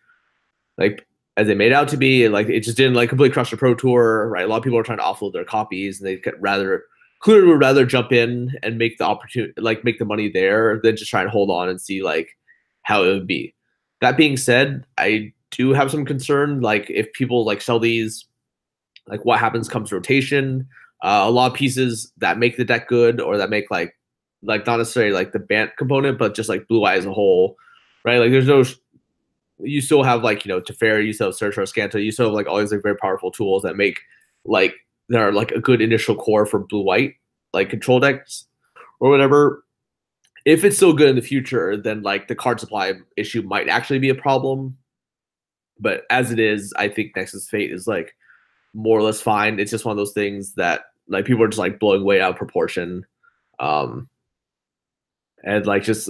like 0.77 1.05
as 1.37 1.47
they 1.47 1.55
made 1.55 1.73
out 1.73 1.87
to 1.89 1.97
be, 1.97 2.29
like 2.29 2.47
it 2.47 2.61
just 2.61 2.77
didn't 2.77 2.93
like 2.93 3.09
completely 3.09 3.33
crush 3.33 3.51
the 3.51 3.57
pro 3.57 3.75
tour, 3.75 4.27
right? 4.29 4.45
A 4.45 4.47
lot 4.47 4.57
of 4.57 4.63
people 4.63 4.79
are 4.79 4.83
trying 4.83 4.99
to 4.99 5.03
offload 5.03 5.33
their 5.33 5.43
copies, 5.43 5.99
and 5.99 6.07
they 6.07 6.17
could 6.17 6.35
rather 6.39 6.85
clearly 7.19 7.47
would 7.47 7.59
rather 7.59 7.85
jump 7.85 8.11
in 8.11 8.53
and 8.63 8.77
make 8.77 8.97
the 8.97 9.05
opportunity, 9.05 9.53
like 9.57 9.83
make 9.83 9.99
the 9.99 10.05
money 10.05 10.29
there, 10.29 10.79
than 10.83 10.95
just 10.95 11.09
try 11.09 11.21
and 11.21 11.29
hold 11.29 11.49
on 11.49 11.69
and 11.69 11.81
see 11.81 12.03
like 12.03 12.37
how 12.83 13.03
it 13.03 13.07
would 13.07 13.27
be. 13.27 13.53
That 14.01 14.17
being 14.17 14.37
said, 14.37 14.85
I 14.97 15.33
do 15.51 15.73
have 15.73 15.91
some 15.91 16.05
concern. 16.05 16.61
Like 16.61 16.89
if 16.89 17.11
people 17.13 17.45
like 17.45 17.61
sell 17.61 17.79
these, 17.79 18.25
like 19.07 19.25
what 19.25 19.39
happens 19.39 19.69
comes 19.69 19.91
rotation. 19.91 20.67
Uh, 21.03 21.23
a 21.25 21.31
lot 21.31 21.51
of 21.51 21.57
pieces 21.57 22.11
that 22.17 22.39
make 22.39 22.57
the 22.57 22.65
deck 22.65 22.87
good 22.87 23.21
or 23.21 23.37
that 23.37 23.51
make 23.51 23.69
like 23.69 23.93
like 24.43 24.65
not 24.65 24.77
necessarily 24.77 25.11
like 25.11 25.31
the 25.31 25.39
Bant 25.39 25.75
component, 25.77 26.17
but 26.17 26.35
just 26.35 26.49
like 26.49 26.67
blue 26.67 26.83
eye 26.83 26.95
as 26.95 27.05
a 27.05 27.13
whole, 27.13 27.55
right? 28.03 28.17
Like 28.17 28.31
there's 28.31 28.47
no 28.47 28.63
you 29.59 29.81
still 29.81 30.03
have 30.03 30.23
like 30.23 30.45
you 30.45 30.49
know 30.49 30.61
Teferi, 30.61 31.05
you 31.05 31.13
still 31.13 31.27
have 31.27 31.35
Search 31.35 31.57
or 31.57 31.63
Azcanta, 31.63 32.03
you 32.03 32.11
still 32.11 32.27
have 32.27 32.33
like 32.33 32.47
all 32.47 32.59
these 32.59 32.71
like 32.71 32.83
very 32.83 32.97
powerful 32.97 33.31
tools 33.31 33.63
that 33.63 33.75
make 33.75 33.99
like 34.45 34.75
that 35.09 35.21
are 35.21 35.31
like 35.31 35.51
a 35.51 35.59
good 35.59 35.81
initial 35.81 36.15
core 36.15 36.45
for 36.45 36.59
blue 36.59 36.81
white 36.81 37.15
like 37.53 37.69
control 37.69 37.99
decks 37.99 38.45
or 38.99 39.09
whatever 39.09 39.63
if 40.47 40.63
it's 40.63 40.77
still 40.77 40.93
good 40.93 41.09
in 41.09 41.17
the 41.17 41.21
future, 41.21 41.75
then 41.75 42.03
like 42.03 42.29
the 42.29 42.35
card 42.35 42.57
supply 42.61 42.93
issue 43.17 43.41
might 43.41 43.67
actually 43.67 43.99
be 43.99 44.07
a 44.07 44.15
problem. 44.15 44.77
But 45.77 46.05
as 46.09 46.31
it 46.31 46.39
is, 46.39 46.73
I 46.77 46.87
think 46.87 47.17
Nexus 47.17 47.49
Fate 47.49 47.69
is 47.69 47.85
like 47.85 48.15
more 48.73 48.97
or 48.97 49.01
less 49.01 49.19
fine. 49.19 49.59
It's 49.59 49.71
just 49.71 49.83
one 49.83 49.91
of 49.91 49.97
those 49.97 50.13
things 50.13 50.53
that 50.53 50.85
like 51.09 51.25
people 51.25 51.43
are 51.43 51.49
just 51.49 51.59
like 51.59 51.79
blowing 51.79 52.05
way 52.05 52.21
out 52.21 52.31
of 52.31 52.37
proportion. 52.37 53.05
Um 53.59 54.07
and 55.43 55.65
like 55.65 55.83
just 55.83 56.09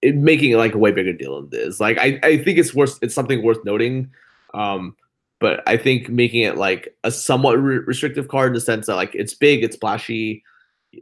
it 0.00 0.14
making 0.16 0.52
it 0.52 0.56
like 0.56 0.74
a 0.74 0.78
way 0.78 0.92
bigger 0.92 1.12
deal 1.12 1.38
than 1.38 1.50
this. 1.50 1.78
Like 1.78 1.98
I, 1.98 2.18
I 2.22 2.38
think 2.38 2.56
it's 2.56 2.74
worth 2.74 2.98
it's 3.02 3.14
something 3.14 3.42
worth 3.42 3.62
noting. 3.66 4.10
Um 4.54 4.96
but 5.38 5.62
I 5.66 5.76
think 5.76 6.08
making 6.08 6.42
it 6.42 6.56
like 6.56 6.94
a 7.04 7.10
somewhat 7.10 7.60
re- 7.60 7.78
restrictive 7.78 8.28
card 8.28 8.48
in 8.48 8.54
the 8.54 8.60
sense 8.60 8.86
that 8.86 8.96
like 8.96 9.14
it's 9.14 9.34
big, 9.34 9.62
it's 9.62 9.76
splashy, 9.76 10.42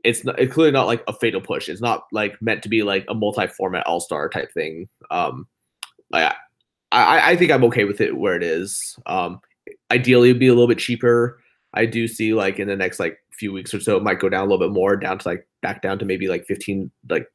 it's 0.03 0.25
not, 0.25 0.39
it's 0.39 0.53
clearly 0.53 0.73
not 0.73 0.87
like 0.87 1.05
a 1.07 1.13
fatal 1.13 1.41
push. 1.41 1.69
It's 1.69 1.81
not 1.81 2.05
like 2.11 2.41
meant 2.43 2.63
to 2.65 2.69
be 2.69 2.83
like 2.83 3.05
a 3.09 3.15
multi-format 3.15 3.87
all-star 3.87 4.29
type 4.29 4.53
thing. 4.53 4.89
Um, 5.11 5.47
I, 6.13 6.35
I 6.93 7.31
I 7.33 7.37
think 7.37 7.51
I'm 7.51 7.65
okay 7.65 7.85
with 7.85 8.01
it 8.01 8.17
where 8.17 8.37
it 8.37 8.43
is. 8.43 8.97
Um, 9.07 9.41
ideally, 9.91 10.31
it'd 10.31 10.41
be 10.41 10.49
a 10.49 10.55
little 10.55 10.69
bit 10.69 10.79
cheaper. 10.79 11.41
I 11.75 11.87
do 11.87 12.09
see 12.09 12.35
like 12.35 12.59
in 12.59 12.69
the 12.69 12.77
next 12.77 13.01
like 13.01 13.19
few 13.33 13.53
weeks 13.53 13.75
or 13.75 13.81
so, 13.81 13.97
it 13.97 14.03
might 14.03 14.21
go 14.21 14.29
down 14.29 14.47
a 14.47 14.51
little 14.51 14.67
bit 14.67 14.73
more, 14.73 14.97
down 14.97 15.19
to 15.19 15.29
like 15.29 15.47
back 15.63 15.83
down 15.83 15.99
to 15.99 16.05
maybe 16.05 16.29
like 16.29 16.47
15, 16.47 16.91
like 17.09 17.27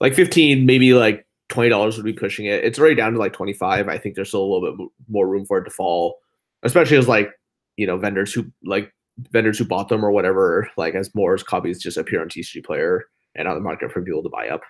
like 0.00 0.14
15, 0.14 0.66
maybe 0.66 0.94
like 0.94 1.26
twenty 1.48 1.68
dollars 1.68 1.96
would 1.96 2.04
be 2.04 2.12
pushing 2.12 2.46
it. 2.46 2.64
It's 2.64 2.78
already 2.78 2.94
down 2.94 3.12
to 3.12 3.18
like 3.18 3.32
25. 3.32 3.88
I 3.88 3.98
think 3.98 4.14
there's 4.14 4.28
still 4.28 4.42
a 4.42 4.50
little 4.50 4.76
bit 4.76 4.88
more 5.08 5.28
room 5.28 5.44
for 5.44 5.58
it 5.58 5.64
to 5.64 5.70
fall, 5.70 6.18
especially 6.62 6.96
as 6.96 7.08
like 7.08 7.30
you 7.76 7.86
know 7.86 7.96
vendors 7.96 8.32
who 8.32 8.46
like 8.64 8.92
vendors 9.30 9.58
who 9.58 9.64
bought 9.64 9.88
them 9.88 10.04
or 10.04 10.10
whatever, 10.10 10.70
like 10.76 10.94
as 10.94 11.14
more 11.14 11.36
copies 11.38 11.82
just 11.82 11.96
appear 11.96 12.20
on 12.20 12.28
TCG 12.28 12.64
Player 12.64 13.04
and 13.34 13.48
on 13.48 13.54
the 13.54 13.60
market 13.60 13.92
for 13.92 14.02
people 14.02 14.22
to 14.22 14.28
buy 14.28 14.48
up. 14.48 14.62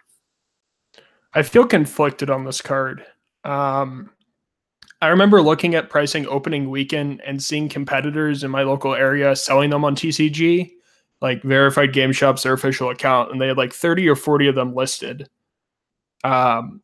I 1.33 1.43
feel 1.43 1.67
conflicted 1.67 2.31
on 2.31 2.45
this 2.45 2.61
card. 2.61 3.05
Um, 3.45 4.11
I 5.03 5.09
remember 5.09 5.43
looking 5.43 5.75
at 5.75 5.91
pricing 5.91 6.27
opening 6.29 6.71
weekend 6.71 7.21
and 7.27 7.43
seeing 7.43 7.69
competitors 7.69 8.45
in 8.45 8.51
my 8.51 8.63
local 8.63 8.95
area 8.95 9.35
selling 9.37 9.71
them 9.71 9.85
on 9.85 9.97
TCG, 9.97 10.71
like 11.21 11.43
verified 11.43 11.93
game 11.93 12.13
shops, 12.13 12.43
their 12.43 12.53
official 12.53 12.91
account, 12.91 13.33
and 13.33 13.41
they 13.41 13.49
had 13.49 13.59
like 13.59 13.73
30 13.73 14.09
or 14.09 14.17
40 14.17 14.49
of 14.49 14.55
them 14.55 14.75
listed. 14.75 15.29
Um, 16.25 16.81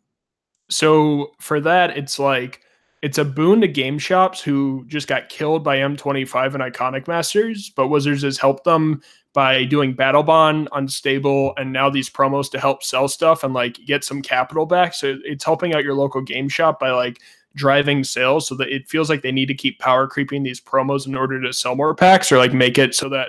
so 0.68 1.32
for 1.40 1.60
that, 1.60 1.96
it's 1.96 2.18
like 2.18 2.60
it's 3.02 3.18
a 3.18 3.24
boon 3.24 3.62
to 3.62 3.68
game 3.68 3.98
shops 3.98 4.40
who 4.40 4.84
just 4.86 5.08
got 5.08 5.30
killed 5.30 5.64
by 5.64 5.78
M25 5.78 6.54
and 6.54 6.62
Iconic 6.62 7.08
Masters, 7.08 7.72
but 7.74 7.88
Wizards 7.88 8.22
has 8.22 8.38
helped 8.38 8.64
them 8.64 9.02
by 9.32 9.64
doing 9.64 9.94
Battle 9.94 10.22
Bond, 10.22 10.68
Unstable, 10.72 11.54
and 11.56 11.72
now 11.72 11.88
these 11.88 12.10
promos 12.10 12.50
to 12.50 12.60
help 12.60 12.82
sell 12.82 13.08
stuff 13.08 13.42
and 13.42 13.54
like 13.54 13.78
get 13.86 14.04
some 14.04 14.20
capital 14.22 14.66
back. 14.66 14.92
So 14.92 15.18
it's 15.24 15.44
helping 15.44 15.74
out 15.74 15.84
your 15.84 15.94
local 15.94 16.20
game 16.20 16.48
shop 16.48 16.78
by 16.78 16.90
like 16.90 17.20
driving 17.54 18.04
sales 18.04 18.46
so 18.46 18.54
that 18.56 18.68
it 18.68 18.88
feels 18.88 19.08
like 19.08 19.22
they 19.22 19.32
need 19.32 19.46
to 19.46 19.54
keep 19.54 19.78
power 19.78 20.06
creeping 20.06 20.42
these 20.42 20.60
promos 20.60 21.06
in 21.06 21.16
order 21.16 21.40
to 21.40 21.52
sell 21.52 21.74
more 21.74 21.94
packs 21.94 22.30
or 22.30 22.38
like 22.38 22.52
make 22.52 22.78
it 22.78 22.94
so 22.94 23.08
that 23.08 23.28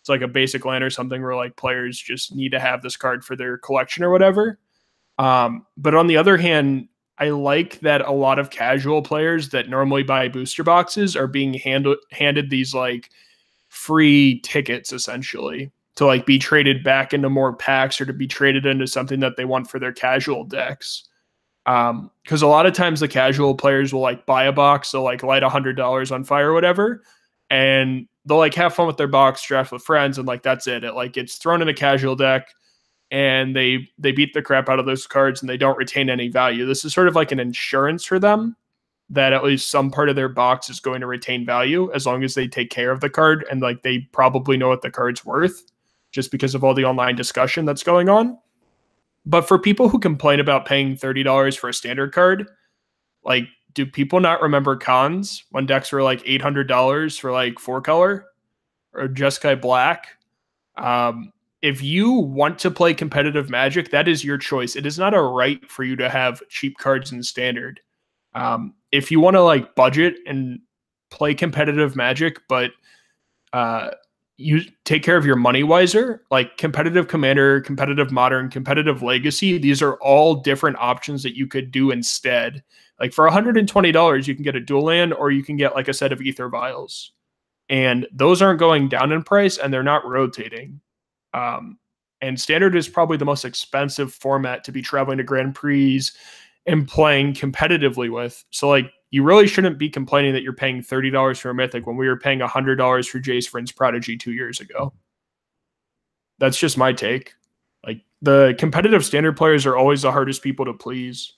it's 0.00 0.08
like 0.08 0.20
a 0.20 0.28
basic 0.28 0.64
land 0.64 0.82
or 0.82 0.90
something 0.90 1.22
where 1.22 1.36
like 1.36 1.54
players 1.56 1.98
just 1.98 2.34
need 2.34 2.50
to 2.50 2.60
have 2.60 2.82
this 2.82 2.96
card 2.96 3.24
for 3.24 3.36
their 3.36 3.56
collection 3.56 4.02
or 4.02 4.10
whatever. 4.10 4.58
Um, 5.18 5.66
but 5.76 5.94
on 5.94 6.06
the 6.06 6.16
other 6.16 6.36
hand, 6.36 6.88
I 7.18 7.30
like 7.30 7.80
that 7.80 8.00
a 8.02 8.12
lot 8.12 8.38
of 8.38 8.50
casual 8.50 9.02
players 9.02 9.50
that 9.50 9.68
normally 9.68 10.02
buy 10.02 10.28
booster 10.28 10.64
boxes 10.64 11.14
are 11.14 11.26
being 11.26 11.54
handed 11.54 11.98
handed 12.10 12.50
these 12.50 12.74
like 12.74 13.10
free 13.68 14.40
tickets 14.40 14.92
essentially 14.92 15.70
to 15.96 16.06
like 16.06 16.26
be 16.26 16.38
traded 16.38 16.82
back 16.82 17.12
into 17.12 17.28
more 17.28 17.54
packs 17.54 18.00
or 18.00 18.06
to 18.06 18.12
be 18.12 18.26
traded 18.26 18.66
into 18.66 18.86
something 18.86 19.20
that 19.20 19.36
they 19.36 19.44
want 19.44 19.70
for 19.70 19.78
their 19.78 19.92
casual 19.92 20.44
decks. 20.44 21.08
Um, 21.66 22.10
because 22.24 22.42
a 22.42 22.46
lot 22.48 22.66
of 22.66 22.72
times 22.72 23.00
the 23.00 23.08
casual 23.08 23.54
players 23.54 23.92
will 23.92 24.00
like 24.00 24.26
buy 24.26 24.44
a 24.44 24.52
box, 24.52 24.90
they'll 24.90 25.02
like 25.02 25.22
light 25.22 25.42
a 25.42 25.48
hundred 25.48 25.76
dollars 25.76 26.10
on 26.10 26.24
fire 26.24 26.50
or 26.50 26.54
whatever, 26.54 27.02
and 27.50 28.08
they'll 28.24 28.38
like 28.38 28.54
have 28.54 28.74
fun 28.74 28.86
with 28.86 28.96
their 28.96 29.06
box, 29.06 29.46
draft 29.46 29.70
with 29.70 29.84
friends, 29.84 30.18
and 30.18 30.26
like 30.26 30.42
that's 30.42 30.66
it. 30.66 30.82
It 30.82 30.94
like 30.94 31.12
gets 31.12 31.36
thrown 31.36 31.62
in 31.62 31.68
a 31.68 31.74
casual 31.74 32.16
deck 32.16 32.48
and 33.12 33.54
they 33.54 33.86
they 33.98 34.10
beat 34.10 34.32
the 34.32 34.42
crap 34.42 34.70
out 34.70 34.78
of 34.80 34.86
those 34.86 35.06
cards 35.06 35.42
and 35.42 35.48
they 35.48 35.58
don't 35.58 35.76
retain 35.76 36.08
any 36.08 36.28
value. 36.28 36.64
This 36.64 36.82
is 36.84 36.94
sort 36.94 37.08
of 37.08 37.14
like 37.14 37.30
an 37.30 37.38
insurance 37.38 38.04
for 38.04 38.18
them 38.18 38.56
that 39.10 39.34
at 39.34 39.44
least 39.44 39.70
some 39.70 39.90
part 39.90 40.08
of 40.08 40.16
their 40.16 40.30
box 40.30 40.70
is 40.70 40.80
going 40.80 41.02
to 41.02 41.06
retain 41.06 41.44
value 41.44 41.92
as 41.92 42.06
long 42.06 42.24
as 42.24 42.34
they 42.34 42.48
take 42.48 42.70
care 42.70 42.90
of 42.90 43.00
the 43.00 43.10
card 43.10 43.44
and 43.50 43.60
like 43.60 43.82
they 43.82 43.98
probably 44.12 44.56
know 44.56 44.68
what 44.68 44.80
the 44.80 44.90
card's 44.90 45.26
worth 45.26 45.62
just 46.10 46.30
because 46.30 46.54
of 46.54 46.64
all 46.64 46.72
the 46.72 46.86
online 46.86 47.14
discussion 47.14 47.66
that's 47.66 47.82
going 47.82 48.08
on. 48.08 48.38
But 49.26 49.46
for 49.46 49.58
people 49.58 49.90
who 49.90 49.98
complain 49.98 50.40
about 50.40 50.64
paying 50.64 50.96
$30 50.96 51.58
for 51.58 51.68
a 51.68 51.74
standard 51.74 52.14
card, 52.14 52.48
like 53.24 53.44
do 53.74 53.84
people 53.84 54.20
not 54.20 54.40
remember 54.40 54.74
cons 54.74 55.44
when 55.50 55.66
decks 55.66 55.92
were 55.92 56.02
like 56.02 56.24
$800 56.24 57.20
for 57.20 57.30
like 57.30 57.58
four 57.58 57.82
color 57.82 58.24
or 58.94 59.08
Jeskai 59.08 59.60
Black? 59.60 60.16
Um, 60.78 61.32
if 61.62 61.80
you 61.80 62.10
want 62.10 62.58
to 62.58 62.70
play 62.70 62.92
competitive 62.92 63.48
magic, 63.48 63.90
that 63.90 64.08
is 64.08 64.24
your 64.24 64.36
choice. 64.36 64.74
It 64.74 64.84
is 64.84 64.98
not 64.98 65.14
a 65.14 65.22
right 65.22 65.70
for 65.70 65.84
you 65.84 65.94
to 65.96 66.08
have 66.08 66.42
cheap 66.48 66.76
cards 66.78 67.12
in 67.12 67.22
standard. 67.22 67.80
Um, 68.34 68.74
if 68.90 69.10
you 69.10 69.20
want 69.20 69.34
to 69.34 69.42
like 69.42 69.76
budget 69.76 70.16
and 70.26 70.58
play 71.10 71.34
competitive 71.34 71.94
magic, 71.94 72.40
but 72.48 72.72
uh, 73.52 73.90
you 74.38 74.62
take 74.84 75.04
care 75.04 75.16
of 75.16 75.24
your 75.24 75.36
money 75.36 75.62
wiser, 75.62 76.24
like 76.32 76.56
competitive 76.56 77.06
commander, 77.06 77.60
competitive 77.60 78.10
modern, 78.10 78.50
competitive 78.50 79.02
legacy, 79.02 79.56
these 79.56 79.80
are 79.80 79.94
all 79.96 80.34
different 80.34 80.76
options 80.80 81.22
that 81.22 81.36
you 81.36 81.46
could 81.46 81.70
do 81.70 81.92
instead. 81.92 82.64
Like 82.98 83.12
for 83.12 83.28
$120, 83.28 84.26
you 84.26 84.34
can 84.34 84.42
get 84.42 84.56
a 84.56 84.60
dual 84.60 84.82
land 84.82 85.14
or 85.14 85.30
you 85.30 85.44
can 85.44 85.56
get 85.56 85.76
like 85.76 85.88
a 85.88 85.94
set 85.94 86.12
of 86.12 86.20
Aether 86.20 86.48
Vials. 86.48 87.12
And 87.68 88.06
those 88.12 88.42
aren't 88.42 88.58
going 88.58 88.88
down 88.88 89.12
in 89.12 89.22
price 89.22 89.58
and 89.58 89.72
they're 89.72 89.82
not 89.82 90.06
rotating. 90.06 90.80
Um, 91.34 91.78
and 92.20 92.40
standard 92.40 92.76
is 92.76 92.88
probably 92.88 93.16
the 93.16 93.24
most 93.24 93.44
expensive 93.44 94.14
format 94.14 94.64
to 94.64 94.72
be 94.72 94.80
traveling 94.80 95.18
to 95.18 95.24
Grand 95.24 95.54
Prix 95.54 96.02
and 96.66 96.86
playing 96.86 97.34
competitively 97.34 98.10
with. 98.10 98.44
So 98.50 98.68
like 98.68 98.92
you 99.10 99.24
really 99.24 99.46
shouldn't 99.46 99.78
be 99.78 99.90
complaining 99.90 100.32
that 100.32 100.42
you're 100.42 100.52
paying 100.52 100.82
$30 100.82 101.40
for 101.40 101.50
a 101.50 101.54
mythic 101.54 101.86
when 101.86 101.96
we 101.96 102.06
were 102.06 102.16
paying 102.16 102.38
$100 102.38 103.08
for 103.08 103.18
Jace 103.18 103.50
Vryn's 103.50 103.72
Prodigy 103.72 104.16
2 104.16 104.32
years 104.32 104.60
ago. 104.60 104.92
That's 106.38 106.58
just 106.58 106.78
my 106.78 106.92
take. 106.92 107.34
Like 107.84 108.00
the 108.22 108.54
competitive 108.58 109.04
standard 109.04 109.36
players 109.36 109.66
are 109.66 109.76
always 109.76 110.02
the 110.02 110.12
hardest 110.12 110.42
people 110.42 110.64
to 110.64 110.72
please. 110.72 111.34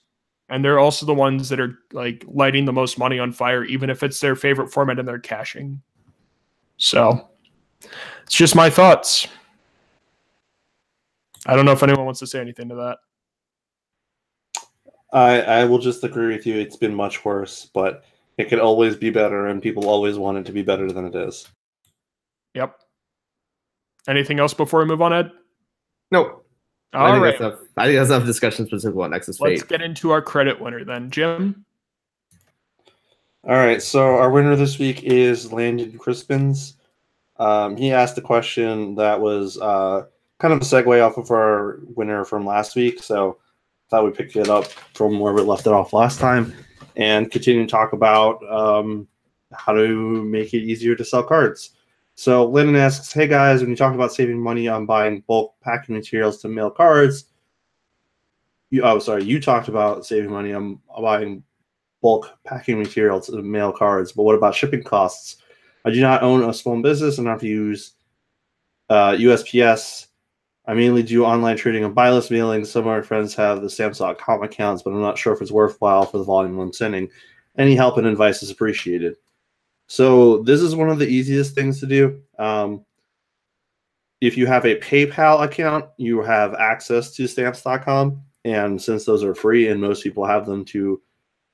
And 0.49 0.63
they're 0.63 0.79
also 0.79 1.07
the 1.07 1.13
ones 1.13 1.49
that 1.49 1.59
are 1.59 1.79
like 1.91 2.23
lighting 2.27 2.65
the 2.65 2.73
most 2.73 2.99
money 2.99 3.17
on 3.17 3.31
fire 3.31 3.63
even 3.63 3.89
if 3.89 4.03
it's 4.03 4.19
their 4.19 4.35
favorite 4.35 4.71
format 4.71 4.99
and 4.99 5.07
they're 5.07 5.17
cashing. 5.17 5.81
So, 6.77 7.29
it's 8.23 8.35
just 8.35 8.55
my 8.55 8.69
thoughts. 8.69 9.27
I 11.45 11.55
don't 11.55 11.65
know 11.65 11.71
if 11.71 11.83
anyone 11.83 12.05
wants 12.05 12.19
to 12.21 12.27
say 12.27 12.39
anything 12.39 12.69
to 12.69 12.75
that. 12.75 12.97
I 15.13 15.41
I 15.41 15.65
will 15.65 15.79
just 15.79 16.03
agree 16.03 16.35
with 16.35 16.45
you. 16.45 16.59
It's 16.59 16.75
been 16.75 16.93
much 16.93 17.23
worse, 17.23 17.69
but 17.73 18.03
it 18.37 18.49
could 18.49 18.59
always 18.59 18.95
be 18.95 19.09
better, 19.09 19.47
and 19.47 19.61
people 19.61 19.87
always 19.87 20.17
want 20.17 20.37
it 20.37 20.45
to 20.45 20.51
be 20.51 20.61
better 20.61 20.91
than 20.91 21.05
it 21.05 21.15
is. 21.15 21.47
Yep. 22.53 22.79
Anything 24.07 24.39
else 24.39 24.53
before 24.53 24.79
we 24.81 24.85
move 24.85 25.01
on, 25.01 25.13
Ed? 25.13 25.31
Nope. 26.11 26.45
All 26.93 27.05
I 27.05 27.11
think 27.11 27.23
right. 27.23 27.39
That's 27.39 27.41
enough, 27.41 27.69
I 27.77 27.85
think 27.85 27.97
that's 27.97 28.09
enough 28.09 28.25
discussion 28.25 28.65
specific 28.67 28.95
about 28.95 29.11
Nexus 29.11 29.39
Let's 29.39 29.61
Fate. 29.61 29.69
get 29.69 29.81
into 29.81 30.11
our 30.11 30.21
credit 30.21 30.59
winner 30.59 30.83
then, 30.83 31.09
Jim. 31.09 31.65
All 33.43 33.55
right, 33.55 33.81
so 33.81 34.15
our 34.17 34.31
winner 34.31 34.55
this 34.55 34.79
week 34.79 35.03
is 35.03 35.53
Landon 35.53 35.99
Crispins. 35.99 36.73
Um, 37.37 37.77
he 37.77 37.91
asked 37.91 38.17
a 38.17 38.21
question 38.21 38.95
that 38.95 39.21
was 39.21 39.59
uh, 39.59 40.05
kind 40.39 40.53
of 40.53 40.61
a 40.61 40.65
segue 40.65 41.05
off 41.05 41.17
of 41.17 41.31
our 41.31 41.79
winner 41.95 42.25
from 42.25 42.45
last 42.45 42.75
week. 42.75 43.01
So 43.01 43.37
I 43.39 43.89
thought 43.89 44.05
we 44.05 44.11
picked 44.11 44.35
it 44.35 44.49
up 44.49 44.65
from 44.93 45.19
where 45.19 45.33
we 45.33 45.41
left 45.41 45.67
it 45.67 45.73
off 45.73 45.93
last 45.93 46.19
time 46.19 46.53
and 46.95 47.31
continue 47.31 47.61
to 47.61 47.69
talk 47.69 47.93
about 47.93 48.41
um, 48.49 49.07
how 49.53 49.73
to 49.73 50.23
make 50.23 50.53
it 50.53 50.63
easier 50.63 50.95
to 50.95 51.05
sell 51.05 51.23
cards. 51.23 51.71
So 52.15 52.45
Lennon 52.45 52.77
asks, 52.77 53.11
"Hey 53.11 53.27
guys, 53.27 53.61
when 53.61 53.69
you 53.69 53.75
talk 53.75 53.93
about 53.93 54.13
saving 54.13 54.41
money 54.41 54.67
on 54.67 54.85
buying 54.85 55.21
bulk 55.27 55.53
packing 55.61 55.95
materials 55.95 56.41
to 56.41 56.47
mail 56.47 56.71
cards, 56.71 57.25
you 58.69 58.83
oh 58.83 58.99
sorry, 58.99 59.23
you 59.23 59.41
talked 59.41 59.67
about 59.67 60.05
saving 60.05 60.31
money 60.31 60.53
on 60.53 60.79
buying 61.01 61.43
bulk 62.01 62.37
packing 62.45 62.77
materials 62.77 63.27
to 63.27 63.41
mail 63.41 63.71
cards, 63.71 64.11
but 64.11 64.23
what 64.23 64.35
about 64.35 64.55
shipping 64.55 64.83
costs? 64.83 65.37
I 65.85 65.91
do 65.91 66.01
not 66.01 66.23
own 66.23 66.47
a 66.47 66.53
small 66.53 66.81
business 66.81 67.17
and 67.17 67.29
I've 67.29 67.41
to 67.41 67.47
use 67.47 67.93
uh, 68.89 69.11
USPS. 69.11 70.07
I 70.67 70.73
mainly 70.73 71.03
do 71.03 71.25
online 71.25 71.57
trading 71.57 71.83
and 71.83 71.93
buy 71.93 72.11
list 72.11 72.31
mailing. 72.31 72.65
Some 72.65 72.87
of 72.87 72.97
my 72.97 73.01
friends 73.01 73.35
have 73.35 73.61
the 73.61 73.69
stamps.com 73.69 74.43
accounts, 74.43 74.81
but 74.81 74.91
I'm 74.91 75.01
not 75.01 75.17
sure 75.17 75.33
if 75.33 75.41
it's 75.41 75.51
worthwhile 75.51 76.05
for 76.05 76.17
the 76.17 76.23
volume 76.23 76.59
I'm 76.59 76.73
sending. 76.73 77.09
Any 77.57 77.75
help 77.75 77.97
and 77.97 78.07
advice 78.07 78.41
is 78.41 78.49
appreciated. 78.49 79.15
So 79.87 80.41
this 80.43 80.61
is 80.61 80.75
one 80.75 80.89
of 80.89 80.97
the 80.97 81.07
easiest 81.07 81.53
things 81.53 81.79
to 81.79 81.85
do. 81.85 82.21
Um, 82.39 82.83
if 84.21 84.37
you 84.37 84.47
have 84.47 84.65
a 84.65 84.79
PayPal 84.79 85.43
account, 85.43 85.85
you 85.97 86.21
have 86.23 86.55
access 86.55 87.11
to 87.11 87.27
stamps.com. 87.27 88.21
And 88.43 88.81
since 88.81 89.05
those 89.05 89.23
are 89.23 89.35
free 89.35 89.67
and 89.67 89.79
most 89.79 90.03
people 90.03 90.25
have 90.25 90.45
them 90.45 90.65
to 90.65 91.01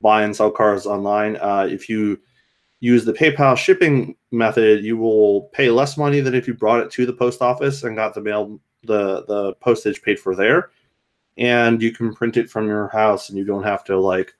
buy 0.01 0.24
and 0.24 0.36
sell 0.36 0.51
cars 0.51 0.86
online, 0.86 1.36
uh, 1.38 1.68
if 1.70 1.89
you 1.89 2.20
use 2.80 3.03
the 3.03 3.14
PayPal 3.14 3.57
shipping 3.57 4.16
method, 4.32 4.84
you 4.84 4.97
will 4.97 5.43
pay 5.53 5.70
less 5.70 5.97
money 5.97 6.22
than 6.22 6.34
if 6.34 6.47
you 6.47 6.53
brought 6.53 6.80
it 6.80 6.91
to 6.91 7.05
the 7.05 7.14
post 7.14 7.41
office 7.41 7.84
and 7.84 7.95
got 7.95 8.14
the 8.14 8.22
mail 8.22 8.59
the 8.84 9.26
the 9.26 9.54
postage 9.56 10.02
paid 10.02 10.20
for 10.20 10.36
there. 10.36 10.72
And 11.38 11.82
you 11.82 11.92
can 11.92 12.14
print 12.14 12.38
it 12.38 12.50
from 12.50 12.68
your 12.68 12.88
house 12.90 13.30
and 13.30 13.38
you 13.38 13.46
don't 13.46 13.64
have 13.64 13.84
to 13.86 13.98
like 14.00 14.34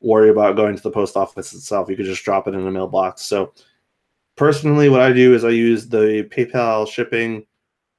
worry 0.00 0.30
about 0.30 0.56
going 0.56 0.76
to 0.76 0.82
the 0.82 0.90
post 0.90 1.16
office 1.16 1.52
itself. 1.52 1.88
You 1.88 1.96
could 1.96 2.06
just 2.06 2.24
drop 2.24 2.48
it 2.48 2.54
in 2.54 2.66
a 2.66 2.70
mailbox. 2.70 3.22
So 3.22 3.52
personally, 4.36 4.88
what 4.88 5.00
I 5.00 5.12
do 5.12 5.34
is 5.34 5.44
I 5.44 5.50
use 5.50 5.88
the 5.88 6.28
PayPal 6.30 6.88
shipping 6.88 7.46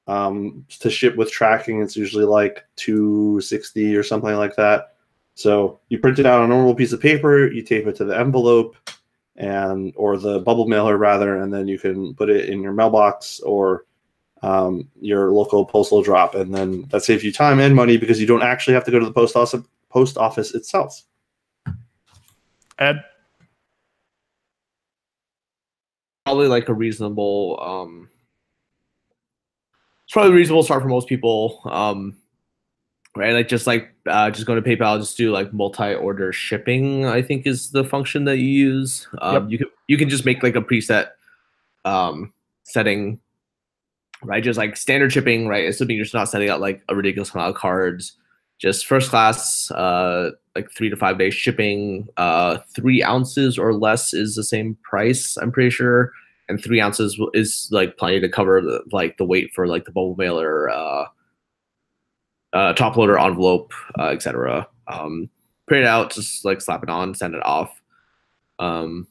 um, 0.07 0.65
to 0.79 0.89
ship 0.89 1.15
with 1.15 1.31
tracking. 1.31 1.81
It's 1.81 1.95
usually 1.95 2.25
like 2.25 2.65
260 2.77 3.95
or 3.95 4.03
something 4.03 4.35
like 4.35 4.55
that. 4.55 4.95
So 5.35 5.79
you 5.89 5.97
print 5.99 6.19
it 6.19 6.25
out 6.25 6.41
on 6.41 6.45
a 6.45 6.53
normal 6.53 6.75
piece 6.75 6.93
of 6.93 7.01
paper, 7.01 7.47
you 7.51 7.63
tape 7.63 7.87
it 7.87 7.95
to 7.95 8.05
the 8.05 8.17
envelope 8.17 8.75
and 9.35 9.91
or 9.95 10.17
the 10.17 10.39
bubble 10.39 10.67
mailer 10.67 10.97
rather, 10.97 11.37
and 11.37 11.51
then 11.51 11.67
you 11.67 11.79
can 11.79 12.13
put 12.13 12.29
it 12.29 12.49
in 12.49 12.61
your 12.61 12.73
mailbox 12.73 13.39
or 13.39 13.85
um, 14.43 14.87
your 15.01 15.31
local 15.31 15.65
postal 15.65 16.01
drop, 16.03 16.35
and 16.35 16.53
then 16.53 16.83
that 16.89 17.03
saves 17.03 17.23
you 17.23 17.31
time 17.31 17.59
and 17.59 17.75
money 17.75 17.97
because 17.97 18.21
you 18.21 18.27
don't 18.27 18.43
actually 18.43 18.75
have 18.75 18.83
to 18.85 18.91
go 18.91 18.99
to 18.99 19.05
the 19.05 19.11
post 19.11 19.35
office 19.35 19.61
post 19.89 20.17
office 20.17 20.53
itself. 20.53 21.03
Ed, 22.79 23.03
probably 26.25 26.47
like 26.47 26.69
a 26.69 26.73
reasonable 26.73 27.59
um 27.61 28.09
it's 30.05 30.13
probably 30.13 30.31
a 30.31 30.35
reasonable 30.35 30.63
start 30.63 30.81
for 30.81 30.87
most 30.87 31.07
people 31.07 31.61
um 31.65 32.15
right 33.15 33.33
like 33.33 33.47
just 33.47 33.67
like 33.67 33.93
uh 34.07 34.29
just 34.31 34.47
go 34.47 34.55
to 34.55 34.61
paypal 34.61 34.99
just 34.99 35.17
do 35.17 35.31
like 35.31 35.53
multi-order 35.53 36.31
shipping 36.31 37.05
i 37.05 37.21
think 37.21 37.45
is 37.45 37.71
the 37.71 37.83
function 37.83 38.23
that 38.23 38.37
you 38.37 38.47
use 38.47 39.07
um 39.21 39.33
Yep. 39.33 39.51
you 39.51 39.57
can 39.57 39.67
you 39.87 39.97
can 39.97 40.09
just 40.09 40.25
make 40.25 40.41
like 40.43 40.55
a 40.55 40.61
preset 40.61 41.09
um 41.85 42.33
setting 42.63 43.19
right? 44.23 44.43
Just 44.43 44.57
like 44.57 44.77
standard 44.77 45.11
shipping 45.11 45.47
right? 45.47 45.67
Assuming 45.67 45.97
you're 45.97 46.05
just 46.05 46.13
not 46.13 46.29
sending 46.29 46.49
out 46.49 46.61
like 46.61 46.83
a 46.89 46.95
ridiculous 46.95 47.33
amount 47.33 47.49
of 47.49 47.55
cards. 47.55 48.13
Just 48.59 48.85
first 48.85 49.09
class 49.09 49.69
uh 49.71 50.31
like 50.55 50.71
three 50.71 50.89
to 50.89 50.95
five 50.95 51.17
day 51.17 51.29
shipping 51.29 52.07
uh 52.17 52.59
three 52.75 53.03
ounces 53.03 53.57
or 53.57 53.73
less 53.73 54.13
is 54.13 54.35
the 54.35 54.43
same 54.43 54.77
price 54.83 55.37
i'm 55.37 55.51
pretty 55.51 55.69
sure. 55.69 56.11
And 56.49 56.61
three 56.61 56.81
ounces 56.81 57.19
is 57.33 57.69
like 57.71 57.97
plenty 57.97 58.19
to 58.19 58.29
cover 58.29 58.61
the, 58.61 58.83
like 58.91 59.17
the 59.17 59.25
weight 59.25 59.51
for 59.53 59.65
like 59.67 59.85
the 59.85 59.91
bubble 59.91 60.15
mailer 60.17 60.69
uh 60.69 61.05
uh 62.53 62.73
top 62.73 62.95
loader 62.95 63.17
envelope 63.17 63.73
uh 63.99 64.07
etc 64.07 64.67
um 64.87 65.29
print 65.67 65.83
it 65.83 65.87
out 65.87 66.11
just 66.11 66.45
like 66.45 66.61
slap 66.61 66.83
it 66.83 66.89
on 66.89 67.15
send 67.15 67.35
it 67.35 67.45
off. 67.45 67.81
Um 68.59 69.07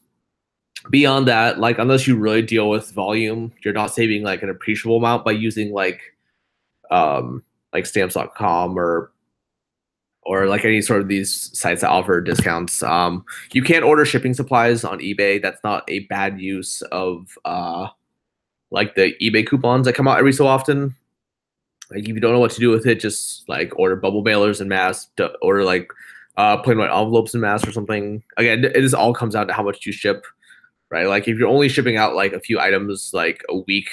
beyond 0.89 1.27
that 1.27 1.59
like 1.59 1.77
unless 1.79 2.05
you 2.07 2.15
really 2.17 2.41
deal 2.41 2.69
with 2.69 2.91
volume 2.91 3.51
you're 3.63 3.73
not 3.73 3.93
saving 3.93 4.23
like 4.23 4.43
an 4.43 4.49
appreciable 4.49 4.97
amount 4.97 5.23
by 5.23 5.31
using 5.31 5.71
like 5.71 6.01
um 6.91 7.41
like 7.73 7.85
stamps.com 7.85 8.77
or 8.77 9.13
or 10.25 10.47
like 10.47 10.65
any 10.65 10.81
sort 10.81 11.01
of 11.01 11.07
these 11.07 11.57
sites 11.57 11.81
that 11.81 11.89
offer 11.89 12.21
discounts. 12.21 12.81
Um, 12.83 13.25
you 13.51 13.61
can't 13.61 13.83
order 13.83 14.05
shipping 14.05 14.33
supplies 14.33 14.83
on 14.83 14.99
eBay. 14.99 15.41
That's 15.41 15.63
not 15.63 15.83
a 15.89 15.99
bad 15.99 16.39
use 16.39 16.81
of 16.83 17.37
uh, 17.45 17.87
like 18.71 18.95
the 18.95 19.13
eBay 19.21 19.45
coupons 19.45 19.85
that 19.85 19.93
come 19.93 20.07
out 20.07 20.19
every 20.19 20.33
so 20.33 20.47
often. 20.47 20.95
Like 21.91 22.03
if 22.03 22.07
you 22.09 22.19
don't 22.19 22.33
know 22.33 22.39
what 22.39 22.51
to 22.51 22.59
do 22.59 22.69
with 22.69 22.85
it, 22.85 22.99
just 22.99 23.47
like 23.49 23.77
order 23.77 23.95
bubble 23.95 24.23
mailers 24.23 24.61
in 24.61 24.67
mass, 24.67 25.07
d- 25.17 25.27
order 25.41 25.63
like 25.63 25.91
uh, 26.37 26.57
plain 26.57 26.77
white 26.77 26.89
envelopes 26.89 27.33
in 27.33 27.41
mass 27.41 27.67
or 27.67 27.71
something. 27.71 28.23
Again, 28.37 28.63
it 28.63 28.73
this 28.73 28.93
all 28.93 29.13
comes 29.13 29.33
down 29.33 29.47
to 29.47 29.53
how 29.53 29.63
much 29.63 29.85
you 29.85 29.91
ship, 29.91 30.25
right? 30.93 31.07
Like 31.07 31.27
if 31.27 31.39
you're 31.39 31.49
only 31.49 31.69
shipping 31.69 31.97
out 31.97 32.13
like 32.13 32.33
a 32.33 32.39
few 32.39 32.59
items 32.59 33.09
like 33.15 33.43
a 33.49 33.57
week, 33.57 33.89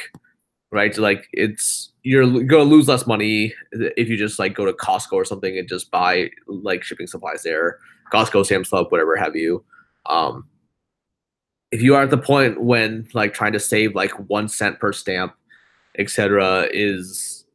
right? 0.71 0.97
Like 0.99 1.29
it's 1.33 1.93
you're 2.03 2.45
gonna 2.45 2.65
lose 2.65 2.89
less 2.89 3.07
money 3.07 3.55
if 3.73 4.11
you 4.11 4.19
just 4.19 4.39
like 4.39 4.55
go 4.55 4.67
to 4.67 4.75
Costco 4.75 5.15
or 5.15 5.25
something 5.25 5.57
and 5.57 5.67
just 5.67 5.91
buy 5.91 6.29
like 6.47 6.85
shipping 6.85 7.07
supplies 7.07 7.43
there, 7.43 7.79
Costco, 8.13 8.45
Sam's 8.45 8.69
Club, 8.69 8.89
whatever 8.91 9.17
have 9.17 9.35
you. 9.35 9.65
Um, 10.05 10.47
if 11.71 11.81
you 11.81 11.95
are 11.95 12.03
at 12.03 12.11
the 12.11 12.19
point 12.19 12.61
when 12.61 13.09
like 13.15 13.33
trying 13.33 13.55
to 13.55 13.61
save 13.61 13.95
like 13.95 14.13
one 14.29 14.47
cent 14.47 14.79
per 14.79 14.93
stamp, 14.93 15.33
etc., 15.99 16.69
is 16.71 17.47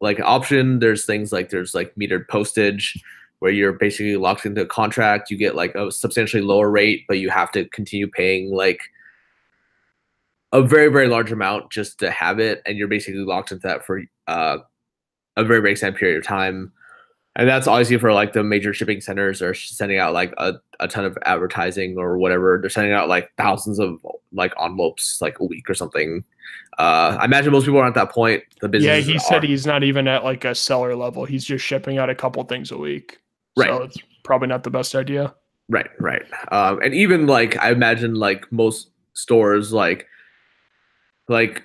like 0.00 0.18
an 0.18 0.24
option. 0.28 0.78
There's 0.78 1.04
things 1.04 1.32
like 1.32 1.48
there's 1.48 1.74
like 1.74 1.92
metered 1.96 2.28
postage 2.28 3.02
where 3.42 3.50
you're 3.50 3.72
basically 3.72 4.14
locked 4.14 4.46
into 4.46 4.60
a 4.60 4.66
contract. 4.66 5.28
You 5.28 5.36
get 5.36 5.56
like 5.56 5.74
a 5.74 5.90
substantially 5.90 6.44
lower 6.44 6.70
rate, 6.70 7.04
but 7.08 7.18
you 7.18 7.28
have 7.28 7.50
to 7.52 7.68
continue 7.70 8.06
paying 8.06 8.54
like 8.54 8.80
a 10.52 10.62
very 10.62 10.86
very 10.86 11.08
large 11.08 11.32
amount 11.32 11.72
just 11.72 11.98
to 11.98 12.10
have 12.12 12.38
it, 12.38 12.62
and 12.64 12.78
you're 12.78 12.86
basically 12.86 13.24
locked 13.24 13.50
into 13.50 13.66
that 13.66 13.84
for 13.84 14.00
uh, 14.28 14.58
a 15.36 15.42
very 15.42 15.58
very 15.58 15.72
extended 15.72 15.98
period 15.98 16.18
of 16.18 16.24
time. 16.24 16.72
And 17.34 17.48
that's 17.48 17.66
obviously 17.66 17.98
for 17.98 18.12
like 18.12 18.32
the 18.32 18.44
major 18.44 18.72
shipping 18.72 19.00
centers 19.00 19.42
are 19.42 19.54
sending 19.54 19.98
out 19.98 20.12
like 20.12 20.32
a, 20.38 20.54
a 20.78 20.86
ton 20.86 21.04
of 21.04 21.18
advertising 21.24 21.98
or 21.98 22.18
whatever. 22.18 22.58
They're 22.60 22.70
sending 22.70 22.92
out 22.92 23.08
like 23.08 23.32
thousands 23.36 23.80
of 23.80 23.98
like 24.32 24.52
envelopes 24.62 25.20
like 25.20 25.40
a 25.40 25.44
week 25.44 25.68
or 25.68 25.74
something. 25.74 26.22
Uh, 26.78 27.16
I 27.18 27.24
imagine 27.24 27.50
most 27.50 27.64
people 27.64 27.80
aren't 27.80 27.96
at 27.96 28.06
that 28.06 28.14
point. 28.14 28.44
The 28.60 28.68
yeah, 28.78 28.98
business 28.98 29.06
he 29.06 29.18
said 29.18 29.42
he's 29.42 29.66
not 29.66 29.82
even 29.82 30.06
at 30.06 30.22
like 30.22 30.44
a 30.44 30.54
seller 30.54 30.94
level. 30.94 31.24
He's 31.24 31.44
just 31.44 31.64
shipping 31.64 31.98
out 31.98 32.08
a 32.08 32.14
couple 32.14 32.44
things 32.44 32.70
a 32.70 32.78
week. 32.78 33.18
So 33.58 33.62
Right. 33.62 33.82
it's 33.82 33.98
probably 34.24 34.48
not 34.48 34.62
the 34.64 34.70
best 34.70 34.94
idea. 34.94 35.34
Right, 35.68 35.90
right. 36.00 36.22
Um, 36.50 36.80
and 36.82 36.94
even 36.94 37.26
like 37.26 37.56
I 37.58 37.70
imagine 37.70 38.14
like 38.14 38.50
most 38.52 38.90
stores 39.14 39.72
like 39.72 40.06
like 41.28 41.62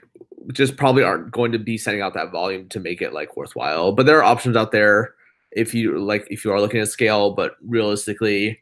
just 0.53 0.77
probably 0.77 1.03
aren't 1.03 1.31
going 1.31 1.51
to 1.51 1.59
be 1.59 1.77
sending 1.77 2.01
out 2.01 2.13
that 2.13 2.31
volume 2.31 2.69
to 2.69 2.79
make 2.79 3.01
it 3.01 3.13
like 3.13 3.35
worthwhile. 3.35 3.91
But 3.91 4.05
there 4.05 4.17
are 4.17 4.23
options 4.23 4.55
out 4.55 4.71
there 4.71 5.13
if 5.51 5.73
you 5.73 5.97
like 5.99 6.27
if 6.29 6.45
you 6.45 6.51
are 6.51 6.61
looking 6.61 6.79
at 6.79 6.89
scale, 6.89 7.31
but 7.31 7.55
realistically, 7.65 8.59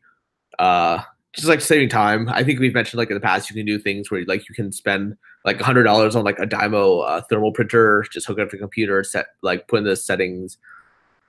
uh 0.59 1.01
just 1.33 1.47
like 1.49 1.59
saving 1.59 1.89
time. 1.89 2.29
I 2.29 2.43
think 2.45 2.59
we've 2.59 2.73
mentioned 2.73 2.97
like 2.97 3.09
in 3.09 3.15
the 3.15 3.19
past 3.19 3.49
you 3.49 3.55
can 3.55 3.65
do 3.65 3.77
things 3.77 4.09
where 4.09 4.23
like 4.25 4.47
you 4.47 4.55
can 4.55 4.71
spend 4.71 5.17
like 5.43 5.59
hundred 5.59 5.83
dollars 5.83 6.15
on 6.15 6.23
like 6.23 6.39
a 6.39 6.47
Dymo 6.47 7.05
uh, 7.07 7.21
thermal 7.29 7.51
printer, 7.51 8.05
just 8.09 8.25
hook 8.25 8.39
it 8.39 8.43
up 8.43 8.49
to 8.51 8.55
a 8.55 8.59
computer, 8.59 9.03
set 9.03 9.27
like 9.41 9.67
put 9.67 9.79
in 9.79 9.83
the 9.83 9.97
settings. 9.97 10.57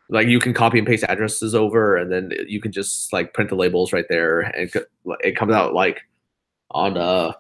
Like 0.09 0.28
you 0.28 0.38
can 0.38 0.54
copy 0.54 0.78
and 0.78 0.86
paste 0.86 1.04
addresses 1.09 1.54
over, 1.54 1.96
and 1.96 2.12
then 2.12 2.30
you 2.46 2.61
can 2.61 2.72
just 2.72 3.12
like 3.12 3.34
print 3.34 3.50
the 3.50 3.57
labels 3.57 3.92
right 3.92 4.07
there, 4.09 4.40
and 4.40 4.70
it 5.20 5.36
comes 5.36 5.52
out 5.52 5.74
like 5.74 6.02
on 6.70 6.96
a 6.96 7.34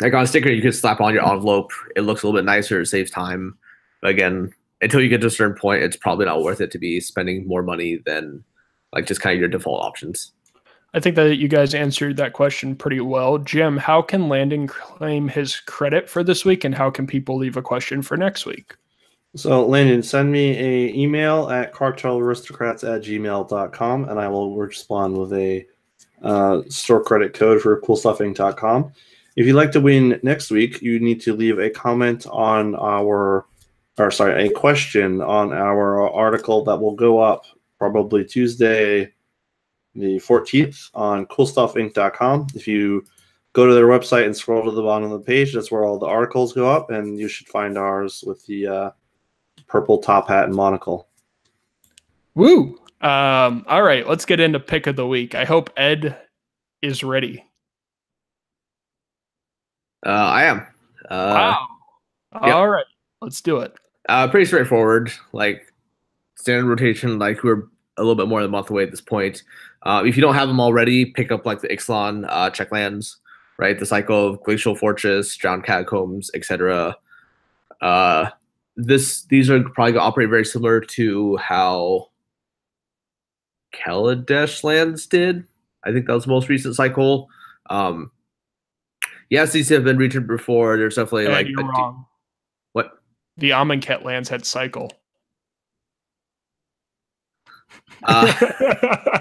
like 0.00 0.14
on 0.14 0.24
a 0.24 0.26
sticker. 0.26 0.50
You 0.50 0.62
can 0.62 0.72
slap 0.72 1.00
on 1.00 1.14
your 1.14 1.26
envelope. 1.26 1.72
It 1.96 2.02
looks 2.02 2.22
a 2.22 2.26
little 2.26 2.38
bit 2.38 2.44
nicer. 2.44 2.80
It 2.80 2.86
saves 2.86 3.10
time. 3.10 3.56
But 4.02 4.10
again, 4.10 4.52
until 4.80 5.00
you 5.00 5.08
get 5.08 5.22
to 5.22 5.26
a 5.26 5.30
certain 5.30 5.56
point, 5.58 5.82
it's 5.82 5.96
probably 5.96 6.26
not 6.26 6.42
worth 6.42 6.60
it 6.60 6.70
to 6.72 6.78
be 6.78 7.00
spending 7.00 7.46
more 7.48 7.62
money 7.62 7.98
than 8.04 8.44
like 8.92 9.06
just 9.06 9.20
kind 9.20 9.34
of 9.34 9.40
your 9.40 9.48
default 9.48 9.82
options. 9.82 10.32
I 10.94 11.00
think 11.00 11.16
that 11.16 11.36
you 11.36 11.48
guys 11.48 11.74
answered 11.74 12.16
that 12.16 12.32
question 12.32 12.74
pretty 12.74 13.00
well. 13.00 13.38
Jim, 13.38 13.76
how 13.76 14.00
can 14.00 14.28
Landon 14.28 14.66
claim 14.66 15.28
his 15.28 15.60
credit 15.60 16.08
for 16.08 16.24
this 16.24 16.44
week 16.44 16.64
and 16.64 16.74
how 16.74 16.90
can 16.90 17.06
people 17.06 17.36
leave 17.36 17.56
a 17.58 17.62
question 17.62 18.00
for 18.00 18.16
next 18.16 18.46
week? 18.46 18.74
So, 19.38 19.64
Landon, 19.64 20.02
send 20.02 20.32
me 20.32 20.50
a 20.58 20.92
email 20.92 21.48
at 21.48 21.72
cartelaristocrats 21.72 22.82
at 22.82 23.02
gmail.com 23.02 24.08
and 24.08 24.18
I 24.18 24.26
will 24.26 24.56
respond 24.56 25.16
with 25.16 25.32
a 25.32 25.64
uh, 26.22 26.62
store 26.68 27.04
credit 27.04 27.34
code 27.34 27.62
for 27.62 27.80
coolstuffinc.com. 27.80 28.92
If 29.36 29.46
you'd 29.46 29.54
like 29.54 29.70
to 29.72 29.80
win 29.80 30.18
next 30.24 30.50
week, 30.50 30.82
you 30.82 30.98
need 30.98 31.20
to 31.20 31.36
leave 31.36 31.60
a 31.60 31.70
comment 31.70 32.26
on 32.26 32.74
our, 32.74 33.46
or 33.96 34.10
sorry, 34.10 34.48
a 34.48 34.52
question 34.52 35.20
on 35.22 35.52
our 35.52 36.10
article 36.10 36.64
that 36.64 36.80
will 36.80 36.96
go 36.96 37.20
up 37.20 37.44
probably 37.78 38.24
Tuesday, 38.24 39.12
the 39.94 40.16
14th 40.16 40.90
on 40.94 41.26
coolstuffinc.com. 41.26 42.48
If 42.56 42.66
you 42.66 43.04
go 43.52 43.68
to 43.68 43.74
their 43.74 43.86
website 43.86 44.24
and 44.24 44.36
scroll 44.36 44.64
to 44.64 44.72
the 44.72 44.82
bottom 44.82 45.12
of 45.12 45.20
the 45.20 45.24
page, 45.24 45.54
that's 45.54 45.70
where 45.70 45.84
all 45.84 46.00
the 46.00 46.06
articles 46.06 46.52
go 46.52 46.68
up, 46.68 46.90
and 46.90 47.16
you 47.16 47.28
should 47.28 47.46
find 47.46 47.78
ours 47.78 48.24
with 48.26 48.44
the 48.46 48.66
uh, 48.66 48.90
purple 49.68 49.98
top 49.98 50.28
hat 50.28 50.44
and 50.44 50.54
monocle. 50.54 51.08
Woo! 52.34 52.78
Um, 53.00 53.64
all 53.68 53.82
right, 53.82 54.06
let's 54.08 54.24
get 54.24 54.40
into 54.40 54.58
pick 54.58 54.86
of 54.86 54.96
the 54.96 55.06
week. 55.06 55.34
I 55.34 55.44
hope 55.44 55.70
Ed 55.76 56.16
is 56.82 57.04
ready. 57.04 57.44
Uh, 60.04 60.10
I 60.10 60.44
am. 60.44 60.58
Uh, 61.08 61.54
wow. 61.54 61.66
yep. 62.44 62.54
All 62.54 62.68
right, 62.68 62.86
let's 63.20 63.40
do 63.40 63.58
it. 63.58 63.74
Uh, 64.08 64.28
pretty 64.28 64.46
straightforward. 64.46 65.12
Like 65.32 65.72
standard 66.36 66.66
rotation. 66.66 67.18
Like 67.18 67.42
we're 67.42 67.64
a 67.96 68.02
little 68.02 68.14
bit 68.14 68.28
more 68.28 68.40
than 68.40 68.48
a 68.48 68.52
month 68.52 68.70
away 68.70 68.84
at 68.84 68.90
this 68.90 69.00
point. 69.00 69.42
Uh, 69.82 70.02
if 70.06 70.16
you 70.16 70.22
don't 70.22 70.34
have 70.34 70.48
them 70.48 70.60
already, 70.60 71.04
pick 71.04 71.30
up 71.30 71.46
like 71.46 71.60
the 71.60 71.68
Ixalan 71.68 72.26
uh, 72.28 72.50
checklands, 72.50 73.16
right? 73.58 73.78
The 73.78 73.86
cycle 73.86 74.28
of 74.28 74.42
Glacial 74.42 74.74
Fortress, 74.74 75.36
Drowned 75.36 75.64
Catacombs, 75.64 76.30
etc. 76.34 76.96
Uh, 77.80 78.30
this 78.78 79.22
these 79.24 79.50
are 79.50 79.60
probably 79.60 79.92
going 79.92 80.02
to 80.02 80.06
operate 80.06 80.30
very 80.30 80.44
similar 80.44 80.80
to 80.80 81.36
how 81.38 82.06
Kaladesh 83.74 84.62
lands 84.62 85.06
did. 85.06 85.44
I 85.84 85.92
think 85.92 86.06
that 86.06 86.12
was 86.12 86.24
the 86.24 86.30
most 86.30 86.48
recent 86.48 86.76
cycle. 86.76 87.28
Um, 87.68 88.12
yes, 89.30 89.52
these 89.52 89.68
have 89.70 89.84
been 89.84 89.98
reached 89.98 90.26
before. 90.26 90.76
There's 90.76 90.94
definitely 90.94 91.26
Ed, 91.26 91.32
like 91.32 91.48
you're 91.48 91.64
wrong. 91.64 92.06
what 92.72 92.92
The 93.36 93.50
Amonkhet 93.50 94.04
lands 94.04 94.28
had 94.28 94.46
cycle. 94.46 94.92
Uh, 98.04 98.32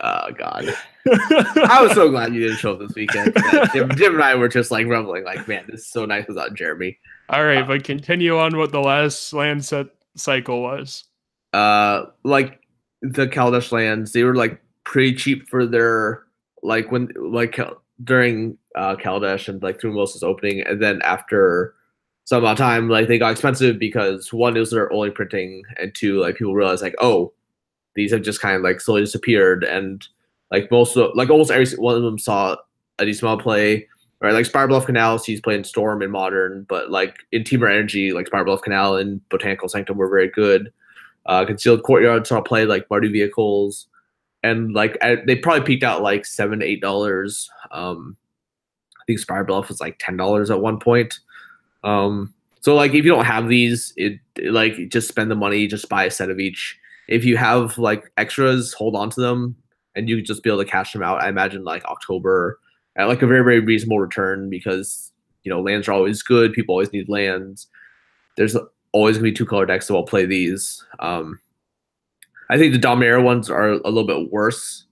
oh 0.00 0.32
God. 0.32 0.74
I 1.06 1.78
was 1.80 1.92
so 1.92 2.10
glad 2.10 2.34
you 2.34 2.40
didn't 2.40 2.58
show 2.58 2.72
up 2.72 2.80
this 2.80 2.94
weekend. 2.96 3.32
Jim, 3.72 3.90
Jim 3.94 4.14
and 4.14 4.24
I 4.24 4.34
were 4.34 4.48
just 4.48 4.72
like 4.72 4.88
rumbling, 4.88 5.22
like, 5.24 5.46
man, 5.46 5.66
this 5.68 5.80
is 5.82 5.86
so 5.86 6.04
nice 6.04 6.26
without 6.26 6.54
Jeremy. 6.54 6.98
All 7.30 7.44
right, 7.44 7.66
but 7.66 7.84
continue 7.84 8.38
on 8.38 8.56
what 8.56 8.72
the 8.72 8.80
last 8.80 9.32
land 9.32 9.64
set 9.64 9.88
cycle 10.16 10.62
was. 10.62 11.04
Uh, 11.52 12.06
like 12.24 12.60
the 13.02 13.26
Kaladesh 13.26 13.70
lands, 13.70 14.12
they 14.12 14.24
were 14.24 14.34
like 14.34 14.60
pretty 14.84 15.14
cheap 15.14 15.48
for 15.48 15.66
their 15.66 16.24
like 16.62 16.90
when 16.90 17.10
like 17.16 17.58
uh, 17.58 17.74
during 18.04 18.56
uh 18.74 18.96
Kaladesh 18.96 19.48
and 19.48 19.62
like 19.62 19.80
through 19.80 19.92
Moses 19.92 20.22
opening, 20.22 20.62
and 20.62 20.80
then 20.82 21.02
after 21.02 21.74
some 22.24 22.42
amount 22.42 22.58
of 22.60 22.64
time, 22.64 22.88
like 22.88 23.08
they 23.08 23.18
got 23.18 23.32
expensive 23.32 23.78
because 23.78 24.32
one 24.32 24.56
is 24.56 24.70
their 24.70 24.92
only 24.92 25.10
printing, 25.10 25.62
and 25.78 25.94
two, 25.94 26.20
like 26.20 26.36
people 26.36 26.54
realize 26.54 26.82
like, 26.82 26.96
oh, 27.00 27.32
these 27.94 28.12
have 28.12 28.22
just 28.22 28.40
kind 28.40 28.56
of 28.56 28.62
like 28.62 28.80
slowly 28.80 29.02
disappeared, 29.02 29.64
and 29.64 30.06
like 30.50 30.70
most 30.70 30.96
of 30.96 31.10
like 31.14 31.28
almost 31.28 31.50
every 31.50 31.66
one 31.76 31.94
of 31.94 32.02
them 32.02 32.18
saw 32.18 32.56
a 32.98 33.04
decent 33.04 33.24
amount 33.24 33.40
of 33.40 33.44
play. 33.44 33.86
Right, 34.20 34.34
like 34.34 34.46
Spire 34.46 34.66
Bluff 34.66 34.86
Canal, 34.86 35.18
he's 35.18 35.40
playing 35.40 35.62
Storm 35.62 36.02
in 36.02 36.10
Modern, 36.10 36.66
but 36.68 36.90
like 36.90 37.18
in 37.30 37.44
Temur 37.44 37.70
Energy, 37.70 38.12
like 38.12 38.26
Spire 38.26 38.44
Bluff 38.44 38.62
Canal 38.62 38.96
and 38.96 39.26
Botanical 39.28 39.68
Sanctum 39.68 39.96
were 39.96 40.08
very 40.08 40.28
good. 40.28 40.72
Uh, 41.26 41.44
Concealed 41.44 41.84
Courtyard 41.84 42.26
saw 42.26 42.40
play 42.40 42.64
like 42.64 42.88
Mardu 42.88 43.12
Vehicles, 43.12 43.86
and 44.42 44.72
like 44.72 44.98
I, 45.02 45.16
they 45.24 45.36
probably 45.36 45.64
peaked 45.64 45.84
out 45.84 46.02
like 46.02 46.26
seven, 46.26 46.62
eight 46.62 46.80
dollars. 46.80 47.48
Um, 47.70 48.16
I 49.00 49.04
think 49.06 49.20
Spire 49.20 49.44
Bluff 49.44 49.68
was 49.68 49.80
like 49.80 49.96
ten 50.00 50.16
dollars 50.16 50.50
at 50.50 50.60
one 50.60 50.80
point. 50.80 51.20
Um, 51.84 52.34
so 52.60 52.74
like 52.74 52.94
if 52.94 53.04
you 53.04 53.10
don't 53.12 53.24
have 53.24 53.48
these, 53.48 53.92
it 53.96 54.18
like 54.42 54.88
just 54.88 55.06
spend 55.06 55.30
the 55.30 55.36
money, 55.36 55.68
just 55.68 55.88
buy 55.88 56.04
a 56.04 56.10
set 56.10 56.30
of 56.30 56.40
each. 56.40 56.76
If 57.08 57.24
you 57.24 57.36
have 57.36 57.78
like 57.78 58.10
extras, 58.16 58.72
hold 58.72 58.96
on 58.96 59.10
to 59.10 59.20
them, 59.20 59.54
and 59.94 60.08
you 60.08 60.20
just 60.22 60.42
be 60.42 60.50
able 60.50 60.64
to 60.64 60.68
cash 60.68 60.92
them 60.92 61.04
out. 61.04 61.22
I 61.22 61.28
imagine 61.28 61.62
like 61.62 61.84
October 61.84 62.58
at 62.98 63.06
like 63.06 63.22
a 63.22 63.26
very 63.26 63.42
very 63.42 63.60
reasonable 63.60 64.00
return 64.00 64.50
because 64.50 65.12
you 65.44 65.50
know 65.50 65.62
lands 65.62 65.88
are 65.88 65.92
always 65.92 66.22
good. 66.22 66.52
People 66.52 66.74
always 66.74 66.92
need 66.92 67.08
lands. 67.08 67.68
There's 68.36 68.56
always 68.92 69.16
gonna 69.16 69.30
be 69.30 69.32
two 69.32 69.46
color 69.46 69.64
decks 69.64 69.86
so 69.86 69.96
I'll 69.96 70.02
play 70.02 70.26
these. 70.26 70.84
Um, 70.98 71.38
I 72.50 72.58
think 72.58 72.72
the 72.72 72.78
Dominaria 72.78 73.22
ones 73.22 73.48
are 73.48 73.70
a 73.70 73.88
little 73.88 74.06
bit 74.06 74.32
worse. 74.32 74.84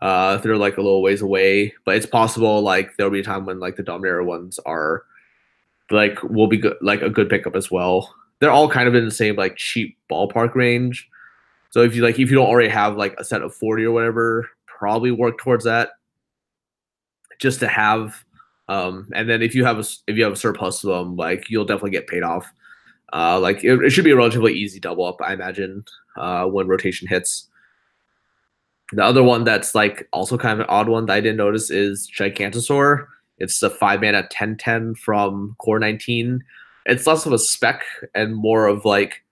Uh, 0.00 0.36
they're 0.38 0.56
like 0.56 0.76
a 0.76 0.82
little 0.82 1.02
ways 1.02 1.22
away, 1.22 1.72
but 1.84 1.96
it's 1.96 2.06
possible 2.06 2.60
like 2.60 2.96
there'll 2.96 3.12
be 3.12 3.20
a 3.20 3.24
time 3.24 3.46
when 3.46 3.60
like 3.60 3.76
the 3.76 3.82
Dominaria 3.82 4.24
ones 4.24 4.58
are 4.66 5.04
like 5.90 6.22
will 6.24 6.48
be 6.48 6.58
good, 6.58 6.76
like 6.82 7.02
a 7.02 7.08
good 7.08 7.30
pickup 7.30 7.56
as 7.56 7.70
well. 7.70 8.14
They're 8.38 8.50
all 8.50 8.68
kind 8.68 8.88
of 8.88 8.94
in 8.94 9.04
the 9.04 9.10
same 9.10 9.36
like 9.36 9.56
cheap 9.56 9.96
ballpark 10.10 10.54
range. 10.54 11.08
So 11.70 11.82
if 11.82 11.94
you 11.94 12.02
like 12.02 12.18
if 12.18 12.30
you 12.30 12.36
don't 12.36 12.48
already 12.48 12.68
have 12.68 12.96
like 12.96 13.14
a 13.18 13.24
set 13.24 13.42
of 13.42 13.54
40 13.54 13.84
or 13.84 13.92
whatever, 13.92 14.50
probably 14.66 15.10
work 15.10 15.38
towards 15.38 15.64
that 15.64 15.90
just 17.38 17.60
to 17.60 17.68
have 17.68 18.24
um 18.68 19.08
and 19.14 19.28
then 19.28 19.42
if 19.42 19.54
you 19.54 19.64
have 19.64 19.78
a 19.78 19.84
if 20.06 20.16
you 20.16 20.24
have 20.24 20.32
a 20.32 20.36
surplus 20.36 20.82
of 20.84 20.90
them 20.90 21.16
like 21.16 21.48
you'll 21.48 21.64
definitely 21.64 21.90
get 21.90 22.06
paid 22.06 22.22
off. 22.22 22.52
Uh 23.12 23.38
like 23.38 23.62
it, 23.62 23.82
it 23.82 23.90
should 23.90 24.04
be 24.04 24.10
a 24.10 24.16
relatively 24.16 24.52
easy 24.52 24.80
double 24.80 25.04
up 25.04 25.20
i 25.22 25.32
imagine 25.32 25.84
uh 26.16 26.44
when 26.44 26.66
rotation 26.66 27.08
hits. 27.08 27.48
The 28.92 29.04
other 29.04 29.22
one 29.22 29.44
that's 29.44 29.74
like 29.74 30.08
also 30.12 30.38
kind 30.38 30.54
of 30.54 30.60
an 30.60 30.66
odd 30.68 30.88
one 30.88 31.06
that 31.06 31.14
i 31.14 31.20
didn't 31.20 31.38
notice 31.38 31.70
is 31.70 32.10
gigantosaur. 32.10 33.06
It's 33.38 33.62
a 33.62 33.70
five 33.70 34.00
mana 34.00 34.18
1010 34.22 34.94
from 34.94 35.54
core 35.58 35.78
19 35.78 36.42
it's 36.86 37.06
less 37.06 37.26
of 37.26 37.32
a 37.32 37.38
spec 37.38 37.82
and 38.14 38.34
more 38.34 38.66
of 38.66 38.84
like 38.84 39.24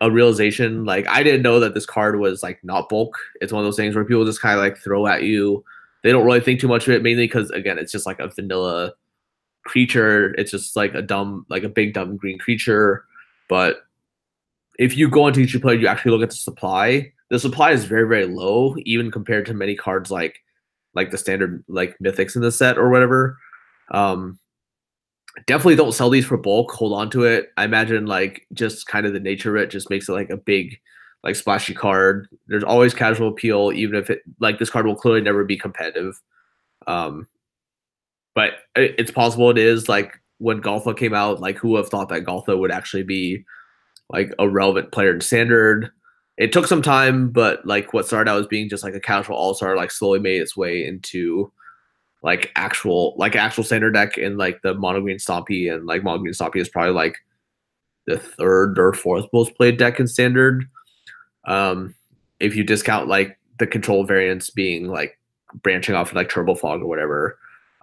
a 0.00 0.10
realization. 0.10 0.84
Like 0.84 1.06
i 1.08 1.22
didn't 1.22 1.42
know 1.42 1.60
that 1.60 1.74
this 1.74 1.86
card 1.86 2.18
was 2.18 2.42
like 2.42 2.62
not 2.62 2.88
bulk. 2.88 3.16
It's 3.40 3.52
one 3.52 3.60
of 3.60 3.66
those 3.66 3.76
things 3.76 3.94
where 3.94 4.04
people 4.04 4.24
just 4.24 4.40
kind 4.40 4.58
of 4.58 4.62
like 4.64 4.78
throw 4.78 5.06
at 5.06 5.22
you 5.22 5.64
they 6.02 6.12
don't 6.12 6.24
really 6.24 6.40
think 6.40 6.60
too 6.60 6.68
much 6.68 6.86
of 6.86 6.94
it, 6.94 7.02
mainly 7.02 7.24
because 7.24 7.50
again, 7.50 7.78
it's 7.78 7.92
just 7.92 8.06
like 8.06 8.18
a 8.18 8.28
vanilla 8.28 8.92
creature. 9.64 10.34
It's 10.34 10.50
just 10.50 10.76
like 10.76 10.94
a 10.94 11.02
dumb, 11.02 11.46
like 11.48 11.62
a 11.62 11.68
big 11.68 11.94
dumb 11.94 12.16
green 12.16 12.38
creature. 12.38 13.04
But 13.48 13.84
if 14.78 14.96
you 14.96 15.08
go 15.08 15.28
into 15.28 15.40
TCG 15.40 15.62
Player, 15.62 15.78
you 15.78 15.86
actually 15.86 16.12
look 16.12 16.22
at 16.22 16.30
the 16.30 16.36
supply. 16.36 17.12
The 17.30 17.38
supply 17.38 17.72
is 17.72 17.84
very, 17.84 18.08
very 18.08 18.26
low, 18.26 18.76
even 18.84 19.10
compared 19.10 19.46
to 19.46 19.54
many 19.54 19.76
cards 19.76 20.10
like 20.10 20.40
like 20.94 21.10
the 21.10 21.18
standard 21.18 21.64
like 21.68 21.96
mythics 22.04 22.36
in 22.36 22.42
the 22.42 22.52
set 22.52 22.78
or 22.78 22.90
whatever. 22.90 23.38
Um 23.90 24.38
definitely 25.46 25.76
don't 25.76 25.92
sell 25.92 26.10
these 26.10 26.26
for 26.26 26.36
bulk. 26.36 26.72
Hold 26.72 26.92
on 26.92 27.10
to 27.10 27.24
it. 27.24 27.50
I 27.56 27.64
imagine 27.64 28.06
like 28.06 28.46
just 28.52 28.86
kind 28.86 29.06
of 29.06 29.12
the 29.12 29.20
nature 29.20 29.56
of 29.56 29.62
it 29.62 29.70
just 29.70 29.88
makes 29.88 30.08
it 30.08 30.12
like 30.12 30.30
a 30.30 30.36
big 30.36 30.78
like 31.24 31.36
splashy 31.36 31.74
card. 31.74 32.28
There's 32.48 32.64
always 32.64 32.94
casual 32.94 33.28
appeal, 33.28 33.72
even 33.74 33.96
if 33.96 34.10
it 34.10 34.22
like 34.40 34.58
this 34.58 34.70
card 34.70 34.86
will 34.86 34.96
clearly 34.96 35.20
never 35.20 35.44
be 35.44 35.56
competitive. 35.56 36.20
Um, 36.86 37.28
but 38.34 38.54
it, 38.74 38.94
it's 38.98 39.10
possible 39.10 39.50
it 39.50 39.58
is 39.58 39.88
like 39.88 40.20
when 40.38 40.60
Ghalta 40.60 40.96
came 40.96 41.14
out. 41.14 41.40
Like 41.40 41.58
who 41.58 41.70
would 41.70 41.78
have 41.78 41.88
thought 41.88 42.08
that 42.08 42.24
Ghalta 42.24 42.58
would 42.58 42.72
actually 42.72 43.04
be 43.04 43.44
like 44.10 44.32
a 44.38 44.48
relevant 44.48 44.92
player 44.92 45.14
in 45.14 45.20
standard? 45.20 45.90
It 46.38 46.52
took 46.52 46.66
some 46.66 46.82
time, 46.82 47.30
but 47.30 47.64
like 47.66 47.92
what 47.92 48.06
started 48.06 48.30
out 48.30 48.40
as 48.40 48.46
being 48.46 48.68
just 48.68 48.82
like 48.82 48.94
a 48.94 49.00
casual 49.00 49.36
all 49.36 49.54
star, 49.54 49.76
like 49.76 49.90
slowly 49.90 50.18
made 50.18 50.40
its 50.40 50.56
way 50.56 50.84
into 50.84 51.52
like 52.22 52.50
actual 52.56 53.14
like 53.16 53.36
actual 53.36 53.64
standard 53.64 53.92
deck 53.92 54.16
in 54.16 54.36
like 54.36 54.62
the 54.62 54.74
mono 54.74 55.00
green 55.00 55.18
stompy 55.18 55.72
and 55.72 55.86
like 55.86 56.02
mono 56.02 56.18
green 56.18 56.32
stompy 56.32 56.56
is 56.60 56.68
probably 56.68 56.92
like 56.92 57.16
the 58.06 58.16
third 58.16 58.78
or 58.78 58.92
fourth 58.92 59.26
most 59.32 59.54
played 59.56 59.76
deck 59.76 60.00
in 60.00 60.06
standard 60.06 60.64
um, 61.44 61.94
if 62.40 62.56
you 62.56 62.64
discount 62.64 63.08
like 63.08 63.38
the 63.58 63.66
control 63.66 64.04
variants 64.04 64.50
being 64.50 64.88
like 64.88 65.18
branching 65.62 65.94
off 65.94 66.10
of 66.10 66.16
like 66.16 66.28
turbo 66.28 66.54
fog 66.54 66.80
or 66.80 66.86
whatever. 66.86 67.38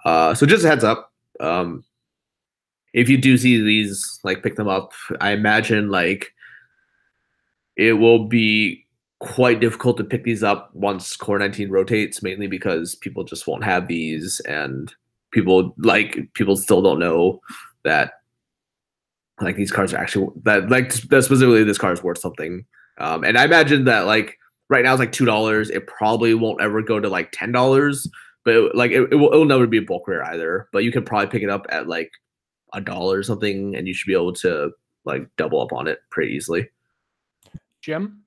Uh, 0.06 0.34
so 0.34 0.46
just 0.46 0.66
a 0.66 0.68
heads 0.68 0.84
up. 0.84 1.12
Um, 1.40 1.84
if 2.94 3.08
you 3.08 3.18
do 3.18 3.38
see 3.38 3.62
these, 3.62 4.20
like 4.24 4.44
pick 4.44 4.56
them 4.56 4.68
up. 4.68 4.94
I 5.22 5.32
imagine 5.32 5.90
like 5.90 6.34
it 7.76 7.94
will 7.94 8.26
be 8.26 8.86
quite 9.20 9.60
difficult 9.60 9.98
to 9.98 10.04
pick 10.04 10.24
these 10.24 10.44
up 10.44 10.74
once 10.74 11.16
core 11.16 11.40
19 11.40 11.70
rotates, 11.70 12.24
mainly 12.24 12.48
because 12.48 12.96
people 12.96 13.24
just 13.24 13.48
won't 13.48 13.64
have 13.64 13.88
these 13.88 14.40
and 14.42 14.94
people 15.32 15.76
like 15.78 16.28
people 16.34 16.58
still 16.58 16.82
don't 16.82 17.00
know 17.00 17.40
that 17.84 18.14
like 19.42 19.56
these 19.56 19.72
cards 19.72 19.94
are 19.94 19.98
actually 19.98 20.28
that 20.44 20.70
like 20.70 20.92
that 20.92 21.24
specifically 21.24 21.64
this 21.64 21.78
card 21.78 21.98
is 21.98 22.04
worth 22.04 22.18
something 22.18 22.66
um, 23.00 23.24
and 23.24 23.38
I 23.38 23.46
imagine 23.46 23.86
that 23.86 24.06
like 24.06 24.38
right 24.70 24.84
now 24.84 24.94
it's 24.94 25.00
like 25.00 25.12
two 25.12 25.26
dollars. 25.26 25.70
It 25.70 25.88
probably 25.88 26.34
won't 26.34 26.62
ever 26.62 26.82
go 26.82 27.00
to 27.00 27.10
like 27.10 27.32
ten 27.32 27.52
dollars, 27.52 28.08
but 28.46 28.56
it, 28.56 28.76
like 28.76 28.92
it, 28.92 29.10
it, 29.12 29.16
will, 29.16 29.32
it 29.32 29.38
will 29.38 29.46
never 29.46 29.68
be 29.68 29.78
a 29.78 29.82
bulk 29.82 30.08
rare 30.08 30.24
either. 30.26 30.68
But 30.72 30.84
you 30.84 30.92
can 30.92 31.04
probably 31.04 31.28
pick 31.28 31.44
it 31.44 31.50
up 31.50 31.66
at 31.70 31.88
like 31.88 32.12
a 32.74 32.82
dollar 32.82 33.18
or 33.18 33.24
something, 33.24 33.76
and 33.76 33.88
you 33.88 33.94
should 33.94 34.08
be 34.08 34.14
able 34.14 34.34
to 34.34 34.72
like 35.06 35.28
double 35.38 35.62
up 35.62 35.74
on 35.74 35.88
it 35.88 36.00
pretty 36.10 36.34
easily. 36.34 36.70
Jim. 37.82 38.22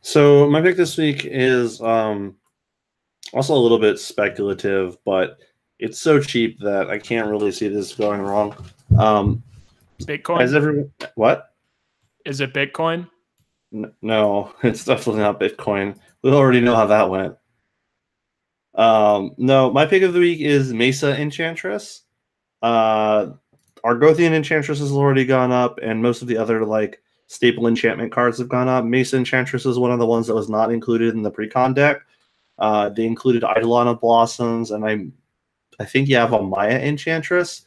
So 0.00 0.48
my 0.50 0.60
pick 0.60 0.76
this 0.76 0.96
week 0.96 1.24
is 1.24 1.80
um, 1.80 2.36
also 3.32 3.54
a 3.54 3.58
little 3.58 3.78
bit 3.78 3.98
speculative, 3.98 4.96
but 5.04 5.38
it's 5.78 5.98
so 5.98 6.20
cheap 6.20 6.60
that 6.60 6.90
I 6.90 6.98
can't 6.98 7.28
really 7.28 7.50
see 7.50 7.68
this 7.68 7.94
going 7.94 8.20
wrong. 8.20 8.54
Um, 8.98 9.42
Bitcoin. 10.02 10.40
Has 10.40 10.54
everyone 10.54 10.92
what? 11.14 11.53
Is 12.24 12.40
it 12.40 12.54
Bitcoin? 12.54 13.08
no, 14.02 14.52
it's 14.62 14.84
definitely 14.84 15.22
not 15.22 15.40
Bitcoin. 15.40 15.96
We 16.22 16.30
already 16.30 16.60
know 16.60 16.76
how 16.76 16.86
that 16.86 17.10
went. 17.10 17.36
Um, 18.74 19.32
no, 19.36 19.70
my 19.70 19.86
pick 19.86 20.02
of 20.02 20.14
the 20.14 20.20
week 20.20 20.40
is 20.40 20.72
Mesa 20.72 21.18
Enchantress. 21.20 22.02
Uh, 22.62 23.32
Argothian 23.84 24.32
Enchantress 24.32 24.78
has 24.78 24.92
already 24.92 25.24
gone 25.24 25.52
up, 25.52 25.78
and 25.82 26.02
most 26.02 26.22
of 26.22 26.28
the 26.28 26.36
other 26.36 26.64
like 26.64 27.02
staple 27.26 27.66
enchantment 27.66 28.12
cards 28.12 28.38
have 28.38 28.48
gone 28.48 28.68
up. 28.68 28.84
Mesa 28.84 29.16
Enchantress 29.16 29.66
is 29.66 29.78
one 29.78 29.92
of 29.92 29.98
the 29.98 30.06
ones 30.06 30.26
that 30.26 30.34
was 30.34 30.48
not 30.48 30.72
included 30.72 31.14
in 31.14 31.22
the 31.22 31.30
precon 31.30 31.74
deck. 31.74 32.00
Uh, 32.58 32.88
they 32.88 33.04
included 33.04 33.44
Eidolon 33.44 33.94
Blossoms, 33.96 34.70
and 34.70 34.84
I, 34.84 35.06
I 35.80 35.84
think 35.84 36.08
Yavimaya 36.08 36.82
Enchantress. 36.82 37.66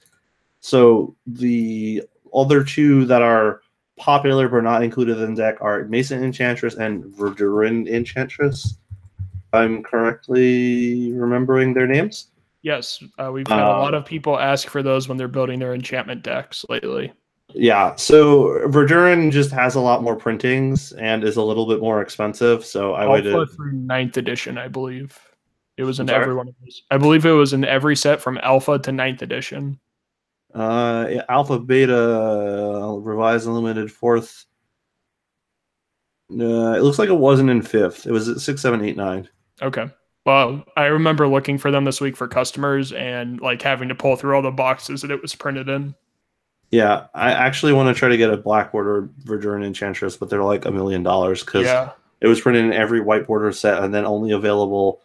So 0.60 1.16
the 1.26 2.04
other 2.34 2.64
two 2.64 3.06
that 3.06 3.22
are 3.22 3.62
popular 3.98 4.48
but 4.48 4.62
not 4.62 4.84
included 4.84 5.20
in 5.20 5.34
the 5.34 5.42
deck 5.42 5.58
are 5.62 5.86
Mesa 5.86 6.16
Enchantress 6.16 6.76
and 6.76 7.04
Verduran 7.04 7.88
Enchantress. 7.90 8.78
I'm 9.54 9.84
correctly 9.84 11.14
remembering 11.14 11.74
their 11.74 11.88
names. 11.88 12.30
Yes, 12.62 13.04
uh, 13.18 13.32
we've 13.32 13.48
had 13.48 13.60
a 13.60 13.64
lot 13.64 13.94
of 13.94 14.06
people 14.06 14.38
ask 14.38 14.68
for 14.68 14.84
those 14.84 15.08
when 15.08 15.18
they're 15.18 15.28
building 15.28 15.60
their 15.60 15.74
enchantment 15.74 16.24
decks 16.24 16.66
lately. 16.70 17.14
Yeah, 17.54 17.96
so 17.96 18.68
Verduran 18.68 19.32
just 19.32 19.52
has 19.52 19.76
a 19.76 19.80
lot 19.80 20.04
more 20.04 20.16
printings 20.16 20.92
and 20.94 21.24
is 21.24 21.38
a 21.38 21.42
little 21.42 21.66
bit 21.66 21.80
more 21.80 22.02
expensive. 22.02 22.66
So 22.66 22.94
I 22.94 23.06
Alpha 23.06 23.12
would 23.12 23.28
uh, 23.28 23.46
through 23.56 23.72
ninth 23.72 24.18
edition, 24.18 24.58
I 24.58 24.68
believe. 24.68 25.18
It 25.78 25.84
was 25.84 26.00
in 26.00 26.10
every 26.10 26.34
one 26.34 26.48
of 26.50 26.56
those. 26.62 26.82
I 26.92 26.98
believe 26.98 27.26
it 27.26 27.32
was 27.32 27.54
in 27.54 27.64
every 27.64 27.96
set 27.96 28.20
from 28.20 28.40
Alpha 28.40 28.80
to 28.80 28.92
ninth 28.92 29.22
edition. 29.22 29.80
Uh, 30.54 31.08
Alpha 31.30 31.60
Beta 31.60 31.96
uh, 31.98 32.96
Revised 32.96 33.48
Unlimited 33.48 33.92
fourth. 33.92 34.46
Uh, 36.32 36.74
it 36.78 36.82
looks 36.84 37.00
like 37.00 37.10
it 37.10 37.14
wasn't 37.18 37.50
in 37.50 37.62
fifth. 37.62 38.06
It 38.06 38.12
was 38.12 38.28
at 38.28 38.40
six, 38.40 38.62
seven, 38.62 38.84
eight, 38.84 38.98
nine. 38.98 39.30
Okay. 39.62 39.90
Well, 40.26 40.64
I 40.76 40.86
remember 40.88 41.26
looking 41.28 41.58
for 41.58 41.72
them 41.72 41.86
this 41.86 42.02
week 42.02 42.18
for 42.18 42.28
customers 42.28 42.92
and 42.92 43.40
like 43.40 43.62
having 43.62 43.88
to 43.88 43.96
pull 43.96 44.18
through 44.18 44.36
all 44.36 44.42
the 44.42 44.52
boxes 44.52 45.02
that 45.02 45.12
it 45.12 45.22
was 45.22 45.34
printed 45.36 45.70
in. 45.70 45.96
Yeah, 46.70 47.08
I 47.14 47.32
actually 47.32 47.72
want 47.72 47.88
to 47.96 47.98
try 47.98 48.10
to 48.10 48.18
get 48.18 48.30
a 48.34 48.36
Black 48.36 48.74
Order 48.74 49.10
Verduran 49.24 49.66
Enchantress, 49.66 50.18
but 50.18 50.30
they're 50.30 50.44
like 50.44 50.66
a 50.66 50.72
million 50.72 51.02
dollars 51.02 51.44
because 51.46 51.64
Yeah. 51.66 51.92
It 52.20 52.28
was 52.28 52.42
printed 52.42 52.66
in 52.66 52.74
every 52.74 53.00
white 53.00 53.28
border 53.28 53.52
set 53.52 53.82
and 53.84 53.94
then 53.94 54.04
only 54.04 54.32
available 54.32 55.02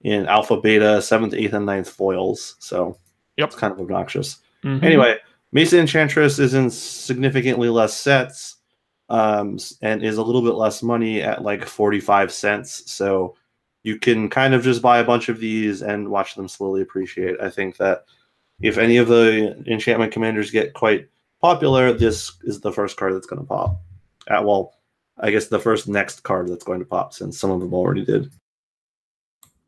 in 0.00 0.26
alpha, 0.26 0.58
beta, 0.58 1.00
seventh, 1.02 1.34
eighth, 1.34 1.52
and 1.52 1.66
ninth 1.66 1.88
foils. 1.88 2.56
So 2.58 2.98
Yep. 3.36 3.48
it's 3.48 3.56
kind 3.56 3.72
of 3.72 3.78
obnoxious. 3.78 4.38
Mhm. 4.64 4.82
Anyway, 4.82 5.18
Mesa 5.52 5.78
Enchantress 5.78 6.38
is 6.38 6.54
in 6.54 6.70
significantly 6.70 7.68
less 7.68 7.94
sets 7.96 8.56
um, 9.08 9.58
and 9.82 10.02
is 10.02 10.18
a 10.18 10.22
little 10.22 10.42
bit 10.42 10.54
less 10.54 10.82
money 10.82 11.22
at 11.22 11.42
like 11.42 11.64
45 11.64 12.32
cents. 12.32 12.90
So 12.90 13.36
you 13.82 13.98
can 13.98 14.28
kind 14.28 14.54
of 14.54 14.62
just 14.62 14.82
buy 14.82 14.98
a 14.98 15.04
bunch 15.04 15.28
of 15.28 15.38
these 15.38 15.82
and 15.82 16.08
watch 16.08 16.34
them 16.34 16.48
slowly 16.48 16.82
appreciate. 16.82 17.40
I 17.40 17.50
think 17.50 17.76
that 17.76 18.04
if 18.60 18.78
any 18.78 18.96
of 18.96 19.08
the 19.08 19.62
enchantment 19.66 20.12
commanders 20.12 20.50
get 20.50 20.74
quite 20.74 21.08
popular, 21.40 21.92
this 21.92 22.32
is 22.42 22.60
the 22.60 22.72
first 22.72 22.96
card 22.96 23.14
that's 23.14 23.26
going 23.26 23.40
to 23.40 23.46
pop. 23.46 23.80
At, 24.28 24.44
well, 24.44 24.74
I 25.18 25.30
guess 25.30 25.46
the 25.46 25.60
first 25.60 25.88
next 25.88 26.22
card 26.22 26.48
that's 26.48 26.64
going 26.64 26.80
to 26.80 26.84
pop 26.84 27.14
since 27.14 27.38
some 27.38 27.50
of 27.50 27.60
them 27.60 27.72
already 27.72 28.04
did. 28.04 28.30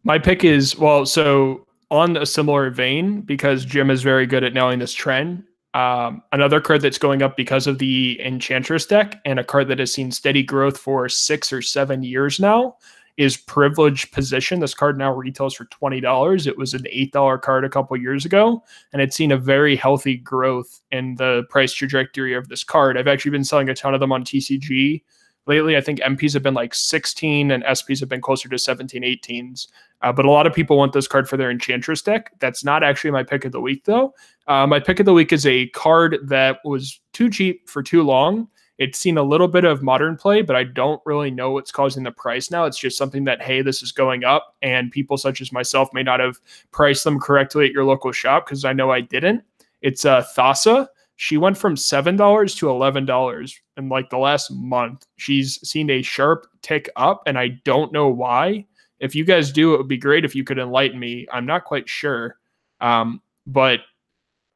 My 0.03 0.19
pick 0.19 0.45
is 0.45 0.77
well, 0.77 1.07
so 1.07 1.67
on 1.91 2.17
a 2.17 2.27
similar 2.27 2.71
vein 2.71 3.23
because 3.23 3.65
Jim 3.65 3.91
is 3.91 4.03
very 4.03 4.27
good 4.27 4.45
at 4.45 4.55
nailing 4.55 4.79
this 4.79 4.93
trend. 4.93 5.45
Um, 5.75 6.23
another 6.33 6.61
card 6.61 6.83
that's 6.83 6.99
going 6.99 7.23
up 7.23 7.37
because 7.37 7.67
of 7.67 7.79
the 7.79 8.21
Enchantress 8.25 8.87
deck, 8.87 9.21
and 9.25 9.39
a 9.39 9.45
card 9.45 9.69
that 9.69 9.79
has 9.79 9.93
seen 9.93 10.11
steady 10.11 10.43
growth 10.43 10.79
for 10.79 11.09
six 11.09 11.53
or 11.53 11.63
seven 11.63 12.03
years 12.03 12.41
now, 12.41 12.77
is 13.17 13.37
Privileged 13.37 14.13
Position. 14.13 14.61
This 14.61 14.75
card 14.75 14.97
now 14.97 15.13
retails 15.13 15.55
for 15.55 15.67
twenty 15.67 16.01
dollars. 16.01 16.47
It 16.47 16.57
was 16.57 16.73
an 16.73 16.87
eight 16.89 17.13
dollar 17.13 17.37
card 17.37 17.65
a 17.65 17.69
couple 17.69 17.97
years 17.97 18.25
ago, 18.25 18.65
and 18.93 19.03
it's 19.03 19.17
seen 19.17 19.33
a 19.33 19.37
very 19.37 19.77
healthy 19.77 20.17
growth 20.17 20.81
in 20.91 21.17
the 21.17 21.45
price 21.51 21.73
trajectory 21.73 22.35
of 22.35 22.49
this 22.49 22.65
card. 22.65 22.97
I've 22.97 23.09
actually 23.09 23.33
been 23.33 23.45
selling 23.45 23.69
a 23.69 23.75
ton 23.75 23.93
of 23.93 24.01
them 24.01 24.13
on 24.13 24.25
TCG 24.25 25.03
lately. 25.49 25.77
I 25.77 25.81
think 25.81 26.01
MPs 26.01 26.35
have 26.35 26.43
been 26.43 26.55
like 26.55 26.75
16 26.75 27.51
and 27.51 27.65
SPs 27.65 28.01
have 28.01 28.09
been 28.09 28.21
closer 28.21 28.49
to 28.49 28.59
17, 28.59 29.03
18s. 29.03 29.69
Uh, 30.03 30.13
but 30.13 30.25
a 30.25 30.31
lot 30.31 30.47
of 30.47 30.53
people 30.53 30.77
want 30.77 30.93
this 30.93 31.09
card 31.09 31.29
for 31.29 31.37
their 31.37 31.51
Enchantress 31.51 32.03
deck. 32.03 32.31
That's 32.39 32.63
not 32.63 32.85
actually 32.85 33.11
my 33.11 33.25
pick 33.25 33.45
of 33.45 33.53
the 33.53 33.61
week, 33.61 33.85
though. 33.85 34.15
Uh, 34.47 34.67
my 34.67 34.79
pick 34.79 35.01
of 35.01 35.07
the 35.07 35.13
week 35.13 35.33
is 35.33 35.47
a 35.47 35.67
card 35.69 36.19
that 36.25 36.59
was 36.65 37.01
too 37.13 37.29
cheap 37.29 37.69
for 37.69 37.83
too 37.83 38.03
long. 38.03 38.49
It's 38.79 38.99
seen 38.99 39.19
a 39.19 39.23
little 39.25 39.49
bit 39.49 39.65
of 39.65 39.83
modern 39.83 40.17
play, 40.17 40.41
but 40.41 40.55
I 40.55 40.63
don't 40.63 41.03
really 41.05 41.33
know 41.33 41.51
what's 41.51 41.73
causing 41.73 42.05
the 42.05 42.13
price 42.13 42.49
now. 42.49 42.65
It's 42.65 42.79
just 42.79 42.97
something 42.97 43.25
that, 43.25 43.43
hey, 43.43 43.61
this 43.61 43.83
is 43.83 43.91
going 43.91 44.23
up, 44.23 44.55
and 44.63 44.93
people 44.93 45.17
such 45.17 45.41
as 45.41 45.51
myself 45.51 45.89
may 45.93 46.05
not 46.05 46.21
have 46.21 46.39
priced 46.71 47.03
them 47.03 47.19
correctly 47.19 47.67
at 47.67 47.73
your 47.73 47.85
local 47.85 48.13
shop 48.13 48.47
because 48.47 48.65
I 48.65 48.73
know 48.73 48.93
I 48.93 49.01
didn't. 49.01 49.43
It's 49.83 50.05
uh, 50.05 50.23
Thassa. 50.37 50.87
She 51.21 51.37
went 51.37 51.59
from 51.59 51.75
$7 51.75 52.17
to 52.59 52.67
$11 52.67 53.55
in 53.77 53.89
like 53.89 54.09
the 54.09 54.19
last 54.19 54.51
month. 54.51 55.05
She's 55.17 55.61
seen 55.69 55.91
a 55.91 56.03
sharp 56.03 56.47
tick 56.63 56.89
up, 56.97 57.23
and 57.27 57.39
I 57.39 57.49
don't 57.65 57.93
know 57.93 58.09
why 58.09 58.67
if 59.01 59.15
you 59.15 59.25
guys 59.25 59.53
do, 59.53 59.75
it 59.75 59.79
would 59.79 59.89
be 59.89 59.97
great 59.97 60.25
if 60.25 60.35
you 60.35 60.45
could 60.45 60.59
enlighten 60.59 60.99
me. 60.99 61.27
I'm 61.33 61.47
not 61.47 61.65
quite 61.65 61.89
sure. 61.89 62.37
Um, 62.81 63.23
but 63.47 63.81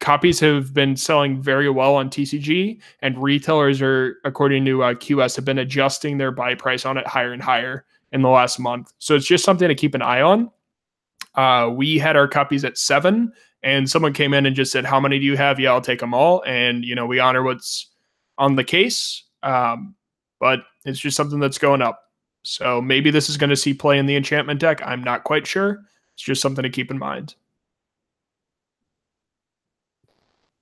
copies 0.01 0.41
have 0.41 0.75
been 0.75 0.97
selling 0.97 1.41
very 1.41 1.71
well 1.71 1.95
on 1.95 2.11
TCG, 2.11 2.81
and 3.01 3.23
retailers 3.23 3.81
are, 3.81 4.17
according 4.25 4.65
to 4.65 4.83
uh, 4.83 4.95
QS, 4.95 5.37
have 5.37 5.45
been 5.45 5.59
adjusting 5.59 6.19
their 6.19 6.33
buy 6.33 6.55
price 6.55 6.85
on 6.85 6.97
it 6.97 7.07
higher 7.07 7.33
and 7.33 7.43
higher 7.43 7.85
in 8.13 8.23
the 8.23 8.29
last 8.29 8.59
month. 8.59 8.93
So 8.99 9.15
it's 9.15 9.27
just 9.27 9.45
something 9.45 9.69
to 9.69 9.75
keep 9.75 9.95
an 9.95 10.03
eye 10.03 10.23
on. 10.23 10.51
Uh, 11.35 11.71
we 11.73 11.99
had 11.99 12.17
our 12.17 12.29
copies 12.29 12.65
at 12.65 12.77
seven, 12.77 13.33
and 13.63 13.89
someone 13.89 14.13
came 14.13 14.35
in 14.35 14.47
and 14.47 14.57
just 14.57 14.73
said, 14.73 14.85
"How 14.85 14.99
many 15.01 15.19
do 15.19 15.25
you 15.25 15.37
have?" 15.37 15.59
Yeah, 15.61 15.73
I'll 15.73 15.81
take 15.81 16.01
them 16.01 16.15
all. 16.15 16.43
And 16.47 16.85
you 16.85 16.95
know, 16.95 17.07
we 17.07 17.19
honor 17.19 17.43
what's 17.43 17.89
on 18.39 18.57
the 18.57 18.65
case, 18.65 19.25
um, 19.43 19.95
but 20.41 20.61
it's 20.85 20.99
just 20.99 21.17
something 21.17 21.39
that's 21.41 21.59
going 21.59 21.83
up. 21.83 22.11
So 22.43 22.81
maybe 22.81 23.11
this 23.11 23.29
is 23.29 23.37
going 23.37 23.51
to 23.51 23.57
see 23.57 23.73
play 23.75 23.99
in 23.99 24.07
the 24.07 24.17
enchantment 24.17 24.59
deck. 24.61 24.81
I'm 24.85 25.05
not 25.05 25.23
quite 25.25 25.47
sure. 25.47 25.83
It's 26.15 26.23
just 26.25 26.43
something 26.43 26.63
to 26.65 26.71
keep 26.71 26.91
in 26.91 26.99
mind. 26.99 27.35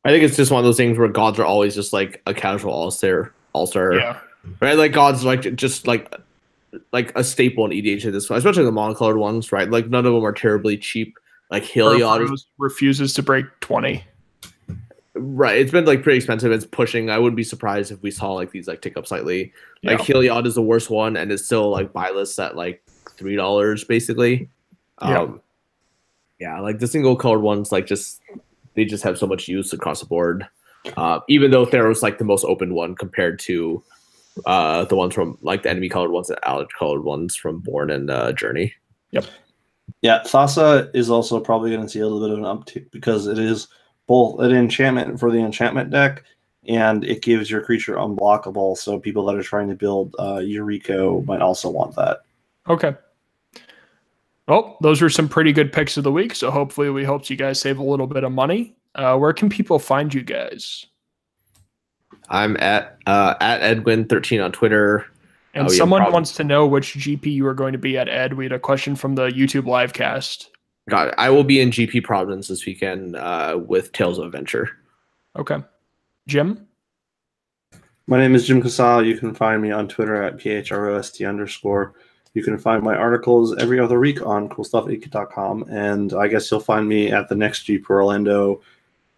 I 0.05 0.11
think 0.11 0.25
it's 0.25 0.37
just 0.37 0.51
one 0.51 0.61
of 0.61 0.65
those 0.65 0.77
things 0.77 0.99
where 0.99 1.09
gods 1.09 1.39
are 1.39 1.45
always 1.45 1.75
just 1.75 1.93
like 1.93 2.23
a 2.27 2.33
casual 2.35 2.73
all 2.73 2.91
star, 2.91 3.33
all 3.53 3.67
star, 3.67 3.95
Yeah. 3.95 4.19
right? 4.61 4.77
Like 4.77 4.93
gods, 4.93 5.25
like 5.25 5.55
just 5.57 5.87
like 5.87 6.15
like 6.93 7.13
a 7.17 7.25
staple 7.25 7.65
in 7.67 7.73
EDH 7.73 8.07
at 8.07 8.13
this 8.13 8.29
point, 8.29 8.39
especially 8.39 8.65
the 8.65 8.71
monocolored 8.71 9.19
ones, 9.19 9.53
right? 9.53 9.69
Like 9.71 9.89
none 9.89 10.07
of 10.07 10.15
them 10.15 10.25
are 10.25 10.33
terribly 10.33 10.77
cheap. 10.79 11.19
Like 11.51 11.65
Heliod, 11.65 12.33
is, 12.33 12.47
refuses 12.59 13.13
to 13.15 13.23
break 13.23 13.47
20. 13.61 14.05
right? 15.15 15.59
It's 15.59 15.73
been 15.73 15.85
like 15.85 16.03
pretty 16.03 16.19
expensive. 16.19 16.53
It's 16.53 16.65
pushing. 16.65 17.11
I 17.11 17.19
wouldn't 17.19 17.37
be 17.37 17.45
surprised 17.45 17.91
if 17.91 18.01
we 18.03 18.11
saw 18.11 18.33
like 18.33 18.53
these 18.53 18.69
like 18.69 18.83
tick 18.83 18.97
up 18.97 19.07
slightly. 19.07 19.53
Like 19.83 19.99
Yeah. 19.99 20.05
Heliod 20.05 20.47
is 20.47 20.55
the 20.55 20.63
worst 20.63 20.91
one, 20.91 21.17
and 21.17 21.33
it's 21.33 21.45
still 21.45 21.71
like 21.71 21.93
buy 21.93 22.11
list 22.11 22.39
at 22.39 22.57
like 22.57 22.83
three 23.17 23.37
dollars 23.37 23.85
basically. 23.85 24.49
Yeah. 25.03 25.21
Um, 25.21 25.41
yeah, 26.39 26.61
like 26.61 26.79
the 26.79 26.87
single 26.87 27.17
colored 27.17 27.41
ones, 27.41 27.73
like 27.73 27.87
just 27.87 28.21
they 28.75 28.85
just 28.85 29.03
have 29.03 29.19
so 29.19 29.27
much 29.27 29.49
use 29.49 29.73
across 29.73 30.01
the 30.01 30.07
board. 30.07 30.47
Uh, 30.97 31.21
even 31.29 31.51
though 31.51 31.67
Theros 31.67 32.03
like 32.03 32.19
the 32.19 32.25
most 32.25 32.45
open 32.45 32.73
one 32.75 32.95
compared 32.95 33.39
to 33.41 33.83
uh 34.47 34.85
the 34.85 34.97
ones 34.97 35.15
from 35.15 35.37
like 35.43 35.65
the 35.65 35.69
enemy 35.69 35.89
colored 35.89 36.13
ones 36.13 36.31
and 36.31 36.39
allied 36.45 36.73
colored 36.79 37.03
ones 37.03 37.35
from 37.35 37.59
Born 37.59 37.91
and 37.91 38.09
uh, 38.11 38.33
Journey. 38.33 38.73
Yeah, 40.03 40.23
Thassa 40.25 40.91
is 40.95 41.11
also 41.11 41.41
probably 41.41 41.71
going 41.71 41.83
to 41.83 41.89
see 41.89 42.01
a 42.01 42.07
little 42.07 42.21
bit 42.21 42.31
of 42.31 42.39
an 42.39 42.45
uptick 42.45 42.91
because 42.91 43.27
it 43.27 43.39
is 43.39 43.69
both 44.07 44.41
an 44.41 44.53
enchantment 44.53 45.21
for 45.21 45.31
the 45.31 45.39
enchantment 45.39 45.91
deck 45.91 46.25
and 46.67 47.05
it 47.05 47.23
gives 47.23 47.51
your 47.51 47.63
creature 47.63 47.97
unblockable. 47.97 48.77
So 48.77 48.99
people 48.99 49.25
that 49.27 49.37
are 49.37 49.43
trying 49.43 49.69
to 49.69 49.75
build 49.75 50.15
uh, 50.19 50.39
Eureka 50.39 51.23
might 51.27 51.41
also 51.41 51.71
want 51.71 51.95
that. 51.97 52.21
Okay. 52.69 52.95
Well, 54.49 54.77
those 54.81 55.01
were 55.01 55.11
some 55.11 55.29
pretty 55.29 55.53
good 55.53 55.73
picks 55.73 55.97
of 55.97 56.05
the 56.05 56.13
week. 56.13 56.35
So 56.35 56.51
hopefully 56.51 56.91
we 56.91 57.05
helped 57.05 57.31
you 57.31 57.37
guys 57.37 57.61
save 57.61 57.79
a 57.79 57.85
little 57.85 58.07
bit 58.07 58.25
of 58.25 58.33
money. 58.33 58.75
Uh, 58.95 59.17
where 59.17 59.33
can 59.33 59.49
people 59.49 59.79
find 59.79 60.13
you 60.13 60.23
guys? 60.23 60.87
I'm 62.29 62.57
at 62.59 62.99
uh, 63.07 63.35
at 63.41 63.63
Edwin 63.63 64.07
thirteen 64.07 64.41
on 64.41 64.53
Twitter. 64.53 65.07
And 65.55 65.67
Oh, 65.67 65.71
yeah, 65.71 65.79
someone 65.79 66.03
prob- 66.03 66.13
wants 66.13 66.33
to 66.37 66.45
know 66.45 66.67
which 66.67 66.95
GP 66.95 67.27
you 67.27 67.47
are 67.47 67.55
going 67.55 67.73
to 67.73 67.79
be 67.79 67.99
at 67.99 68.09
Ed. 68.09 68.35
We 68.35 68.45
had 68.45 68.53
a 68.53 68.59
question 68.59 68.95
from 68.95 69.15
the 69.17 69.29
YouTube 69.29 69.67
live 69.67 69.93
cast. 69.93 70.51
Got 70.89 71.09
it. 71.09 71.15
I 71.19 71.31
will 71.31 71.45
be 71.45 71.61
in 71.61 71.71
GP 71.71 72.05
Providence 72.05 72.49
this 72.49 72.65
weekend 72.67 73.17
uh, 73.17 73.61
with 73.65 73.93
Tales 73.93 74.19
of 74.19 74.27
Adventure. 74.27 74.71
Okay. 75.37 75.59
Jim? 76.27 76.67
My 78.07 78.19
name 78.19 78.35
is 78.35 78.47
Jim 78.47 78.61
Casal. 78.61 79.05
You 79.05 79.17
can 79.17 79.35
find 79.35 79.63
me 79.63 79.71
on 79.71 79.87
Twitter 79.89 80.23
at 80.23 80.41
phrost 80.41 81.21
underscore. 81.25 81.95
You 82.35 82.43
can 82.43 82.59
find 82.59 82.83
my 82.83 82.95
articles 82.95 83.57
every 83.57 83.79
other 83.81 83.99
week 83.99 84.25
on 84.25 84.49
coolstuffinc.com. 84.49 85.65
And 85.69 86.13
I 86.13 86.29
guess 86.29 86.51
you'll 86.51 86.61
find 86.61 86.89
me 86.89 87.11
at 87.13 87.29
the 87.29 87.35
next 87.35 87.67
GP 87.67 87.89
Orlando, 87.89 88.63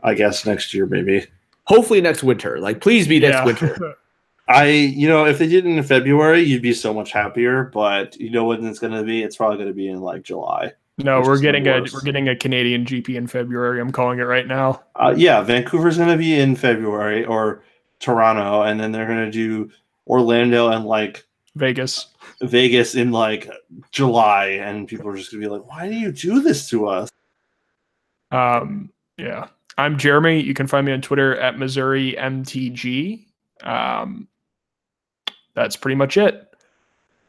I 0.03 0.15
guess 0.15 0.47
next 0.47 0.73
year, 0.75 0.87
maybe. 0.87 1.27
Hopefully 1.65 2.01
next 2.01 2.23
winter. 2.23 2.59
Like 2.59 2.81
please 2.81 3.07
be 3.07 3.21
next 3.21 3.45
winter. 3.45 3.97
I, 4.49 4.69
you 4.69 5.09
know, 5.09 5.25
if 5.25 5.39
they 5.39 5.47
did 5.47 5.67
it 5.67 5.71
in 5.71 5.83
February, 5.83 6.41
you'd 6.41 6.63
be 6.63 6.75
so 6.75 6.93
much 6.93 7.13
happier. 7.13 7.65
But 7.65 8.17
you 8.19 8.31
know 8.31 8.45
when 8.45 8.65
it's 8.65 8.79
going 8.79 8.93
to 8.93 9.03
be? 9.03 9.23
It's 9.23 9.37
probably 9.37 9.57
going 9.57 9.69
to 9.69 9.75
be 9.75 9.89
in 9.89 10.01
like 10.01 10.23
July. 10.23 10.73
no, 10.99 11.21
we're 11.21 11.41
getting 11.41 11.67
a 11.67 11.81
we're 11.93 12.03
getting 12.03 12.29
a 12.29 12.37
Canadian 12.37 12.85
GP 12.85 13.15
in 13.15 13.27
February. 13.27 13.81
I'm 13.81 13.93
calling 13.93 14.19
it 14.19 14.25
right 14.25 14.47
now. 14.47 14.83
Uh, 14.97 15.15
yeah, 15.17 15.43
Vancouver's 15.43 15.97
going 15.97 16.11
to 16.11 16.17
be 16.17 16.39
in 16.39 16.57
February 16.57 17.25
or 17.25 17.63
Toronto, 18.01 18.63
and 18.63 18.79
then 18.81 18.93
they're 18.93 19.07
going 19.07 19.25
to 19.25 19.31
do 19.31 19.71
Orlando 20.07 20.71
and 20.71 20.85
like 20.85 21.25
Vegas. 21.55 22.09
Vegas 22.43 22.95
in 22.95 23.13
like 23.13 23.49
July, 23.93 24.47
and 24.47 24.89
people 24.89 25.09
are 25.09 25.17
just 25.17 25.31
going 25.31 25.41
to 25.41 25.49
be 25.49 25.53
like, 25.53 25.69
"Why 25.69 25.89
do 25.89 25.95
you 25.95 26.11
do 26.13 26.41
this 26.41 26.69
to 26.71 26.89
us?" 26.89 27.09
Um, 28.33 28.91
yeah. 29.17 29.49
I'm 29.79 29.99
Jeremy. 29.99 30.41
You 30.41 30.55
can 30.55 30.67
find 30.67 30.87
me 30.87 30.93
on 30.93 31.01
Twitter 31.01 31.37
at 31.39 31.59
Missouri 31.59 32.15
MTG. 32.19 33.25
Um, 33.63 34.29
that's 35.55 35.77
pretty 35.77 35.97
much 35.97 36.17
it. 36.17 36.49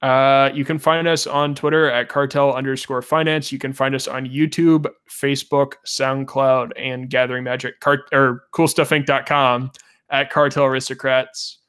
Uh, 0.04 0.52
you 0.54 0.66
can 0.66 0.78
find 0.78 1.08
us 1.08 1.26
on 1.26 1.56
Twitter 1.56 1.90
at 1.90 2.10
cartel 2.10 2.54
underscore 2.54 3.02
finance. 3.02 3.54
You 3.54 3.58
can 3.58 3.72
find 3.72 3.96
us 3.96 4.06
on 4.06 4.28
YouTube, 4.28 4.86
Facebook, 5.10 5.76
SoundCloud, 5.86 6.72
and 6.76 7.10
Gathering 7.10 7.46
Magic 7.46 7.80
Cart 7.80 8.02
or 8.12 8.44
coolstuffinc.com 8.54 9.72
at 10.10 10.30
cartel 10.30 10.66
aristocrats. 10.66 11.60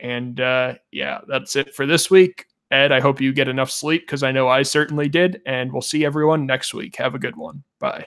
And 0.00 0.40
uh, 0.40 0.74
yeah, 0.92 1.20
that's 1.28 1.56
it 1.56 1.74
for 1.74 1.84
this 1.84 2.10
week. 2.10 2.46
Ed, 2.70 2.90
I 2.90 3.00
hope 3.00 3.20
you 3.20 3.34
get 3.34 3.48
enough 3.48 3.70
sleep 3.70 4.06
because 4.06 4.22
I 4.22 4.32
know 4.32 4.48
I 4.48 4.62
certainly 4.62 5.10
did. 5.10 5.42
And 5.44 5.70
we'll 5.70 5.82
see 5.82 6.06
everyone 6.06 6.46
next 6.46 6.72
week. 6.72 6.96
Have 6.96 7.14
a 7.14 7.18
good 7.18 7.36
one. 7.36 7.64
Bye. 7.80 8.06